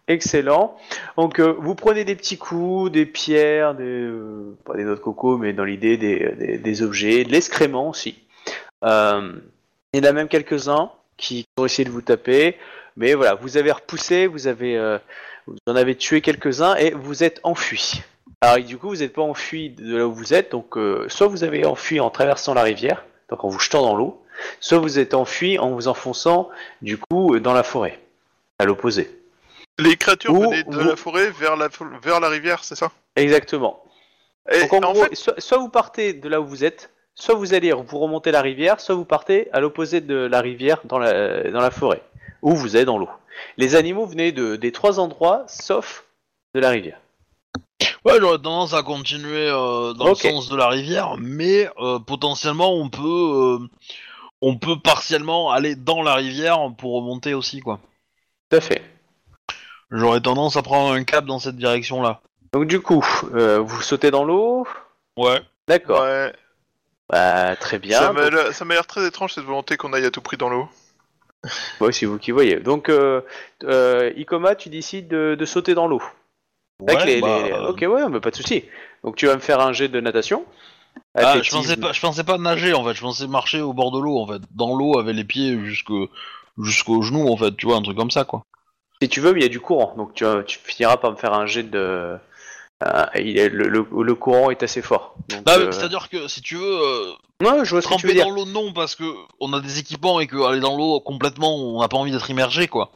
[0.08, 0.76] Excellent.
[1.16, 5.00] Donc, euh, vous prenez des petits coups, des pierres, des, euh, pas des noix de
[5.00, 8.18] coco, mais dans l'idée des, des, des objets, de l'excrément aussi.
[8.84, 9.32] Euh,
[9.92, 12.56] il y en a même quelques-uns qui ont essayé de vous taper,
[12.96, 14.98] mais voilà, vous avez repoussé, vous avez, euh,
[15.46, 18.02] vous en avez tué quelques-uns et vous êtes enfui.
[18.44, 21.28] Alors du coup, vous n'êtes pas enfui de là où vous êtes, donc euh, soit
[21.28, 24.20] vous avez enfui en traversant la rivière, donc en vous jetant dans l'eau,
[24.58, 26.50] soit vous êtes enfui en vous enfonçant
[26.82, 28.00] du coup dans la forêt,
[28.58, 29.16] à l'opposé.
[29.78, 31.68] Les créatures Ou- venaient de ou- la forêt vers la,
[32.02, 32.90] vers la rivière, c'est ça?
[33.14, 33.80] Exactement.
[34.50, 36.90] Et Donc en, en gros, fait, soit, soit vous partez de là où vous êtes,
[37.14, 40.80] soit vous allez vous remonter la rivière, soit vous partez à l'opposé de la rivière
[40.84, 42.02] dans la, dans la forêt,
[42.42, 43.08] où vous êtes dans l'eau.
[43.56, 46.04] Les animaux venaient de, des trois endroits, sauf
[46.56, 46.98] de la rivière.
[48.04, 52.74] Ouais, j'aurais tendance à continuer euh, dans le sens de la rivière, mais euh, potentiellement
[52.74, 53.00] on peut,
[53.60, 53.68] euh,
[54.40, 57.78] on peut partiellement aller dans la rivière pour remonter aussi, quoi.
[58.50, 58.82] Tout à fait.
[59.92, 62.20] J'aurais tendance à prendre un cap dans cette direction-là.
[62.52, 63.04] Donc du coup,
[63.34, 64.66] euh, vous sautez dans l'eau?
[65.16, 65.40] Ouais.
[65.68, 66.02] D'accord.
[66.02, 66.32] Ouais.
[67.08, 67.98] Bah, très bien.
[68.00, 70.68] Ça m'a Donc, l'air- très étrange cette volonté qu'on aille à tout prix dans l'eau.
[71.80, 72.56] ouais, c'est vous qui voyez.
[72.56, 73.20] Donc, euh,
[73.64, 76.02] euh, Ikoma, tu décides de, de sauter dans l'eau.
[76.88, 78.64] Avec Ouais, les- bah, les- euh, Ok, ouais, mais pas de souci.
[79.04, 80.44] Donc tu vas me faire un jet de natation.
[81.14, 81.56] Ah, je Athlétisme.
[81.56, 84.18] pensais pas, je pensais pas nager en fait, je pensais marcher au bord de l'eau
[84.18, 86.08] en fait, dans l'eau avec les pieds jusqu'au
[86.58, 88.42] jusqu'aux genoux en fait, tu vois, un truc comme ça quoi.
[89.00, 91.10] Si tu veux, mais il y a du courant, donc tu, vas- tu finiras par
[91.12, 92.16] me faire un jet de.
[92.84, 95.14] euh, il est- le, le- le courant est assez fort.
[95.28, 98.06] Donc, Bah, euh, c'est-à-dire que si tu veux euh, Ouais, je vois ce que tu
[98.06, 98.24] veux tremper dire.
[98.26, 99.04] dans l'eau non parce que
[99.40, 102.30] on a des équipements et que aller dans l'eau complètement on n'a pas envie d'être
[102.30, 102.90] immergé quoi.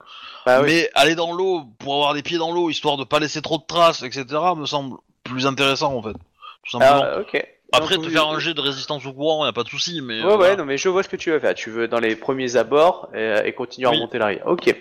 [0.46, 0.66] Bah oui.
[0.68, 3.58] Mais aller dans l'eau pour avoir les pieds dans l'eau histoire de pas laisser trop
[3.58, 4.24] de traces etc
[4.56, 6.12] me semble plus intéressant en fait.
[6.12, 7.02] Tout simplement.
[7.04, 7.46] Ah, ok.
[7.72, 10.20] Après te faire un jet de résistance au courant y a pas de souci mais.
[10.20, 10.56] Ouais, euh, ouais, voilà.
[10.56, 11.54] non, mais je vois ce que tu veux faire.
[11.54, 14.46] Tu veux dans les premiers abords et, et continuer à remonter la rivière.
[14.46, 14.74] Ok.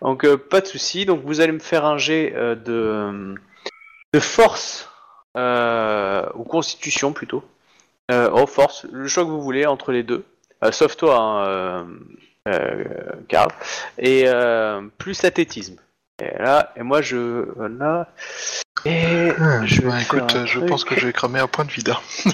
[0.00, 1.06] Donc, euh, pas de souci.
[1.06, 3.34] Donc, vous allez me faire un jet euh, de,
[4.12, 4.88] de force
[5.36, 7.44] ou constitution plutôt.
[8.10, 10.24] Oh, force, le choix que vous voulez entre les deux.
[10.70, 11.86] Sauf toi, hein,
[13.28, 13.50] Karl.
[13.98, 15.76] Et euh, plus athlétisme.
[16.22, 17.46] Et là, et moi je.
[17.56, 18.08] Voilà.
[18.84, 19.30] Et.
[19.64, 20.68] je Bah, écoute, je truc.
[20.68, 21.92] pense que je vais cramer un point de vide.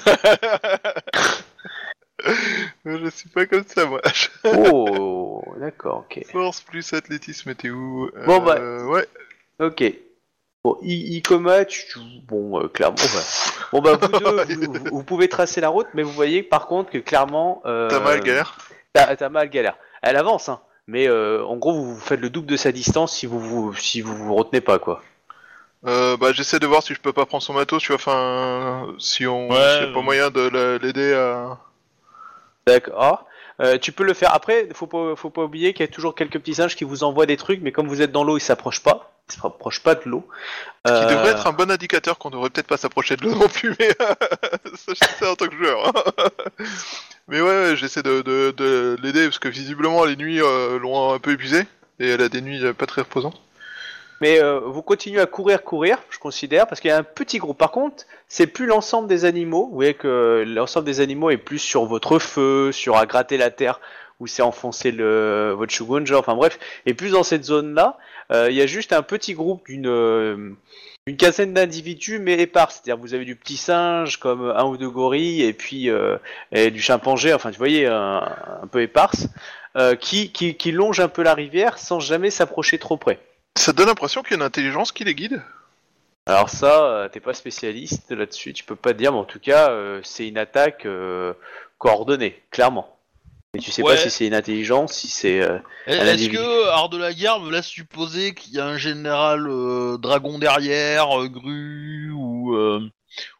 [2.85, 4.01] je suis pas comme ça, moi.
[4.45, 6.25] Oh, d'accord, ok.
[6.31, 8.59] Force plus athlétisme, t'es où Euh, Bon, bah.
[8.85, 9.07] Ouais.
[9.61, 9.85] Ok.
[10.65, 11.99] Bon, I- Ikoma, tu...
[12.27, 13.23] bon, euh, clairement, bah.
[13.73, 16.67] bon bah vous deux, vous, vous- vous pouvez tracer la route, mais vous voyez par
[16.67, 18.59] contre que clairement, euh, T'as mal, galère
[18.93, 19.77] t'as mal galère.
[20.03, 20.61] Elle avance, hein.
[20.87, 24.01] Mais euh, en gros, vous faites le double de sa distance si vous vous, si
[24.01, 25.03] vous, vous retenez pas, quoi.
[25.87, 28.87] Euh, bah, j'essaie de voir si je peux pas prendre son matos, tu vois, enfin,
[28.99, 30.03] si on, Ouais, s'il y a pas euh.
[30.03, 31.59] moyen de la- l'aider à.
[32.67, 33.27] D'accord.
[33.61, 34.35] Euh, tu peux le faire.
[34.35, 37.03] Après, faut pas, faut pas oublier qu'il y a toujours quelques petits singes qui vous
[37.05, 39.13] envoient des trucs, mais comme vous êtes dans l'eau, ils s'approchent pas.
[39.31, 40.27] Ils s'approchent pas de l'eau.
[40.87, 43.49] Ce qui devrait être un bon indicateur qu'on devrait peut-être pas s'approcher de l'eau non
[43.49, 43.91] plus, mais
[44.75, 45.93] sachez ça en tant que joueur.
[47.29, 51.13] Mais ouais, ouais, j'essaie de, de, de l'aider parce que visiblement les nuits euh, l'ont
[51.13, 51.63] un peu épuisé
[52.01, 53.41] et elle a des nuits euh, pas très reposantes.
[54.21, 57.39] Mais euh, vous continuez à courir, courir, je considère, parce qu'il y a un petit
[57.39, 57.57] groupe.
[57.57, 59.69] Par contre, c'est plus l'ensemble des animaux.
[59.69, 63.51] Vous voyez que l'ensemble des animaux est plus sur votre feu, sur à gratter la
[63.51, 63.81] terre,
[64.21, 67.99] où c'est enfoncé le votre shugunja, enfin bref, et plus dans cette zone-là,
[68.33, 70.57] euh, il y a juste un petit groupe d'une euh,
[71.07, 72.71] une quinzaine d'individus, mais épars.
[72.71, 76.19] C'est-à-dire vous avez du petit singe, comme un ou deux gorilles, et puis euh,
[76.53, 79.29] et du chimpanzé, enfin tu voyez, un, un peu éparse,
[79.77, 83.21] euh, qui, qui, qui longe un peu la rivière sans jamais s'approcher trop près.
[83.57, 85.43] Ça donne l'impression qu'il y a une intelligence qui les guide
[86.27, 89.71] Alors ça, t'es pas spécialiste là-dessus, tu peux pas te dire, mais en tout cas,
[89.71, 91.33] euh, c'est une attaque euh,
[91.79, 92.98] coordonnée, clairement.
[93.61, 93.95] Tu sais Ouais.
[93.95, 95.41] pas si c'est une intelligence, si c'est...
[95.41, 96.37] euh, Est-ce individu.
[96.37, 100.39] que Art de la guerre me laisse supposer qu'il y a un général euh, dragon
[100.39, 102.81] derrière, euh, grue ou euh,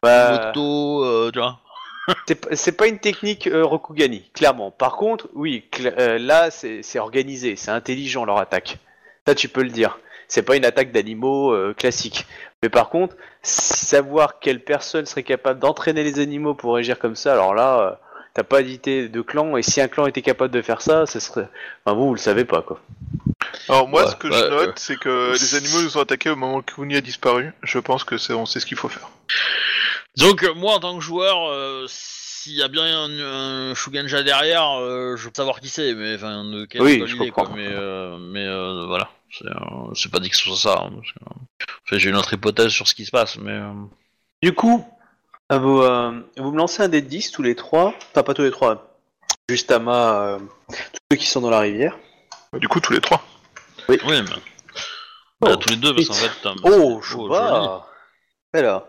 [0.03, 1.59] bah, moto, tu vois?
[2.53, 4.71] C'est pas- une technique Rokugani, clairement.
[4.71, 8.77] Par contre, oui, cl- là, c'est organisé, c'est intelligent leur attaque.
[9.27, 9.99] Ça, tu peux le dire.
[10.27, 12.25] C'est pas une attaque d'animaux classique.
[12.63, 17.33] Mais par contre, savoir quelle personne serait capable d'entraîner les animaux pour agir comme ça,
[17.33, 17.99] alors là,
[18.33, 21.19] t'as pas d'idée de clan, et si un clan était capable de faire ça, ce
[21.19, 21.49] serait...
[21.85, 22.79] Enfin, vous, vous le savez pas, quoi.
[23.67, 24.73] Alors moi, Ouais, ce que ouais, je note, ouais.
[24.77, 27.51] c'est que les animaux nous ont attaqués au moment que Kuni a disparu.
[27.63, 29.09] Je pense que c'est on sait ce qu'il faut faire.
[30.17, 33.19] Donc euh, moi en tant que joueur, euh, s'il y a bien un,
[33.71, 37.15] un Shuganja derrière, euh, je veux savoir qui c'est, mais enfin de quel Oui, je
[37.15, 37.43] est, quoi.
[37.43, 37.55] comprends.
[37.55, 40.81] Mais euh, mais euh, voilà, c'est euh, c'est pas dit que ce soit ça.
[40.83, 41.43] hein, parce que, euh,
[41.85, 43.71] enfin, j'ai une autre hypothèse sur ce qui se passe, mais euh,
[44.41, 44.98] Du coup, euh,
[45.57, 48.43] vous, euh, vous me lancez un dé de 10 tous les trois, enfin pas tous
[48.43, 48.95] les trois,
[49.49, 50.39] juste Ama, euh,
[50.69, 51.97] tous ceux qui sont dans la rivière.
[52.53, 53.21] Du coup, tous les trois.
[53.87, 54.21] oui, mais
[55.41, 57.87] bah, Oh, tous les deux parce qu'en fait, t'as- Oh, je oh, vois.
[58.53, 58.87] Alors.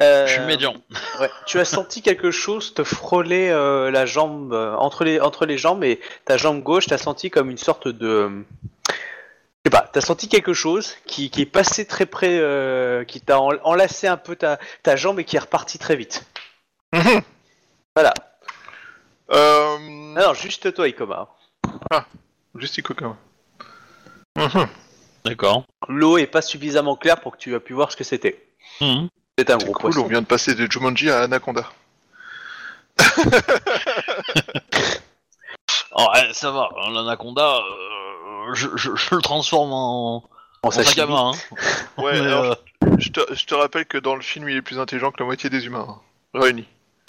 [0.00, 0.74] Euh, Je suis médian.
[1.20, 5.46] ouais, tu as senti quelque chose te frôler euh, la jambe euh, entre les entre
[5.46, 8.42] les jambes et ta jambe gauche, t'as senti comme une sorte de euh,
[9.64, 13.20] je sais pas, t'as senti quelque chose qui, qui est passé très près, euh, qui
[13.20, 16.26] t'a en- enlacé un peu ta, ta jambe et qui est reparti très vite.
[17.94, 18.14] Voilà.
[19.30, 20.14] Euh...
[20.16, 21.28] Alors juste toi, Ikoma.
[22.54, 23.16] Juste Ico, quand
[24.36, 24.48] même.
[24.48, 24.66] Mhm.
[25.26, 25.64] D'accord.
[25.88, 28.42] L'eau est pas suffisamment claire pour que tu aies pu voir ce que c'était.
[28.80, 29.08] Mhm.
[29.38, 30.04] C'est un C'est gros cool, poisson.
[30.06, 31.70] on vient de passer de Jumanji à Anaconda.
[35.94, 37.60] Oh, eh, ça va, l'anaconda, euh,
[38.54, 40.24] je, je, je le transforme en, En
[40.62, 41.02] en sac sashimi.
[41.02, 41.32] à main.
[41.32, 42.02] Hein.
[42.02, 42.54] Ouais, alors euh,
[42.98, 45.26] je te, je te rappelle que dans le film, il est plus intelligent que la
[45.26, 46.00] moitié des humains, hein,
[46.40, 46.66] réunis.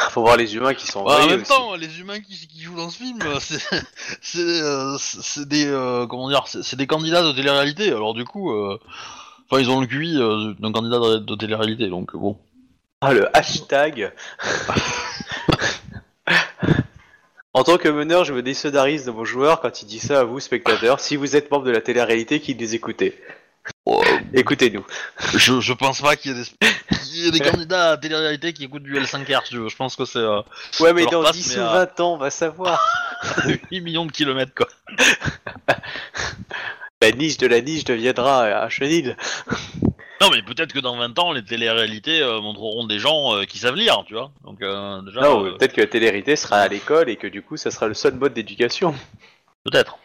[0.10, 1.50] Faut voir les humains qui sont Bah, en même aussi.
[1.50, 3.62] temps, les humains qui, qui jouent dans ce film, euh, c'est
[4.22, 7.88] c'est euh, c'est- des euh, comment dire, c'est des candidats de télé-réalité.
[7.90, 8.80] Alors du coup, euh,
[9.50, 10.18] enfin ils ont le QI
[10.60, 12.38] d'un candidat de, de télé-réalité, donc bon.
[13.02, 14.12] Ah, le hashtag.
[17.54, 20.24] en tant que meneur, je me désolidarise de vos joueurs quand il dit ça à
[20.24, 23.20] vous, spectateurs, si vous êtes membre de la télé-réalité qui les écoutez.
[24.34, 24.86] Écoutez-nous.
[25.36, 26.50] Je, je pense pas qu'il y ait des,
[27.20, 29.70] y ait des candidats à télé-réalité qui écoutent du L5R, tu veux.
[29.70, 30.42] Je pense que c'est euh,
[30.80, 32.84] Ouais, mais dans passe, 10 mais, ou euh, 20 ans, on va savoir.
[33.72, 34.68] 8 millions de kilomètres quoi.
[37.04, 39.18] La niche de la niche deviendra un chenil.
[40.22, 43.58] Non mais peut-être que dans 20 ans, les télé-réalités euh, montreront des gens euh, qui
[43.58, 44.32] savent lire, tu vois.
[44.46, 47.42] Donc euh, déjà, Non, euh, peut-être que la télé-réalité sera à l'école et que du
[47.42, 48.96] coup, ça sera le seul mode d'éducation.
[49.66, 49.98] peut-être.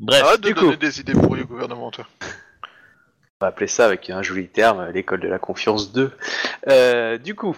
[0.00, 0.22] Bref.
[0.22, 0.76] Arrête de du donner coup.
[0.76, 2.06] des idées pourries au gouvernement, toi.
[2.22, 6.10] On va appeler ça avec un joli terme, l'école de la confiance 2.
[6.68, 7.54] Euh, du coup,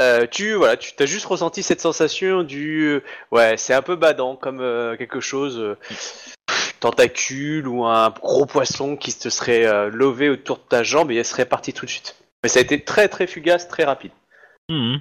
[0.00, 3.00] euh, tu voilà, tu as juste ressenti cette sensation du
[3.30, 5.76] ouais, c'est un peu badant comme euh, quelque chose euh,
[6.80, 11.16] tentacule ou un gros poisson qui se serait euh, levé autour de ta jambe et
[11.16, 12.16] elle serait partie tout de suite.
[12.42, 14.12] Mais ça a été très très fugace, très rapide.
[14.68, 15.00] Mhm.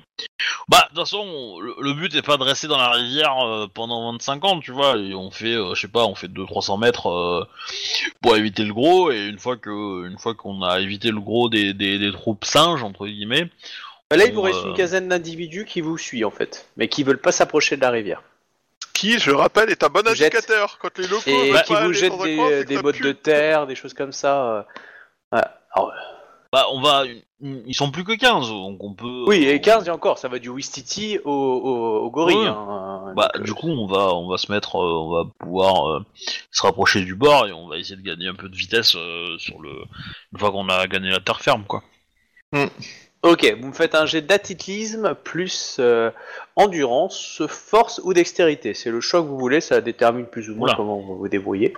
[0.68, 3.68] Bah, de toute façon, le, le but est pas de rester dans la rivière euh,
[3.72, 4.96] pendant 25 ans, tu vois.
[4.98, 7.44] Et on fait, euh, je sais pas, on fait 200-300 mètres euh,
[8.22, 9.12] pour éviter le gros.
[9.12, 12.46] Et une fois que, une fois qu'on a évité le gros des, des, des troupes
[12.46, 13.50] singes entre guillemets,
[14.12, 17.20] Là, il vous reste une quinzaine d'individus qui vous suivent en fait, mais qui veulent
[17.20, 18.22] pas s'approcher de la rivière.
[18.96, 20.80] Qui, je rappelle, est un bon jette- indicateur.
[20.80, 22.68] Quand les locaux Et veulent qui pas vous aller dans un des, coin, c'est que
[22.70, 23.04] des ça bottes pue.
[23.04, 24.44] de terre, des choses comme ça.
[24.52, 24.64] euh.
[25.34, 25.44] Ouais.
[25.74, 25.92] Alors,
[26.54, 27.04] bah, on va,
[27.42, 29.26] ils sont plus que 15, donc on peut.
[29.28, 32.36] Oui, et on- 15 et encore, ça va du Wistiti au, au, au gorille.
[32.38, 32.46] Ouais.
[32.48, 35.30] hein, Bah, donc, du euh, coup, on va, on va se mettre, euh, on va
[35.40, 36.06] pouvoir euh,
[36.52, 39.38] se rapprocher du bord et on va essayer de gagner un peu de vitesse euh,
[39.38, 39.72] sur le,
[40.32, 41.84] une fois qu'on a gagné la terre ferme, quoi.
[43.26, 46.12] Ok, vous me faites un jet d'athlétisme plus euh,
[46.56, 48.74] endurance, force ou dextérité.
[48.74, 50.76] C'est le choix que vous voulez, ça détermine plus ou moins Oula.
[50.78, 51.74] comment vous vous débrouillez.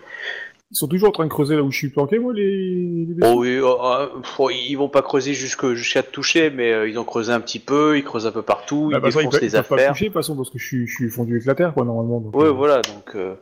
[0.71, 3.05] Ils sont toujours en train de creuser là où je suis planqué, moi, les.
[3.07, 6.73] les Oh oui, euh, euh, pff, ils vont pas creuser jusque- jusqu'à te toucher, mais
[6.73, 9.11] euh, ils ont creusé un petit peu, ils creusent un peu partout, Bah, ils bah,
[9.11, 9.91] ça, ils défoncent peuvent, les ils peuvent pas affaires.
[9.93, 11.85] toucher, de toute façon, parce que je suis, je suis fondu avec la terre, quoi,
[11.85, 12.19] normalement.
[12.19, 13.15] donc, Ouais, euh, voilà, donc...
[13.15, 13.35] euh,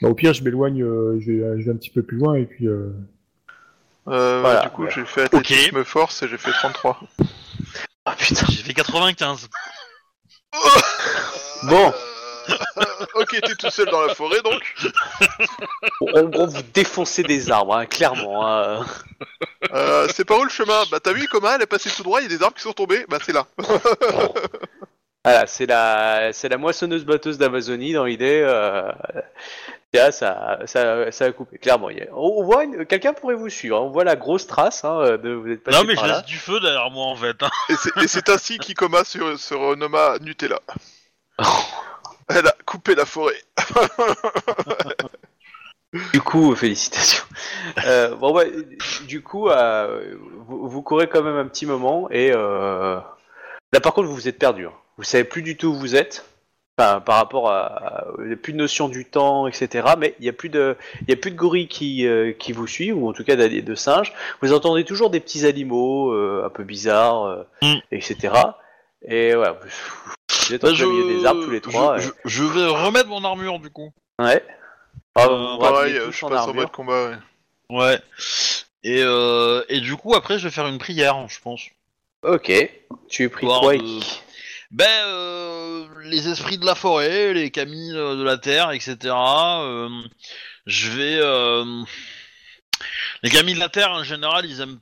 [0.00, 2.34] bah, au pire, je m'éloigne, euh, je, vais, je vais un petit peu plus loin,
[2.36, 2.66] et puis...
[2.66, 2.88] Euh...
[4.08, 4.62] Euh, Voilà.
[4.62, 6.98] Du coup, j'ai fait athlétisme force et j'ai fait 33.
[8.04, 8.46] Ah putain.
[8.48, 9.48] J'ai fait 95.
[11.64, 11.92] Bon,
[13.14, 14.62] ok, t'es tout seul dans la forêt donc.
[16.14, 18.46] en gros, vous défoncez des arbres, hein, clairement.
[18.46, 18.86] hein.
[19.74, 20.82] Euh, c'est par où le chemin?
[20.90, 22.62] Bah t'as vu comment elle est passée tout droit, il y a des arbres qui
[22.62, 23.46] sont tombés Bah c'est là.
[25.22, 28.40] Voilà, c'est la, c'est la moissonneuse batteuse d'Amazonie dans l'idée.
[28.42, 28.90] Euh...
[29.92, 31.90] Là, ça, ça, ça a coupé, clairement.
[31.90, 33.76] Il y a- On on voit, une- quelqu'un pourrait vous suivre.
[33.76, 33.80] hein.
[33.80, 34.84] On voit la grosse trace.
[34.84, 36.16] Hein, de, vous êtes passé Non mais je par là.
[36.18, 37.42] laisse du feu derrière moi en fait.
[37.42, 37.50] hein.
[37.68, 40.60] Et c'est- et c'est ainsi qu'Ikoma se, se renomma Nutella.
[42.28, 43.42] Elle a coupé la forêt.
[46.12, 47.24] Du coup, félicitations.
[47.84, 48.44] Euh, bon, bah,
[49.08, 50.14] du coup, euh,
[50.46, 53.00] vous, vous courez quand même un petit moment et euh,
[53.72, 54.66] là, par contre, vous vous êtes perdu.
[54.68, 54.72] hein.
[54.98, 56.24] Vous savez plus du tout où vous êtes.
[56.80, 59.86] Enfin, par rapport à, à- il n'y a plus de notion du temps, etc.
[59.98, 62.52] Mais il n'y a plus de, il y a plus de gorilles qui, euh, qui
[62.52, 64.12] vous suivent ou en tout cas de, de singes.
[64.40, 67.74] Vous entendez toujours des petits animaux euh, un peu bizarres, euh, Mm.
[67.92, 68.32] etc.
[69.06, 69.68] Et voilà, vous,
[70.46, 71.98] vous êtes Bah, plein milieu des arbres tous les trois.
[71.98, 73.92] je, et- je- je vais remettre mon armure du coup.
[74.18, 74.42] Ouais.
[75.16, 76.54] Ah, Euh, vous Pareil, je passe en armure.
[76.54, 77.10] mode combat.
[77.68, 77.76] Ouais.
[77.78, 77.98] Ouais.
[78.84, 81.62] Et, euh, et du coup après je vais faire une prière, je pense.
[82.22, 82.50] Ok.
[83.08, 84.20] Tu es pris Voir quoi et de- qui
[84.70, 88.96] Ben euh, les esprits de la forêt, les camis euh, de la terre, etc.
[89.04, 89.88] euh,
[90.66, 91.82] je vais euh,
[93.24, 94.78] les camis de la terre en général ils aiment,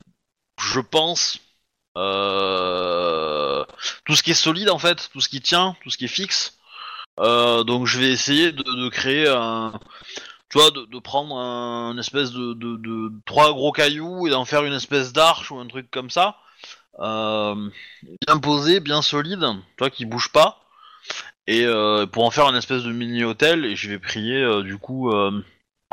[0.60, 1.38] je pense,
[1.96, 3.64] euh,
[4.04, 6.08] tout ce qui est solide en fait, tout ce qui tient, tout ce qui est
[6.08, 6.58] fixe.
[7.18, 9.72] Donc je vais essayer de, créer un,
[10.50, 14.74] tu vois, de, prendre un une espèce de trois gros cailloux et d'en faire une
[14.74, 16.36] espèce d'arche ou un truc comme ça.
[17.00, 17.54] Euh,
[18.26, 19.44] bien posé, bien solide,
[19.76, 20.60] toi qui bouge pas,
[21.46, 24.62] et euh, pour en faire un espèce de mini hôtel, et je vais prier euh,
[24.62, 25.12] du coup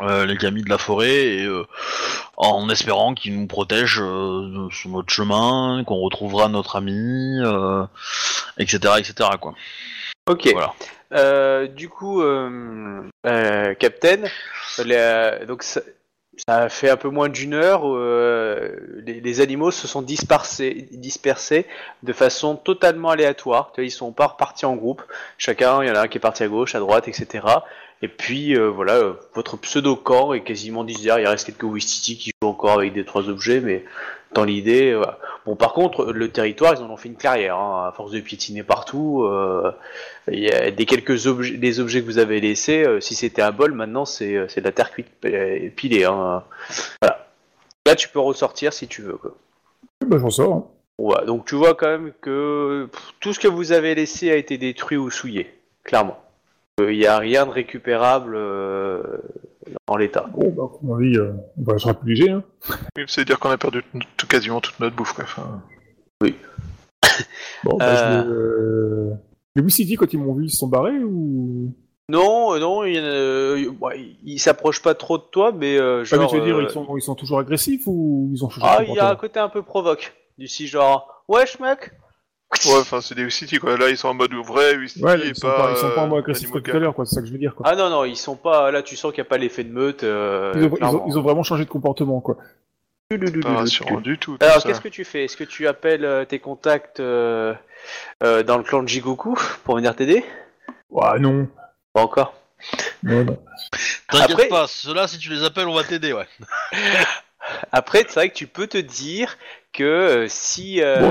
[0.01, 1.49] les camis de la forêt, et
[2.37, 4.03] en espérant qu'ils nous protègent
[4.71, 7.39] sur notre chemin, qu'on retrouvera notre ami,
[8.57, 9.29] etc., etc.
[9.39, 9.53] quoi.
[10.27, 10.49] Ok.
[10.51, 10.73] Voilà.
[11.13, 14.23] Euh, du coup, euh, euh, Captain,
[14.83, 15.63] les- donc
[16.47, 17.81] ça, fait un peu moins d'une heure.
[17.85, 18.75] euh,
[19.05, 21.65] les, animaux se sont dispersés, dispersés
[22.03, 23.71] de façon totalement aléatoire.
[23.77, 25.01] Ils sont pas repartis en groupe.
[25.37, 27.45] Chacun, il y en a un qui est parti à gauche, à droite, etc.
[28.01, 31.19] Et puis euh, voilà, votre pseudo-camp est quasiment désert.
[31.19, 33.85] Il reste quelques Wistiti qui jouent encore avec des trois objets, mais
[34.35, 35.03] dans l'idée, euh.
[35.45, 37.57] Bon, par contre, le territoire, ils en ont fait une carrière.
[37.57, 39.71] hein, à force de piétiner partout, euh,
[40.31, 42.83] il y a des quelques objets, des objets que vous avez laissés.
[42.83, 45.07] euh, si c'était un bol, maintenant c'est de la terre cuite
[45.75, 46.03] pilée.
[46.05, 46.43] Hein.
[47.01, 47.27] Voilà.
[47.87, 49.17] Là, tu peux ressortir si tu veux.
[49.17, 49.35] Quoi.
[50.05, 50.53] Bah, j'en sors.
[50.53, 50.65] hein.
[50.97, 54.35] Ouais, donc tu vois quand même que pff, tout ce que vous avez laissé a
[54.37, 55.53] été détruit ou souillé,
[55.83, 56.17] clairement.
[56.81, 59.01] Euh, Il n'y a rien de récupérable euh,
[59.87, 60.25] en l'état.
[60.33, 62.29] Bon, bah, à mon avis, euh, on va se rappeler.
[62.29, 62.43] Hein.
[62.97, 63.81] Oui, ça veut dire qu'on a perdu
[64.17, 65.13] tout- quasiment toute notre bouffe.
[65.13, 65.23] Quoi.
[65.23, 65.61] Enfin,
[67.63, 68.23] Bon, bah, Euh.
[68.23, 69.13] je euh...
[69.55, 71.73] Les Wistiti, quand ils m'ont vu, ils se sont barrés ou?
[72.09, 75.53] Non, euh, non, il, y en a- euh, ouais, il s'approche pas trop de toi,
[75.53, 76.29] mais euh, Ah, mais genre.
[76.29, 78.81] tu veux dire, euh, ils sont, ils sont toujours agressifs ou ils ont changé Ah,
[78.83, 80.13] de il y a un côté un peu provoque.
[80.37, 81.93] D'ici, genre, wesh mec
[82.65, 83.77] ouais, enfin, c'est des City quoi.
[83.77, 85.17] Là, ils sont en mode vrai Ouais, ils sont pas.
[85.71, 87.05] ils sont pas en euh, mode agressif animaux comme tout à l'heure, quoi.
[87.05, 87.65] C'est ça que je veux dire, quoi.
[87.69, 88.71] Ah non, non, ils sont pas.
[88.71, 90.03] Là, tu sens qu'il n'y a pas l'effet de meute.
[90.03, 91.05] euh, ils, ont, ils ont- clairement.
[91.07, 92.37] ils ont vraiment changé de comportement, quoi.
[93.09, 94.37] Pas rassurant du tout.
[94.37, 95.25] tout Alors, qu'est-ce que tu fais?
[95.25, 97.53] Est-ce que tu appelles euh, tes contacts euh,
[98.23, 100.25] euh, dans le clan de Jigoku pour venir t'aider?
[100.89, 101.47] Ouais, non.
[101.93, 102.33] Pas encore.
[103.03, 103.37] Non, non.
[104.09, 106.25] T'inquiète Après- pas, ceux-là, si tu les appelles, on va t'aider, ouais.
[107.71, 109.37] Après, c'est vrai que tu peux te dire
[109.75, 110.81] que euh, si.
[110.81, 111.09] euh, Bon,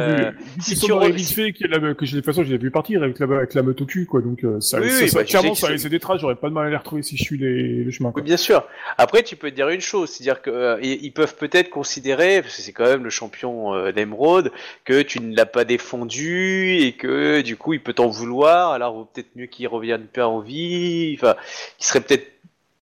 [0.56, 2.70] vu si tu re- fait, a la- que je, de toute façon, je l'ai vu
[2.70, 4.20] partir avec la, avec la meute au cul, quoi.
[4.20, 6.20] Donc, euh, ça, Oui, ça, oui, ça- bah, tu clairement, ça que laissé des traces,
[6.20, 8.22] j'aurais pas de mal à les retrouver si je suis les, le chemin, quoi.
[8.22, 8.66] Oui, bien sûr.
[8.98, 12.56] Après, tu peux te dire une chose, c'est-à-dire que euh, ils peuvent peut-être considérer, parce
[12.56, 14.50] que c'est quand même le champion euh, d'Emeraude,
[14.84, 18.72] que tu ne l'as pas défendu et que du coup il peut t'en vouloir.
[18.72, 21.16] Alors peut-être mieux qu'il revienne pas en vie.
[21.18, 21.34] Enfin,
[21.80, 22.26] il serait peut-être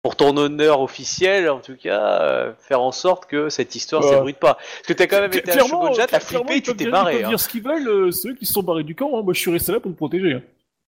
[0.08, 4.10] pour ton honneur officiel, en tout cas, euh, faire en sorte que cette histoire Ouais.
[4.12, 4.54] s'ébruite pas.
[4.54, 7.16] Parce que t'as quand même été à Shogunja, t'as flippé, tu t'es barré.
[7.16, 7.30] Ils peuvent hein.
[7.32, 9.22] dire ce qu'ils veulent, euh, c'est eux qui se sont barrés du camp, hein.
[9.22, 10.32] moi je suis resté là pour me protéger.
[10.32, 10.42] hein.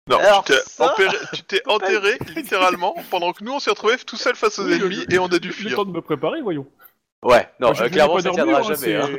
[0.07, 0.94] Non, Alors, tu t'es ça-
[1.65, 5.06] enterré littéralement pendant que nous on s'est retrouvés tout seuls face aux Oui, le- ennemis
[5.07, 5.76] le- et on a dû Le fuir.
[5.77, 6.68] temps de me préparer, voyons.
[7.23, 8.95] Ouais, non, Moi, euh, clairement ça d'armure, tiendra hein, jamais.
[8.95, 9.10] hein.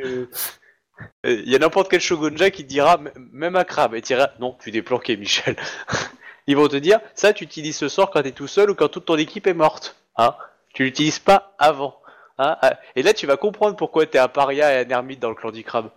[1.25, 3.01] Euh, Il y a n'importe quel shogunja qui te dira,
[3.33, 5.57] même à crabe, et dira non, tu t'es planqué, Michel.
[6.49, 8.87] Ils vont te dire, ça, tu utilises ce sort quand t'es tout seul ou quand
[8.87, 9.95] toute ton équipe est morte.
[10.17, 10.35] Hein?
[10.73, 12.01] Tu l'utilises pas avant.
[12.39, 12.57] Hein?
[12.63, 15.35] Ah, et là, tu vas comprendre pourquoi t'es un paria et un ermite dans le
[15.35, 15.91] clan du crabe.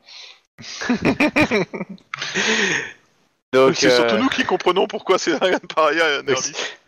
[3.54, 6.78] Donc, C'est euh, surtout nous qui comprenons pourquoi c'est un paria et un ermite.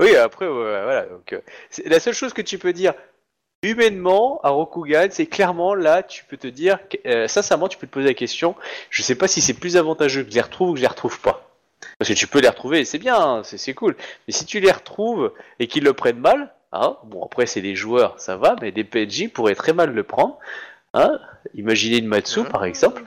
[0.00, 1.02] Oui, après, ouais, voilà.
[1.02, 1.42] Donc, euh,
[1.84, 2.94] la seule chose que tu peux dire
[3.62, 7.92] humainement à Rokugan, c'est clairement là, tu peux te dire, euh, sincèrement, tu peux te
[7.92, 8.56] poser la question.
[8.88, 10.88] Je sais pas si c'est plus avantageux que je les retrouve ou que je les
[10.88, 11.51] retrouve pas.
[11.98, 13.96] Parce que tu peux les retrouver, c'est bien, hein, c'est c'est cool.
[14.26, 17.74] Mais si tu les retrouves et qu'ils le prennent mal, hein, bon après c'est des
[17.76, 20.38] joueurs, ça va, mais des PNJ pourraient très mal le prendre.
[20.94, 21.18] Hein.
[21.54, 23.02] Imaginez une Matsu par exemple.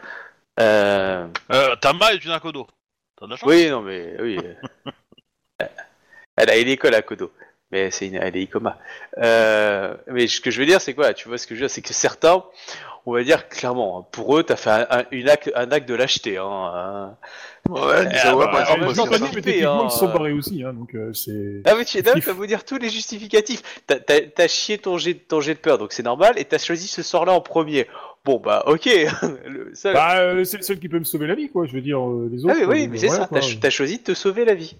[0.60, 2.68] Euh, Euh, Tama est une Akodo.
[3.18, 4.38] T'as de la chance oui, non, mais oui.
[5.61, 5.65] euh,
[6.38, 7.31] elle a l'école à Kodo,
[7.72, 8.77] mais c'est une, elle est Ikoma.
[9.18, 11.68] Euh, mais ce que je veux dire, c'est quoi Tu vois ce que je veux
[11.68, 12.43] dire, c'est que certains,
[13.06, 15.95] on va dire clairement, pour eux, t'as fait un, un, une acte, un acte de
[15.95, 16.38] lâcheté.
[16.38, 16.45] Hein,
[16.76, 17.18] hein.
[17.67, 19.41] Ouais, ouais, bah, par exemple, c'est ça.
[19.41, 20.13] techniquement, ils se sont euh.
[20.13, 21.61] barrés aussi, hein, donc euh, c'est...
[21.65, 23.63] Ah mais tu vais vous dire tous les justificatifs.
[23.87, 26.59] T'as- T'as t'as chié ton jet, ton jet de peur, donc c'est normal, et t'as
[26.59, 27.87] choisi ce sort-là en premier.
[28.23, 28.85] Bon bah ok.
[29.47, 31.73] Le seul- Bah, euh, c'est le seul qui peut me sauver la vie, quoi, je
[31.73, 32.59] veux dire, euh, les ah autres...
[32.59, 33.27] oui, oui, euh, mais c'est voilà, ça.
[33.29, 33.39] quoi.
[33.39, 34.77] T'as cho- t'as choisi de te sauver la vie.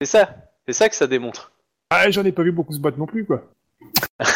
[0.00, 0.34] C'est ça.
[0.66, 1.52] C'est ça que ça démontre.
[1.90, 3.42] Ah, j'en ai pas vu beaucoup se battre non plus, quoi.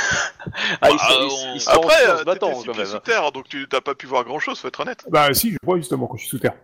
[0.81, 2.67] Ah, Bah, ils sont, on- ils- ils sont Après, en euh, se battant t'étais six
[2.67, 2.93] quand pieds même.
[2.93, 5.05] sous terre, donc tu t'as pas pu voir grand chose, faut être honnête.
[5.09, 6.55] Bah, si, je vois justement quand je suis sous terre.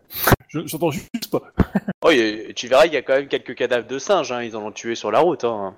[0.48, 1.40] Je- J'entends juste pas.
[2.02, 4.56] Oh, et- tu verras, il y a quand même quelques cadavres de singes, hein, ils
[4.56, 5.44] en ont tué sur la route.
[5.44, 5.76] Hein.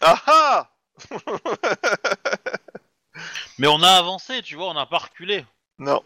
[0.00, 0.70] Ah ah
[3.58, 5.44] Mais on a avancé, tu vois, on n'a pas reculé.
[5.78, 6.02] Non.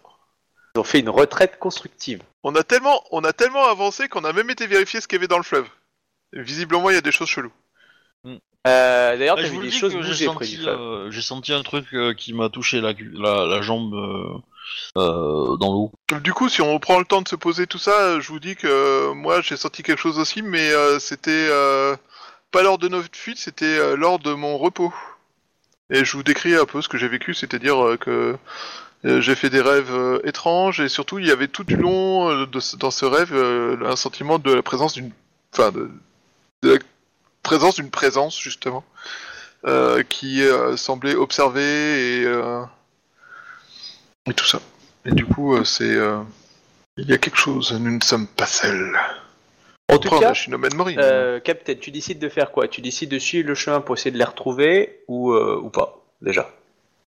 [0.75, 2.23] Ils ont fait une retraite constructive.
[2.43, 5.21] On a tellement, on a tellement avancé qu'on a même été vérifier ce qu'il y
[5.21, 5.69] avait dans le fleuve.
[6.35, 7.53] Visiblement, il y a des choses cheloues.
[8.67, 10.81] Euh, D'ailleurs, Ah, t'as vu des choses que j'ai bouger près senti, du fleuve.
[10.81, 12.93] euh, j'ai senti un truc euh, qui m'a touché la,
[13.47, 13.95] la jambe
[14.97, 15.93] euh, dans l'eau.
[16.23, 18.57] Du coup, si on prend le temps de se poser tout ça, je vous dis
[18.57, 21.49] que euh, moi j'ai senti quelque chose aussi, mais euh, c'était
[22.51, 24.93] pas lors de notre fuite, c'était lors de mon repos.
[25.91, 28.37] Et je vous décris un peu ce que j'ai vécu, c'est-à-dire que
[29.05, 33.05] j'ai fait des rêves étranges et surtout il y avait tout du long dans ce
[33.05, 33.33] rêve
[33.85, 35.13] un sentiment de la présence d'une,
[35.53, 35.91] enfin de,
[36.63, 36.79] la
[37.43, 38.85] présence d'une présence justement
[40.09, 40.43] qui
[40.77, 42.27] semblait observer et,
[44.31, 44.61] et tout ça.
[45.05, 45.95] Et du coup, euh, c'est.
[45.95, 46.21] euh,
[46.97, 48.97] Il y a quelque chose, nous ne sommes pas seuls.
[49.91, 50.97] En tout Preuve cas, Shinomène Mori.
[50.99, 52.69] euh, Captain, tu décides de faire quoi?
[52.69, 56.05] Tu décides de suivre le chemin pour essayer de les retrouver ou, euh, ou pas,
[56.21, 56.51] déjà?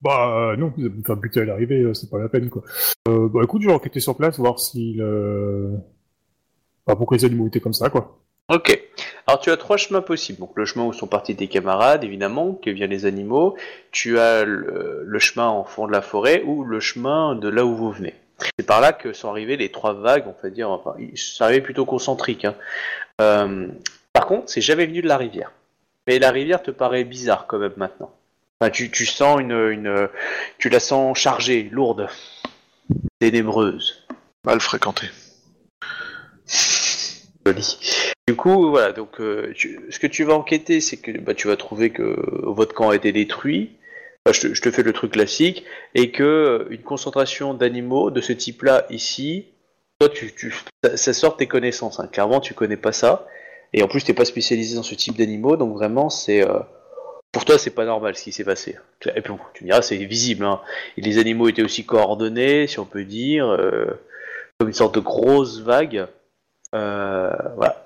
[0.00, 2.62] Bah, euh, non, vous avez me faire buter à l'arrivée, c'est pas la peine, quoi.
[3.08, 5.72] Euh, bah, écoute, je vais enquêter sur place, voir si le...
[6.86, 8.18] Bah, pourquoi les animaux étaient comme ça, quoi.
[8.48, 8.78] Ok.
[9.26, 10.40] Alors tu as trois chemins possibles.
[10.40, 13.56] Donc le chemin où sont partis tes camarades, évidemment, qui viennent les animaux.
[13.92, 17.64] Tu as le, le chemin en fond de la forêt ou le chemin de là
[17.64, 18.14] où vous venez.
[18.58, 20.70] C'est par là que sont arrivées les trois vagues, on va dire.
[20.70, 20.96] Enfin,
[21.40, 22.44] arrivés plutôt concentriques.
[22.44, 22.56] hein.
[23.20, 23.68] Euh,
[24.12, 25.52] par contre, c'est jamais venu de la rivière.
[26.06, 28.12] Mais la rivière te paraît bizarre quand même maintenant.
[28.60, 30.08] Enfin, tu, tu sens une, une,
[30.58, 32.08] tu la sens chargée, lourde,
[33.20, 34.04] ténébreuse.
[34.44, 35.06] Mal fréquenté.
[37.46, 38.11] Joli.
[38.32, 38.92] Du coup, voilà.
[38.92, 39.52] Donc, euh,
[39.90, 42.96] ce que tu vas enquêter, c'est que bah, tu vas trouver que votre camp a
[42.96, 43.72] été détruit.
[44.24, 45.64] Enfin, je, te, fais le truc classique
[45.94, 49.48] et que euh, une concentration d'animaux de ce type-là ici,
[50.00, 50.54] toi, tu, tu,
[50.94, 52.00] ça, sort tes connaissances.
[52.00, 52.08] hein.
[52.10, 53.26] Clairement, tu connais pas ça.
[53.74, 56.58] Et en plus, t'es pas spécialisé dans ce type d'animaux, donc vraiment, c'est euh,
[57.32, 58.78] pour toi, c'est pas normal ce qui s'est passé.
[59.14, 60.46] Et puis, tu me diras, c'est visible.
[60.46, 60.62] Hein.
[60.96, 63.44] Et les animaux étaient aussi coordonnés, si on peut dire,
[64.58, 66.06] comme une sorte de grosse vague.
[66.72, 67.81] Voilà.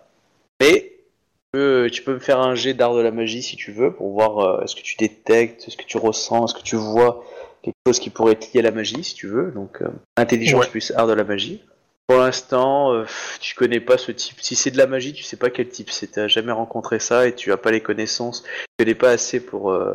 [1.56, 3.90] Tu peux, tu peux me faire un jet d'art de la magie si tu veux
[3.90, 7.24] pour voir euh, est-ce que tu détectes, est-ce que tu ressens, est-ce que tu vois
[7.62, 9.52] quelque chose qui pourrait être lié à la magie si tu veux.
[9.52, 9.88] Donc euh,
[10.18, 10.70] intelligence Ouais.
[10.70, 11.62] plus art de la magie.
[12.08, 13.06] Pour l'instant, euh,
[13.40, 14.36] tu connais pas ce type.
[14.42, 16.08] Si c'est de la magie, tu sais pas quel type c'est.
[16.08, 18.42] T'as jamais rencontré ça et tu as pas les connaissances.
[18.42, 19.94] Tu connais pas assez pour euh,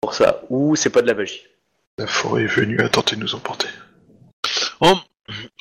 [0.00, 0.42] pour ça.
[0.48, 1.48] Ou c'est pas de la magie.
[1.98, 3.66] La forêt est venue à tenter de nous emporter.
[4.80, 4.94] On,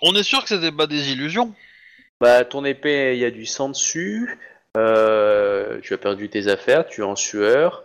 [0.04, 1.56] on est sûr que c'était pas des illusions?
[2.22, 4.38] Bah, ton épée, il y a du sang dessus.
[4.78, 7.84] Euh, tu as perdu tes affaires, tu es en sueur.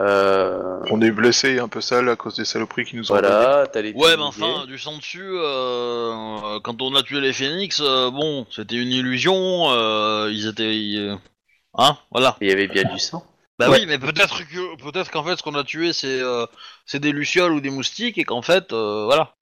[0.00, 3.68] Euh, On est blessé un peu sale à cause des saloperies qui nous ont voilà,
[3.72, 7.32] t'as les Ouais, pieds mais enfin, du sang dessus, euh, quand on a tué les
[7.32, 10.76] phénix, euh, bon, c'était une illusion, euh, ils étaient...
[10.76, 11.16] ils-
[11.76, 12.36] Hein Voilà.
[12.40, 13.24] Il y avait bien du sang.
[13.58, 13.78] Bah Ouais.
[13.80, 16.46] oui, mais peut-être que peut-être qu'en fait, ce qu'on a tué, c'est euh,
[16.86, 19.34] c'est des lucioles ou des moustiques, et qu'en fait, euh, voilà.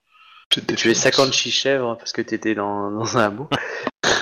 [0.51, 1.01] Tu es phénix.
[1.01, 3.49] 50 chèvres parce que t'étais dans, dans un hameau.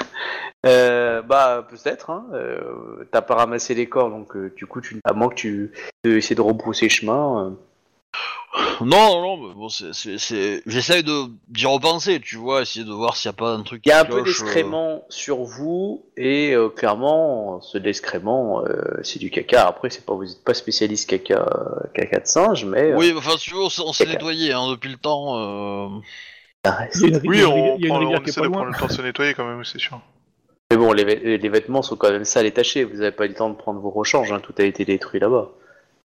[0.66, 2.10] Euh, bah peut-être.
[2.10, 2.26] Hein.
[2.34, 5.72] Euh, T'as pas ramassé les corps, donc euh, du coup, tu, à moins que tu
[6.04, 7.46] de essayer de rebrousser chemin.
[7.46, 7.50] euh.
[8.80, 9.94] Non, non, non, mais bon, c'est...
[9.94, 13.52] c'est- c'est- J'essaye de d'y repenser, tu vois, essayer de voir s'il y a pas
[13.52, 14.44] un truc Il y a un peu cloche, euh.
[14.44, 19.66] d'excréments sur vous et euh, clairement, ce d'excréments, euh, c'est du caca.
[19.68, 23.14] Après, c'est pas vous êtes pas spécialiste caca, euh, caca de singe, mais euh, Oui,
[23.16, 24.16] enfin, tu veux, on s'est- on s'est Caca.
[24.16, 25.38] nettoyé hein, depuis le temps.
[25.38, 25.88] euh.
[26.64, 26.96] ça reste.
[27.02, 28.28] Il y a une, Oui, on, rivière- il y a une prend- rivière on qui
[28.28, 28.58] est essaie pas de loin.
[28.62, 30.00] prendre le temps de se nettoyer quand même, c'est sûr.
[30.70, 32.84] Mais bon, les, vê- les vêtements sont quand même sales et tachés.
[32.84, 34.32] Vous avez pas eu le temps de prendre vos rechanges.
[34.32, 34.40] Hein.
[34.40, 35.50] Tout a été détruit là-bas.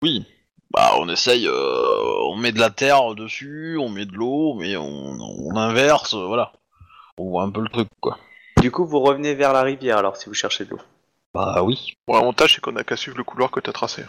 [0.02, 0.26] Oui.
[0.70, 4.76] Bah, on essaye, euh, on met de la terre dessus, on met de l'eau, mais
[4.76, 6.52] on, on inverse, euh, voilà.
[7.16, 8.18] On voit un peu le truc, quoi.
[8.60, 10.80] Du coup, vous revenez vers la rivière alors si vous cherchez de l'eau.
[11.32, 11.94] Bah oui.
[12.06, 14.02] Bon, l'avantage, c'est qu'on a qu'à suivre le couloir que t'as tracé.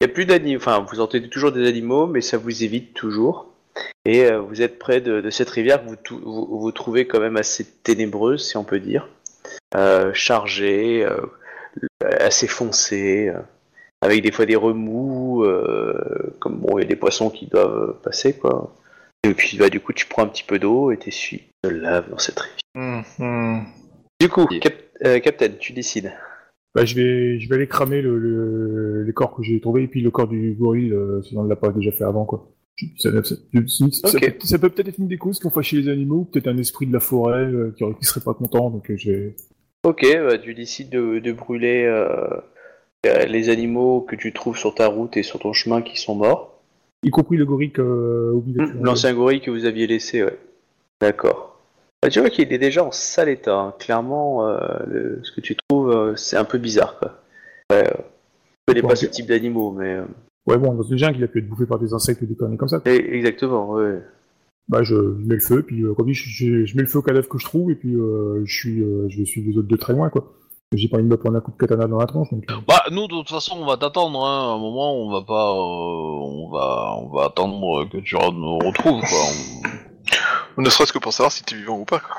[0.00, 2.94] Il n'y a plus d'animaux, enfin vous entendez toujours des animaux, mais ça vous évite
[2.94, 3.46] toujours.
[4.04, 7.06] Et euh, vous êtes près de, de cette rivière que vous, tou- vous, vous trouvez
[7.06, 9.08] quand même assez ténébreuse, si on peut dire.
[9.76, 11.16] Euh, chargée, euh,
[12.02, 13.40] assez foncée, euh,
[14.00, 18.00] avec des fois des remous, euh, comme bon, il y a des poissons qui doivent
[18.02, 18.74] passer, quoi.
[19.22, 22.10] Et puis bah, du coup, tu prends un petit peu d'eau et t'essuies, te laves
[22.10, 22.58] dans cette rivière.
[24.20, 24.74] Du coup, Cap-
[25.04, 26.12] euh, Captain, tu décides.
[26.74, 29.88] Bah, je vais, je vais aller cramer le, le- les corps que j'ai trouvés et
[29.88, 32.48] puis le corps du gorille, euh, si on ne l'a pas déjà fait avant, quoi.
[34.08, 36.48] Ça, peut- ça peut peut-être être une des causes qui ont fâché les animaux, peut-être
[36.48, 39.36] un esprit de la forêt euh, qui, qui serait pas content, donc euh, j'ai.
[39.84, 42.36] Ok, bah, tu décides de, de brûler euh,
[43.06, 46.14] euh, les animaux que tu trouves sur ta route et sur ton chemin qui sont
[46.14, 46.60] morts.
[47.02, 48.62] Y compris le gorille milieu.
[48.62, 50.38] Hum, L'ancien gorille que vous aviez laissé, ouais.
[51.00, 51.58] D'accord.
[52.02, 53.54] Bah, tu vois qu'il est déjà en sale état.
[53.56, 53.74] hein.
[53.78, 56.98] Clairement, euh, le- ce que tu trouves, euh, c'est un peu bizarre.
[56.98, 57.14] Quoi.
[57.72, 58.02] Ouais, euh,
[58.68, 59.94] je connais pas ce type d'animaux, mais...
[59.94, 60.04] euh,
[60.46, 62.34] Ouais, bon, dans une jungle, il a pu être bouffé par des insectes ou des
[62.34, 62.80] conneries comme ça.
[62.84, 64.00] eh, exactement, ouais.
[64.68, 66.98] Bah, je, mets le feu, puis euh, comme dit, je, je- je mets le feu
[66.98, 69.68] au cadavre que je trouve, et puis euh, je suis, euh, je suis les autres
[69.68, 70.32] de très loin, quoi.
[70.72, 72.44] J'ai pas envie de me prendre un coup de katana dans la tronche, donc.
[72.68, 74.50] Bah, nous, de toute façon, on va t'attendre, hein.
[74.50, 78.32] À un moment, on va pas, euh, on va, on va attendre que tu re-
[78.32, 79.18] nous retrouves, quoi.
[80.56, 82.00] On- Ne serait-ce que pour savoir si t'es vivant ou pas.
[82.00, 82.16] quoi.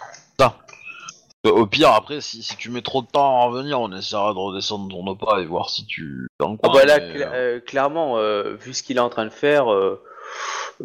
[1.43, 4.38] Au pire, après, si, si tu mets trop de temps à revenir, on essaiera de
[4.38, 7.59] redescendre ton pas et voir si tu es dans le Ah bah là, mais, euh,
[7.59, 9.68] clairement, euh, vu ce qu'il est en train de faire,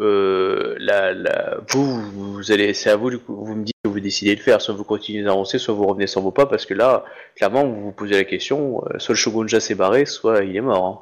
[0.00, 3.88] euh, la, la, vous, vous allez, c'est à vous, du coup, vous me dites que
[3.88, 6.46] vous décidez de le faire, soit vous continuez d'avancer, soit vous revenez sur vos pas,
[6.46, 7.04] parce que là,
[7.34, 10.60] clairement, vous vous posez la question, euh, soit le Shogunja s'est barré, soit il est
[10.60, 10.84] mort.
[10.84, 10.98] hein.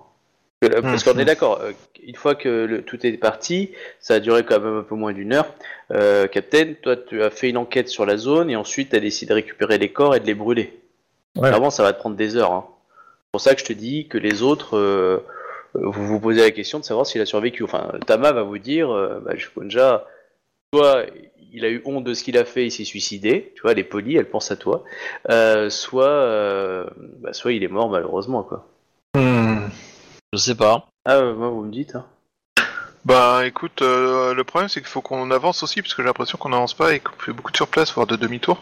[0.64, 1.72] Euh, Parce qu'on est d'accord, euh,
[2.06, 5.12] une fois que le- tout est parti, ça a duré quand même un peu moins
[5.12, 5.52] d'une heure.
[5.90, 9.00] Euh, Captain, toi, tu as fait une enquête sur la zone et ensuite tu as
[9.00, 10.80] décidé de récupérer les corps et de les brûler.
[11.36, 11.48] Ouais.
[11.48, 12.52] Clairement, ça va te prendre des heures.
[12.52, 12.64] hein.
[12.68, 15.18] C'est pour ça que je te dis que les autres, euh,
[15.74, 17.62] vous vous posez la question de savoir s'il a survécu.
[17.64, 20.06] Enfin, Tama va vous dire, euh, bah, Shukonja,
[20.74, 21.06] soit
[21.52, 23.78] il a eu honte de ce qu'il a fait, il s'est suicidé, tu vois, elle
[23.78, 24.82] est polie, elle pense à toi,
[25.30, 26.84] euh, soit, euh,
[27.20, 28.66] bah, soit il est mort malheureusement, quoi.
[29.14, 29.68] Hmm.
[30.32, 30.86] Je sais pas.
[31.04, 32.06] Ah, euh, moi, vous me dites, hein.
[33.04, 36.38] Bah écoute, euh, le problème c'est qu'il faut qu'on avance aussi parce que j'ai l'impression
[36.38, 38.56] qu'on n'avance pas et qu'on fait beaucoup de surplace, voire de demi-tour.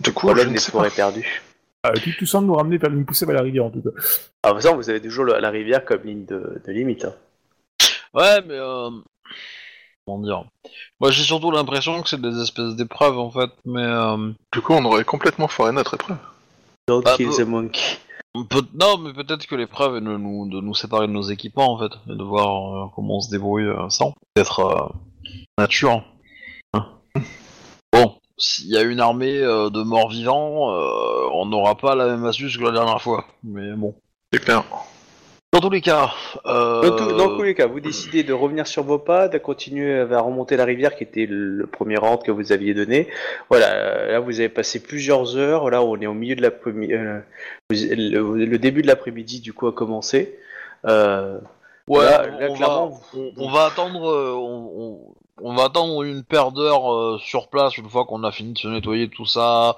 [0.00, 0.78] Du coup, je Problème ne des sais pas.
[0.78, 1.40] forêts perdues.
[1.82, 3.90] Ah, tout, tout semble nous ramener vers nous pousser vers la rivière en tout cas.
[4.42, 7.04] Ah, de toute vous avez toujours la rivière comme ligne de, de limite.
[7.06, 7.14] hein.
[8.12, 8.90] Ouais, mais euh...
[10.06, 10.44] comment dire
[11.00, 14.30] Moi, j'ai surtout l'impression que c'est des espèces d'épreuves en fait, mais euh...
[14.52, 16.18] Du coup, on aurait complètement foiré notre épreuve.
[16.88, 17.80] Don't Bah, kill peu- the monkey.
[18.50, 21.72] peut- non, mais peut-être que l'épreuve est de nous de nous séparer de nos équipements
[21.72, 24.12] en fait, et de voir euh, comment on se débrouille euh, sans.
[24.34, 26.04] Peut-être euh, nature.
[28.40, 32.24] S'il y a une armée euh, de morts vivants, euh, on n'aura pas la même
[32.24, 33.26] astuce que la dernière fois.
[33.44, 33.94] Mais bon.
[34.32, 34.64] C'est clair.
[35.52, 36.10] Dans tous les cas,
[36.46, 36.80] euh...
[36.88, 40.00] Dans, tout- dans tous les cas, vous décidez de revenir sur vos pas, de continuer
[40.00, 43.08] à remonter la rivière qui était le premier ordre que vous aviez donné.
[43.50, 45.68] Voilà, là vous avez passé plusieurs heures.
[45.68, 46.94] Là, on est au milieu de l'après-midi.
[46.94, 47.18] euh,
[47.68, 50.38] vous- le, le début de l'après-midi du coup a commencé.
[50.86, 51.38] Euh,
[51.88, 54.00] Ouais, Là- on, là, on clairement, va, on, on va attendre,
[54.36, 58.30] on, on- on va attendre une paire d'heures euh, sur place une fois qu'on a
[58.32, 59.76] fini de se nettoyer tout ça,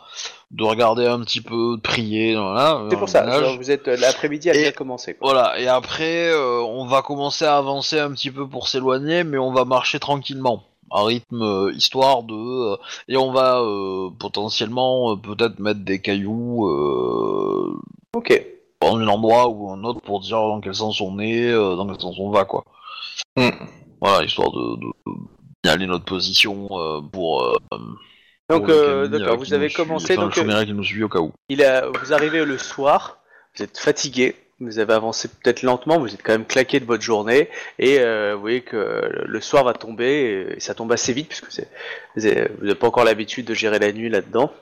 [0.50, 2.82] de regarder un petit peu, de prier, voilà.
[2.90, 3.40] c'est pour ça.
[3.40, 5.14] genre, vous êtes l'après-midi a Et- déjà commencé.
[5.14, 5.32] Quoi.
[5.32, 9.38] Voilà, et après, euh, on va commencer à avancer un petit peu pour s'éloigner, mais
[9.38, 12.34] on va marcher tranquillement, à rythme euh, histoire de,
[12.72, 12.76] euh,
[13.08, 17.78] et on va euh, potentiellement euh, peut-être mettre des cailloux euh,
[18.14, 18.46] Ok.
[18.80, 21.86] dans un endroit ou un autre pour dire dans quel sens on est, euh, dans
[21.86, 22.64] quel sens on va, quoi.
[23.36, 23.48] Mm.
[24.00, 25.12] Voilà, histoire de, de, de
[25.64, 27.44] signaler notre position euh, pour.
[27.44, 27.56] euh,
[28.48, 30.64] Donc, pour le euh, Camille, d'accord, euh, vous avez suit, commencé, enfin, donc, le Chimera
[30.64, 31.32] qui nous suit au cas où.
[31.48, 33.18] Il a, vous arrivez le soir,
[33.56, 37.02] vous êtes fatigué, vous avez avancé peut-être lentement, vous êtes quand même claqué de votre
[37.02, 37.48] journée,
[37.78, 41.50] et euh, vous voyez que le soir va tomber, et ça tombe assez vite, puisque
[41.50, 41.68] c'est,
[42.16, 44.52] vous n'avez pas encore l'habitude de gérer la nuit là-dedans.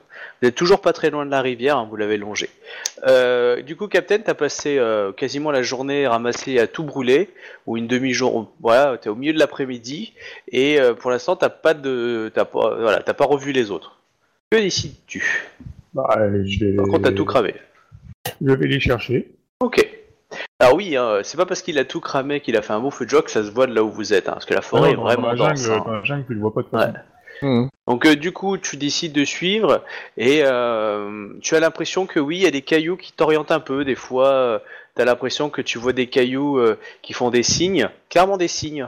[0.41, 2.49] Vous êtes toujours pas très loin de la rivière, hein, vous l'avez longée.
[3.07, 7.29] Euh, du coup, Captain, t'as passé euh, quasiment la journée ramassée à tout brûler,
[7.67, 10.13] ou une demi-journée, voilà, t'es au milieu de l'après-midi,
[10.47, 13.99] et euh, pour l'instant, t'as pas de, t'as pas, voilà, t'as pas revu les autres.
[14.49, 15.47] Que décides-tu?
[15.93, 16.09] Bah,
[16.43, 16.75] je.
[16.75, 17.53] Par contre, t'as tout cramé.
[18.43, 19.35] Je vais les chercher.
[19.59, 19.87] Ok.
[20.59, 22.89] Alors oui, hein, c'est pas parce qu'il a tout cramé qu'il a fait un beau
[22.89, 24.55] feu de joie que ça se voit de là où vous êtes, hein, parce que
[24.55, 25.65] la forêt est vraiment dans la dense.
[25.65, 25.83] jungle, hein.
[25.85, 26.99] dans la jungle, tu le vois pas de Ouais.
[27.39, 27.69] Façon.
[27.87, 29.83] Donc euh, du coup, tu décides de suivre
[30.17, 33.59] et euh, tu as l'impression que oui, il y a des cailloux qui t'orientent un
[33.59, 33.83] peu.
[33.83, 34.59] Des fois, euh,
[34.95, 38.87] t'as l'impression que tu vois des cailloux euh, qui font des signes, clairement des signes.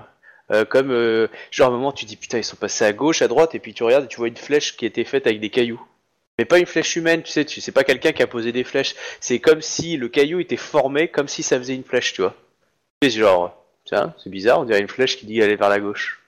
[0.70, 0.92] Comme
[1.50, 3.60] genre à un moment tu dis putain ils sont passés à gauche, à droite et
[3.60, 5.82] puis tu regardes et tu vois une flèche qui était faite avec des cailloux.
[6.38, 8.64] Mais pas une flèche humaine, tu sais, tu c'est pas quelqu'un qui a posé des
[8.64, 8.94] flèches.
[9.20, 12.36] C'est comme si le caillou était formé comme si ça faisait une flèche, tu vois.
[13.02, 16.22] C'est genre, tiens, c'est bizarre, on dirait une flèche qui dit aller vers la gauche.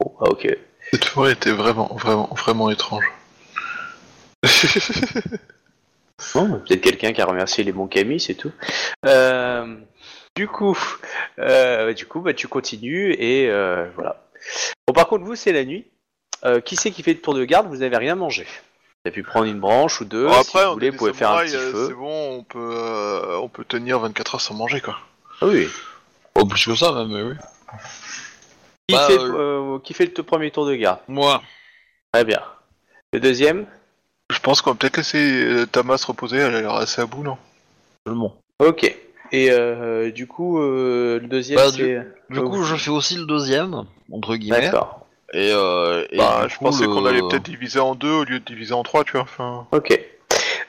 [0.00, 0.48] Ah ok.
[0.92, 3.04] Cette forêt était vraiment, vraiment, vraiment étrange.
[6.34, 8.52] Bon, peut-être quelqu'un qui a remercié les bons Camille, c'est tout.
[9.06, 9.76] Euh,
[10.36, 10.78] du coup,
[11.38, 14.22] euh, du coup, bah, tu continues et euh, voilà.
[14.86, 15.86] Bon, par contre, vous, c'est la nuit.
[16.44, 17.68] Euh, qui c'est qui fait le tour de garde?
[17.68, 18.44] Vous n'avez rien mangé.
[18.44, 20.26] Vous avez pu prendre une branche ou deux.
[20.26, 21.86] Bon, si après, vous on voulez, vous pouvez faire un petit feu.
[21.88, 24.98] c'est bon, on peut, euh, on peut tenir 24 heures sans manger, quoi.
[25.40, 25.68] Ah oui.
[26.34, 27.34] Oh, plus que ça, même, mais oui.
[28.90, 31.42] Qui, Bah, fait, euh, euh, qui fait le premier tour de garde Moi.
[32.12, 32.40] Très bien.
[33.12, 33.66] Le deuxième
[34.30, 37.06] Je pense qu'on va peut-être laisser euh, Tama se reposer, elle a l'air assez à
[37.06, 37.38] bout, non?
[38.06, 38.36] Seulement.
[38.58, 38.84] Ok.
[39.32, 42.04] Et euh, du coup, euh, le deuxième, Bah, c'est.
[42.30, 44.62] Du coup, je fais aussi le deuxième, entre guillemets.
[44.62, 45.06] D'accord.
[45.32, 48.24] Et, euh, et Bah, je coup, pensais le- qu'on allait peut-être diviser en deux au
[48.24, 49.22] lieu de diviser en trois, tu vois.
[49.22, 49.98] Enfin, Ok.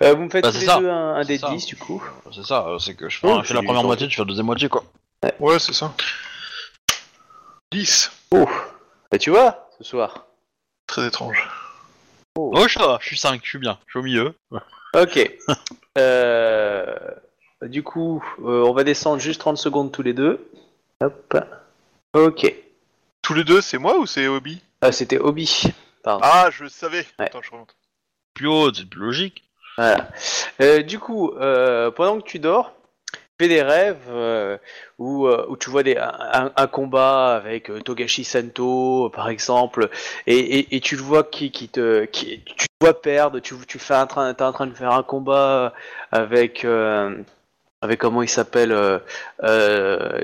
[0.04, 0.80] Euh, vous me faites Bah, tous les ça.
[0.80, 1.50] deux un, un C'est dé ça.
[1.50, 2.04] de 10 du coup.
[2.32, 4.28] C'est ça, c'est que je fais, Oh, je fais la première moitié, tu fais la
[4.28, 4.84] deuxième moitié, quoi.
[5.40, 5.94] ouais, c'est ça.
[7.72, 8.12] 10.
[8.32, 8.50] Oh.
[9.12, 10.28] Bah tu vois, ce soir.
[10.88, 11.50] Très étrange.
[12.36, 14.36] Oh, ça va, je suis 5, je suis bien, je suis au milieu.
[14.94, 15.38] Ok.
[15.98, 16.96] euh,
[17.64, 20.50] du coup, euh, on va descendre juste 30 secondes tous les deux.
[21.02, 21.38] Hop.
[22.14, 22.54] Ok.
[23.22, 24.62] Tous les deux, c'est moi ou c'est Obi?
[24.82, 25.72] Ah, c'était Obi.
[26.04, 26.26] Pardon.
[26.26, 27.26] Ah, je le savais Ouais.
[27.26, 27.76] Attends, je remonte.
[28.34, 29.44] Plus haut, c'est plus logique.
[29.78, 30.10] Voilà.
[30.60, 32.74] Euh, du coup, euh, pendant que tu dors,
[33.42, 34.58] fais des rêves euh,
[35.00, 39.90] où, euh, où tu vois des, un, combat avec euh, Togashi Santo, par exemple,
[40.28, 43.96] et, et, tu le vois qui, qui te, qui, tu vois perdre, tu, tu fais
[43.96, 45.74] un train, t'es en train de faire un combat
[46.12, 46.66] avec,
[47.82, 49.02] avec comment il s'appelle,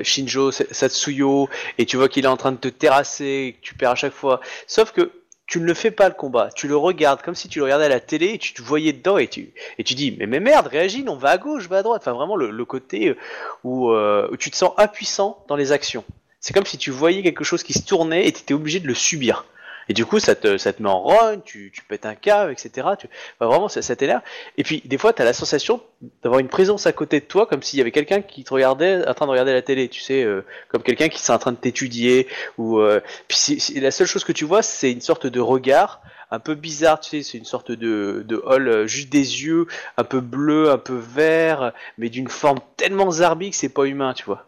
[0.03, 1.49] Shinjo Satsuyo,
[1.80, 4.14] et tu vois qu'il est en train de te terrasser, que tu perds à chaque
[4.14, 4.41] fois.
[4.68, 5.11] Sauf que
[5.48, 7.86] tu ne le fais pas le combat, tu le regardes comme si tu le regardais
[7.86, 11.06] à la télé et tu te voyais dedans et tu, dis mais, mais merde, réagis,
[11.07, 12.02] on va à gauche, va à droite.
[12.02, 13.15] Enfin vraiment le, côté
[13.64, 16.03] où, euh, où tu te sens impuissant dans les actions.
[16.41, 18.88] C'est comme si tu voyais quelque chose qui se tournait et tu étais obligé de
[18.88, 19.45] le subir.
[19.89, 22.51] Et du coup, ça te, ça te met en rogne, tu, tu pètes un câble,
[22.51, 22.69] etc.
[22.99, 23.07] Tu,
[23.39, 24.22] enfin, vraiment, ça, ça t'énerve.
[24.57, 25.81] Et puis, des fois, tu as la sensation
[26.23, 29.07] d'avoir une présence à côté de toi, comme s'il y avait quelqu'un qui te regardait,
[29.07, 31.51] en train de regarder la télé, tu sais, euh, comme quelqu'un qui est en train
[31.51, 32.27] de t'étudier.
[32.57, 36.01] Ou, euh, puis, la seule chose que tu vois, c'est une sorte de regard
[36.31, 39.68] un peu bizarre, tu sais, c'est une sorte de, de hall, euh, juste des yeux
[39.95, 44.14] un peu bleus, un peu verts, mais d'une forme tellement zarbi que c'est pas humain,
[44.14, 44.45] tu vois.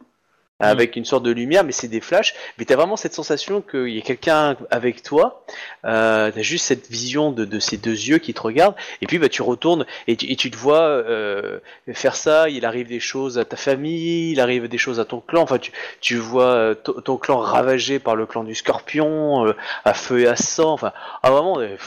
[0.62, 2.36] Avec une sorte de lumière, mais c'est des flashs.
[2.58, 5.46] Mais t'as vraiment cette sensation qu'il y a quelqu'un avec toi.
[5.86, 8.76] Euh, t'as juste cette vision de, de ces deux yeux qui te regardent.
[9.02, 11.60] Et puis bah tu retournes et tu, te vois euh,
[11.94, 12.50] faire ça.
[12.50, 15.44] Il arrive des choses à ta famille, il arrive des choses à ton clan.
[15.44, 15.72] Enfin, tu,
[16.02, 19.56] tu vois euh, ton- clan ravagé par le clan du Scorpion, euh,
[19.86, 20.74] à feu et à sang.
[20.74, 20.92] Enfin,
[21.24, 21.78] ah, vraiment euh,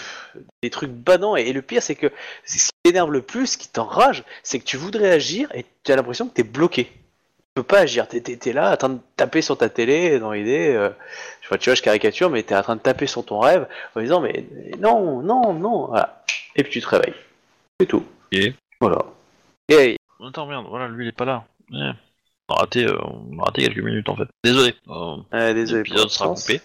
[0.63, 1.37] des trucs badants.
[1.37, 2.11] Et, et le pire, c'est que
[2.47, 5.93] ce qui t'énerve le plus, ce qui t'enrage, c'est que tu voudrais agir et tu
[5.93, 6.91] as l'impression que t'es bloqué.
[7.55, 8.09] Tu peux pas agir.
[8.09, 10.75] T'es, t'es- t'es là, en train de taper sur ta télé, dans l'idée.
[10.75, 10.89] euh,
[11.43, 13.69] je vois, tu vois, je caricature, mais t'es en train de taper sur ton rêve
[13.95, 14.47] en disant, mais
[14.79, 15.87] non, non, non.
[15.89, 16.25] Voilà.
[16.57, 17.15] Et puis tu te réveilles.
[17.79, 18.05] C'est tout.
[18.33, 18.41] Ok.
[18.81, 18.99] Voilà.
[19.69, 19.97] Et
[20.27, 21.45] Attends, merde, voilà, lui il est pas là.
[21.71, 21.91] Ouais.
[22.53, 22.97] On a raté, euh,
[23.33, 24.25] on a raté quelques minutes en fait.
[24.45, 24.75] Désolé.
[24.89, 25.83] Euh, euh, désolé.
[25.85, 26.61] L'épisode sera coupé.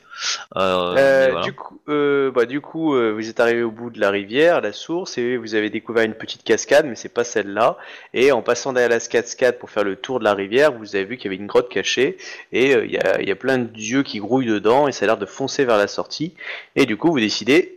[0.55, 1.45] Euh, Euh, voilà.
[1.45, 4.61] Du coup, euh, bah, du coup euh, vous êtes arrivé au bout de la rivière,
[4.61, 7.77] la source, et vous avez découvert une petite cascade, mais c'est pas celle-là.
[8.14, 11.05] Et en passant derrière la cascade pour faire le tour de la rivière, vous avez
[11.05, 12.18] vu qu'il y avait une grotte cachée,
[12.51, 14.91] et euh, il y, a, il y a plein de dieux qui grouillent dedans, et
[14.91, 16.34] ça a l'air de foncer vers la sortie.
[16.76, 17.73] Et du coup, vous décidez,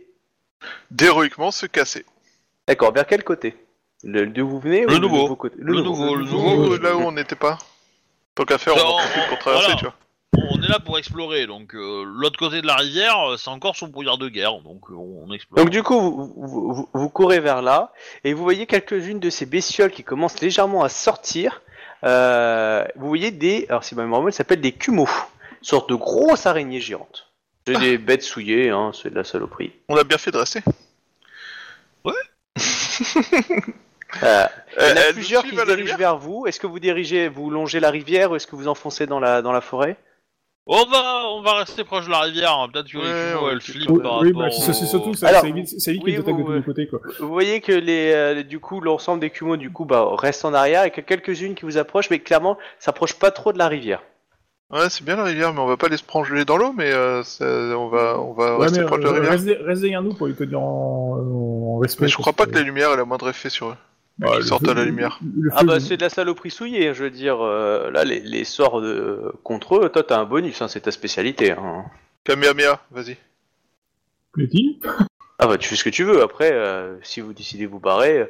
[0.91, 2.05] D'héroïquement se casser.
[2.67, 3.55] d'accord, vers quel côté?
[4.03, 5.35] Le, D'où vous venez Le ou nouveau.
[5.35, 6.77] côté Le nouveau, le Nouveau, nouveau.
[6.77, 7.59] là où on n'était pas.
[8.35, 9.77] Tant qu'à faire, on Non, en profite pour traverser, voilà.
[9.79, 9.95] tu vois.
[10.49, 13.75] On est là pour explorer, donc euh, l'autre côté de la rivière, euh, c'est encore
[13.75, 15.57] son brouillard de guerre, donc euh, on explore.
[15.57, 17.91] Donc du coup, vous, vous- courez vers là,
[18.23, 21.61] et vous voyez quelques-unes de ces bestioles qui commencent légèrement à sortir.
[22.05, 25.09] Euh, vous voyez des, alors si ma mémoire bonne, ça s'appelle des cumos,
[25.59, 27.27] une sorte de grosses araignées géantes.
[27.67, 29.73] C'est des bêtes souillées, hein, c'est de la saloperie.
[29.89, 30.61] On a bien fait de rester.
[34.23, 34.45] Euh,
[34.79, 36.45] il y en a nous plusieurs qui se dirigent vers vous.
[36.47, 39.41] Est-ce que vous dirigez, vous longez la rivière ou est-ce que vous enfoncez dans la,
[39.41, 39.97] dans la forêt?
[40.67, 42.69] On va, on va rester proche de la rivière, hein.
[42.71, 45.41] peut-être que Ouais, ouais, c'est Oui, par oui, bah, c'est c'est au- surtout ça, Alors,
[45.41, 46.99] ça évite, ça évite oui, qu'ils attaquent de côtés, quoi.
[47.19, 50.53] Vous voyez que les, euh, du coup, l'ensemble des cumos du coup, bah, restent en
[50.53, 54.03] arrière et que quelques-unes qui vous approchent, mais clairement, s'approchent pas trop de la rivière.
[54.69, 56.91] Ouais, c'est bien la rivière, mais on va pas les se plonger dans l'eau, mais
[56.93, 59.31] euh, ça- on va, on va Ouais, rester mais proche de la euh, rivière.
[59.67, 62.03] reste, derrière nous pour les tenir en, en respect.
[62.03, 63.75] Mais je crois pas que la lumière ait la moindre effet sur eux.
[64.21, 65.19] Bah, sortent à la lumière.
[65.51, 68.79] Ah bah c'est de la saloperie souillée, je veux dire, euh, là les, les sorts
[68.79, 69.33] de...
[69.43, 71.51] contre eux, toi t'as un bonus, hein, c'est ta spécialité.
[71.53, 71.85] Hein.
[72.23, 73.17] Kamehameha, vas-y.
[74.31, 74.79] Plaît-il?
[75.39, 77.79] Ah bah tu fais ce que tu veux, après euh, si vous décidez de vous
[77.79, 78.25] barrer, euh,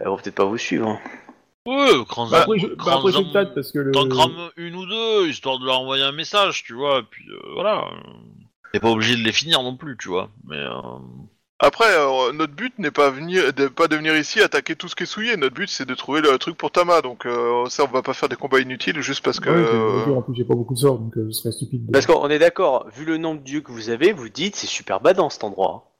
[0.00, 0.88] elles vont peut-être pas vous suivre.
[0.88, 0.98] hein.
[1.66, 3.92] Ouais, crans Bah après, je, bah après, je tâte parce que le.
[3.92, 7.24] T'en crames une ou deux, histoire de leur envoyer un message, tu vois, et puis
[7.30, 7.84] euh, voilà.
[8.72, 10.56] T'es pas obligé de les finir non plus, tu vois, mais...
[10.56, 10.80] Euh...
[11.66, 14.94] Après, euh, notre but n'est pas venir, de pas de venir ici attaquer tout ce
[14.94, 15.36] qui est souillé.
[15.38, 17.00] Notre but, c'est de trouver le truc pour Tama.
[17.00, 19.48] Donc euh, ça, on va pas faire des combats inutiles juste parce que.
[19.48, 19.64] Ouais,
[20.04, 21.86] c'est- euh, En plus, j'ai pas beaucoup de sorts, donc euh, ce serait stupide.
[21.86, 24.56] de- Parce qu'on est d'accord, vu le nombre de dieux que vous avez, vous dites
[24.56, 25.90] c'est super badant cet endroit.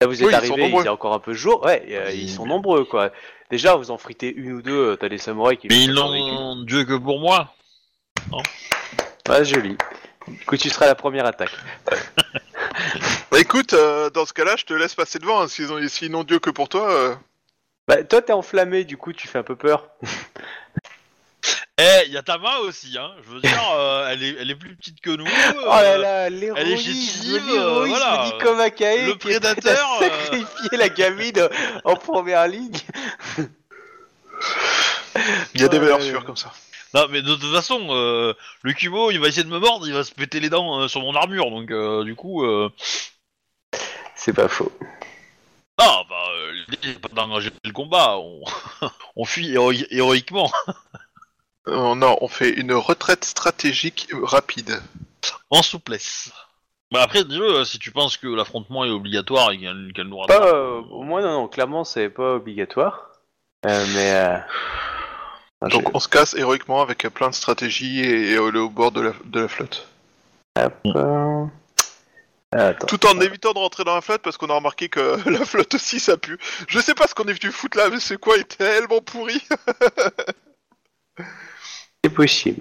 [0.00, 2.06] Là vous êtes Oui, arrivé, il y a encore un peu de jour, ouais, euh,
[2.08, 3.12] Oui, ils sont mais- nombreux quoi.
[3.50, 5.68] Déjà vous en fritez une ou deux, t'as des samouraïs qui...
[5.68, 7.54] Mais ils n'ont Dieu que pour moi.
[9.28, 9.76] Ouais, joli.
[10.26, 11.52] Du coup tu seras la première attaque.
[13.32, 15.40] Bah, écoute, euh, dans ce cas-là, je te laisse passer devant.
[15.40, 15.48] hein.
[15.48, 16.92] S'ils ont, s'ils n'ont Dieu que pour toi.
[16.92, 17.14] euh,
[17.88, 19.88] Bah toi t'es enflammé, du coup tu fais un peu peur.
[21.78, 23.10] Eh, y a ta main aussi, hein.
[23.24, 25.24] Je veux dire, euh, elle, est, elle est plus petite que nous.
[25.56, 28.30] Oh là euh, là, l'héroïsme, chétive, l'héroïsme voilà.
[28.30, 30.04] d'Iko Makae Le qui est prêt à prédateur, euh.
[30.04, 31.48] sacrifier la gamine
[31.84, 32.76] en première ligne.
[35.54, 36.26] Il y a des valeurs ouais, sûres ouais.
[36.26, 36.52] comme ça.
[36.94, 39.94] Non, mais de toute façon, euh, le Kumo, il va essayer de me mordre, il
[39.94, 42.44] va se péter les dents euh, sur mon armure, donc euh, du coup...
[42.44, 42.68] Euh...
[44.24, 44.70] C'est pas faux.
[45.78, 48.42] Ah, bah, euh, l'idée, c'est pas d'engager le combat, on,
[49.16, 50.50] on fuit héroï- héroïquement.
[51.68, 54.80] Euh, non, on fait une retraite stratégique rapide.
[55.50, 56.30] en souplesse.
[56.92, 60.18] Bah après, dis-le, euh, si tu penses que l'affrontement est obligatoire et qu'elle qu'elle nous
[60.26, 60.54] Pas, rattrape.
[60.54, 63.08] euh, au moins, non, non, clairement, c'est pas obligatoire.
[63.66, 64.12] Euh, mais.
[64.12, 64.38] Euh...
[65.70, 69.00] Donc on se casse héroïquement avec euh, plein de stratégies et, et au bord de
[69.00, 69.86] la, de la flotte.
[70.58, 71.46] euh,
[72.52, 72.86] Attends.
[72.86, 75.74] Tout en évitant de rentrer dans la flotte parce qu'on a remarqué que la flotte
[75.74, 76.38] aussi ça pue.
[76.68, 79.40] Je sais pas ce qu'on est venu foutre là, mais c'est quoi est tellement pourri.
[82.04, 82.60] C'est possible.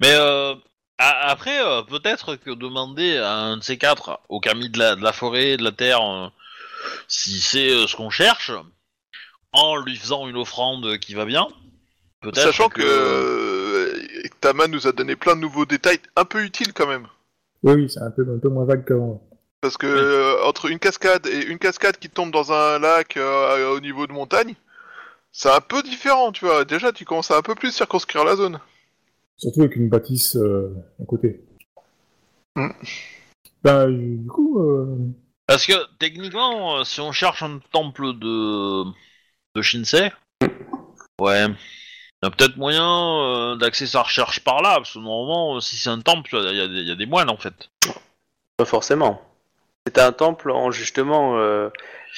[0.00, 0.54] Mais euh,
[0.98, 4.96] a- après, euh, peut-être que demander à un de ces quatre, au Kami de la,
[4.96, 6.28] de la forêt, de la terre, euh,
[7.06, 8.50] si c'est euh, ce qu'on cherche,
[9.52, 11.46] en lui faisant une offrande qui va bien,
[12.20, 14.02] peut-être Sachant que, euh,
[14.40, 17.06] Tama nous a donné plein de nouveaux détails un peu utiles quand même.
[17.66, 19.22] Oui, oui, c'est un peu, un peu moins vague qu'avant.
[19.60, 23.74] Parce que euh, entre une cascade et une cascade qui tombe dans un lac euh,
[23.74, 24.54] au niveau de montagne,
[25.32, 26.64] c'est un peu différent, tu vois.
[26.64, 28.60] Déjà, tu commences à un peu plus circonscrire la zone.
[29.36, 31.44] Surtout avec une bâtisse euh, à côté.
[32.54, 32.70] Mm.
[33.64, 34.96] Ben, du coup, euh,
[35.46, 38.84] Parce que techniquement, euh, si on cherche un temple de
[39.54, 40.12] de Shinsei,
[41.20, 41.46] ouais,
[42.22, 42.84] il y a peut-être moyen
[43.20, 46.56] euh, d'axer sa recherche par là, parce que normalement, euh, si c'est un temple, il
[46.56, 47.70] y, a des- il y a des moines en fait.
[48.56, 49.20] Pas forcément.
[49.86, 51.68] C'est un temple en justement euh,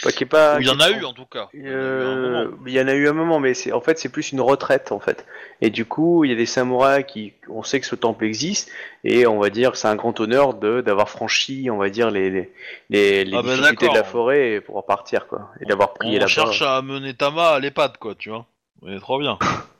[0.02, 0.56] pas qui est pas.
[0.56, 1.48] Ou il y en a est- eu en tout cas.
[1.52, 2.56] Il y en a eu un Euh, moment.
[2.66, 4.90] il y en a eu un moment, mais c'est en fait c'est plus une retraite
[4.92, 5.26] en fait.
[5.60, 8.70] Et du coup, il y a des samouraïs qui, on sait que ce temple existe,
[9.04, 12.10] et on va dire que c'est un grand honneur de d'avoir franchi, on va dire
[12.10, 12.52] les les
[12.88, 14.12] les, les Ah ben difficultés de la d'accord.
[14.12, 16.28] forêt pour repartir quoi, et d'avoir prié On là-bas.
[16.28, 18.46] cherche à mener Tama à l'EHPAD, quoi, tu vois.
[18.80, 19.38] Mais trop bien.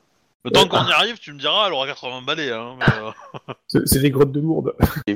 [0.48, 2.76] Le temps qu'on y arrive, tu me diras, elle aura 80 balais, hein.
[2.78, 2.86] mais,
[3.48, 3.52] euh,
[3.84, 4.74] c'est les grottes de Lourdes.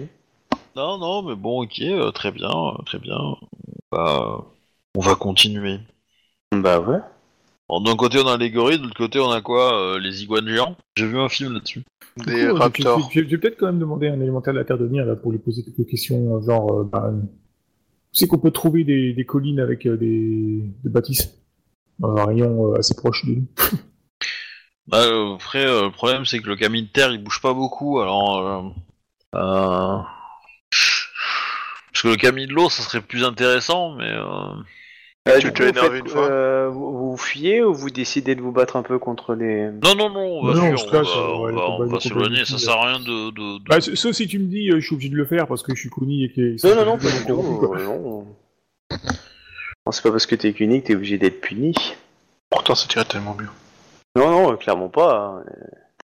[0.75, 3.19] Non, non, mais bon, ok, euh, très bien, euh, très bien.
[3.91, 4.43] Bah,
[4.95, 5.81] on va continuer.
[6.51, 6.99] Bah ouais.
[7.69, 10.23] Alors, d'un côté, on a les gorilles, de l'autre côté, on a quoi euh, Les
[10.23, 10.77] iguanes géants?
[10.97, 11.85] J'ai vu un film là-dessus.
[12.17, 13.11] Des Du coup, euh, raptors.
[13.13, 15.17] Je, vais peut-être quand même demander à un élémentaire de la Terre de Venir là,
[15.17, 17.29] pour lui poser quelques questions, euh, genre, euh, où
[18.13, 21.39] c'est qu'on peut trouver des, des collines avec euh, des, des bâtisses?
[21.99, 23.47] Dans un rayon euh, assez proche de nous.
[24.89, 27.55] Bah, euh, après, euh, le problème, c'est que le camis de terre, il bouge pas
[27.55, 28.39] beaucoup, alors...
[28.39, 28.63] euh,
[29.37, 29.99] euh,
[30.71, 34.11] Parce que le camis de l'eau, ça serait plus intéressant, mais...
[34.11, 38.41] euh, Tu coup, énervé vous, une fois euh, vous, vous fuyez ou vous décidez de
[38.41, 39.71] vous battre un peu contre les.
[39.71, 42.45] Non, non, non, on va Non, fuir, on va, on ouais, va- on va s'éloigner,
[42.45, 43.31] ça sert à rien de...
[43.31, 45.47] de, de- Bah, sauf si tu me dis, euh, je suis obligé de le faire
[45.47, 46.57] parce que je suis Kuni et que...
[46.67, 47.77] Non non non pas du tout.
[47.79, 48.27] non.
[49.85, 51.75] Non, c'est pas parce que t'es unique que t'es obligé d'être puni.
[52.51, 53.51] Pourtant, ça tirait tellement bien.
[54.53, 55.17] Non, euh, clairement pas.
[55.17, 55.45] hein.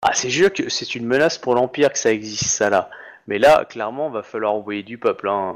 [0.02, 2.90] Ah, c'est sûr que c'est une menace pour l'Empire que ça existe, ça là.
[3.28, 5.30] Mais là, clairement, va falloir envoyer du peuple.
[5.30, 5.54] Hein.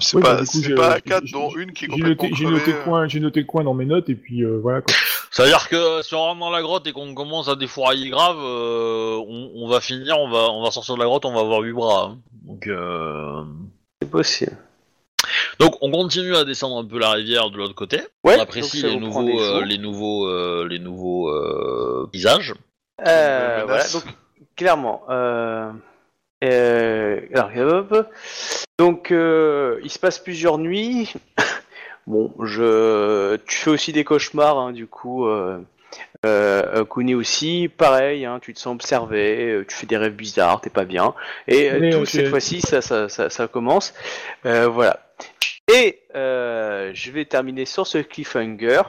[0.00, 2.36] c'est Oui, bah, pas, du coup, pas quatre dont une qui est J'ai noté, complètement
[2.36, 4.80] j'ai noté, le coin, j'ai noté le coin dans mes notes et puis euh, voilà
[4.80, 4.92] quoi.
[5.30, 8.10] Ça veut dire que si on rentre dans la grotte et qu'on commence à défourailler
[8.10, 11.32] grave, euh, on, on va finir, on va, on va sortir de la grotte, on
[11.32, 12.10] va avoir huit bras.
[12.10, 12.18] hein.
[12.42, 13.42] Donc, euh...
[14.02, 14.56] C'est possible.
[15.58, 17.98] donc on continue à descendre un peu la rivière de l'autre côté.
[18.24, 21.30] Ouais, on apprécie les nouveaux, euh, les nouveaux, euh, les nouveaux
[22.14, 22.54] paysages.
[23.06, 24.04] Euh, voilà, donc
[24.56, 25.02] clairement.
[25.08, 25.70] Euh,
[26.44, 28.06] euh, alors,
[28.78, 31.12] donc, euh, il se passe plusieurs nuits.
[32.06, 35.26] bon, je, tu fais aussi des cauchemars, hein, du coup.
[35.26, 35.58] Euh,
[36.26, 40.70] euh, Kuni aussi, pareil, hein, tu te sens observé, tu fais des rêves bizarres, t'es
[40.70, 41.14] pas bien.
[41.46, 42.08] Et tout ok.
[42.08, 43.94] cette fois-ci, ça, ça, ça, ça commence.
[44.44, 45.04] Euh, voilà.
[45.72, 48.82] Et euh, je vais terminer sur ce cliffhanger.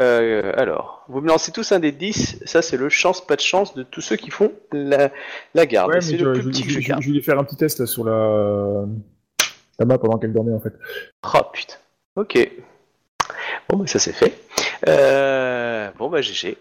[0.00, 3.40] Euh, alors, vous me lancez tous un des 10, ça c'est le chance, pas de
[3.40, 5.10] chance de tous ceux qui font la,
[5.54, 5.90] la garde.
[5.92, 7.02] Ouais, c'est le je, plus je, petit que je- je je- garde.
[7.02, 8.84] je voulais faire un petit test là sur la,
[9.78, 10.72] la map pendant qu'elle dormait en fait.
[11.24, 11.74] Oh putain.
[12.16, 12.50] Ok.
[13.68, 14.34] Bon, bah ça c'est fait.
[14.88, 16.58] Euh, bon, bah GG.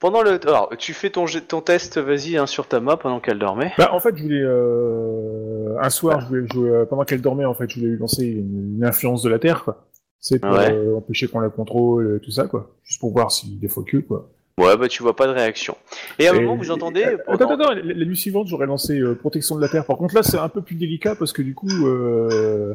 [0.00, 0.40] Pendant le.
[0.46, 3.72] Alors, tu fais ton, ton test, vas-y, hein, sur ta main pendant qu'elle dormait.
[3.78, 7.54] Bah en fait je voulais euh, un soir je voulais jouer pendant qu'elle dormait en
[7.54, 9.84] fait je voulais lui lancer une, une influence de la terre quoi.
[10.20, 10.72] C'est pour Ouais.
[10.72, 12.74] euh, empêcher qu'on la contrôle euh, tout ça quoi.
[12.84, 14.30] Juste pour voir s'il est focus quoi.
[14.58, 15.76] Ouais, bah tu vois pas de réaction.
[16.18, 17.04] Et à un Et- moment, vous entendez.
[17.04, 19.84] Euh, pendant- Attends, attends, la, la nuit suivante, j'aurais lancé euh, protection de la Terre.
[19.84, 22.74] Par contre, là, c'est un peu plus délicat parce que du coup, euh,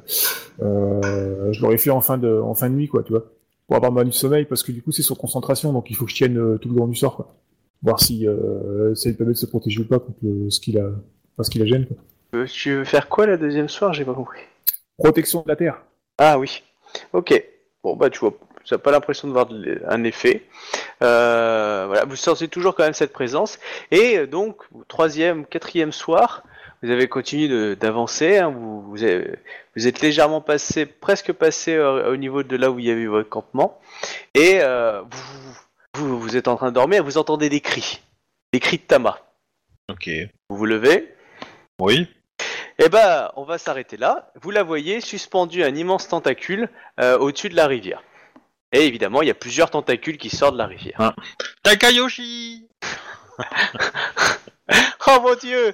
[0.62, 3.26] euh, je l'aurais fait en fin de, en fin de nuit, quoi, tu vois,
[3.66, 5.96] pour avoir ma nuit de sommeil, parce que du coup, c'est sur concentration, donc il
[5.96, 7.36] faut que je tienne euh, tout le long du sort, quoi.
[7.82, 10.20] Voir si euh, ça lui permet de se protéger ou pas contre
[10.50, 11.88] ce qui la, enfin, ce qui la gêne.
[11.88, 11.98] Quoi.
[12.42, 14.40] Euh, tu veux faire quoi la deuxième soir J'ai pas compris.
[15.00, 15.82] Protection de la Terre.
[16.20, 16.62] Ah oui.
[17.14, 17.44] Ok.
[17.84, 19.48] Bon bah tu vois, tu n'as pas l'impression de voir
[19.88, 20.44] un effet.
[21.02, 23.58] Euh, voilà, vous sentez toujours quand même cette présence.
[23.90, 26.44] Et euh, donc troisième, quatrième soir,
[26.84, 28.38] vous avez continué d'avancer.
[28.38, 29.36] hein, vous, vous, avez-
[29.76, 33.08] vous êtes légèrement passé, presque passé euh, au niveau de là où il y avait
[33.08, 33.80] votre campement.
[34.36, 35.54] Et euh, vous,
[35.96, 37.04] vous, vous êtes en train de dormir.
[37.04, 38.02] Vous entendez des cris,
[38.54, 39.20] des cris de Tama.
[39.92, 40.08] Ok.
[40.50, 41.14] Vous vous levez.
[41.80, 42.08] Oui.
[42.84, 44.32] Eh ben, on va s'arrêter là.
[44.42, 46.68] Vous la voyez suspendue à un immense tentacule
[47.00, 48.02] euh, au-dessus de la rivière.
[48.72, 51.14] Et évidemment, il y a plusieurs tentacules qui sortent de la rivière.
[51.62, 52.68] Takayoshi
[55.08, 55.74] Oh mon dieu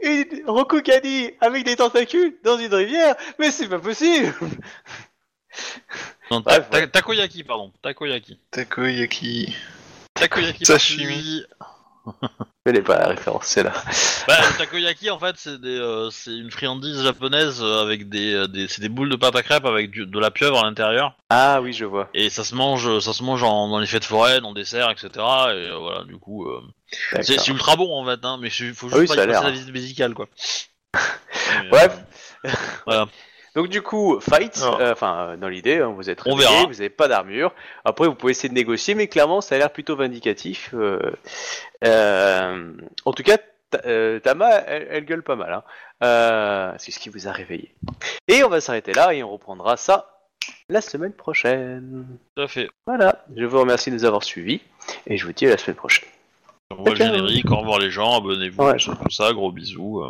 [0.00, 3.14] Une Rokugani avec des tentacules dans une rivière?
[3.38, 4.34] Mais c'est pas possible
[6.30, 6.90] Non, ta- Bref, ta- ouais.
[6.90, 7.72] Takoyaki, pardon.
[7.82, 8.38] Takoyaki.
[8.50, 9.56] Takoyaki.
[10.14, 11.44] Takoyaki Sashimi.
[12.64, 13.72] Connais pas la référence, c'est là.
[14.28, 18.34] Bah, le takoyaki, en fait, c'est des, euh, c'est une friandise japonaise euh, avec des,
[18.34, 20.64] euh, des, c'est des boules de pâte à crêpes avec du- de la pieuvre à
[20.64, 21.14] l'intérieur.
[21.30, 22.08] Ah oui, je vois.
[22.14, 25.08] Et ça se mange, ça se mange en- dans les fêtes foraines, en dessert, etc.
[25.16, 25.20] Et
[25.70, 26.60] euh, voilà, du coup, euh,
[26.90, 27.44] c'est D'accord.
[27.44, 29.24] c'est ultra bon en fait, hein, mais il faut juste Ah oui, pas ça a
[29.24, 30.28] y passer la visite médicale, quoi.
[31.62, 31.98] Mais, Bref.
[32.86, 33.06] voilà.
[33.56, 36.66] Donc du coup, fight, euh, enfin euh, dans l'idée, hein, vous êtes On réveillé, verra.
[36.66, 37.52] vous n'avez pas d'armure.
[37.84, 40.70] Après, vous pouvez essayer de négocier, mais clairement, ça a l'air plutôt vindicatif.
[40.74, 41.00] euh,
[41.84, 42.72] euh,
[43.04, 43.38] en tout cas,
[43.70, 45.62] Ta- Tama, elle, elle gueule pas mal.
[46.00, 46.74] Hein.
[46.78, 47.72] C'est ce qui vous a réveillé.
[48.26, 50.06] Et on va s'arrêter là et on reprendra ça
[50.68, 52.06] la semaine prochaine.
[52.34, 52.68] Tout à fait.
[52.86, 54.60] Voilà, je vous remercie de nous avoir suivis
[55.06, 56.08] et je vous dis à la semaine prochaine.
[56.72, 58.76] On voit le générique, au revoir les gens, abonnez-vous, Ouais.
[58.76, 60.02] tout ça, gros bisous.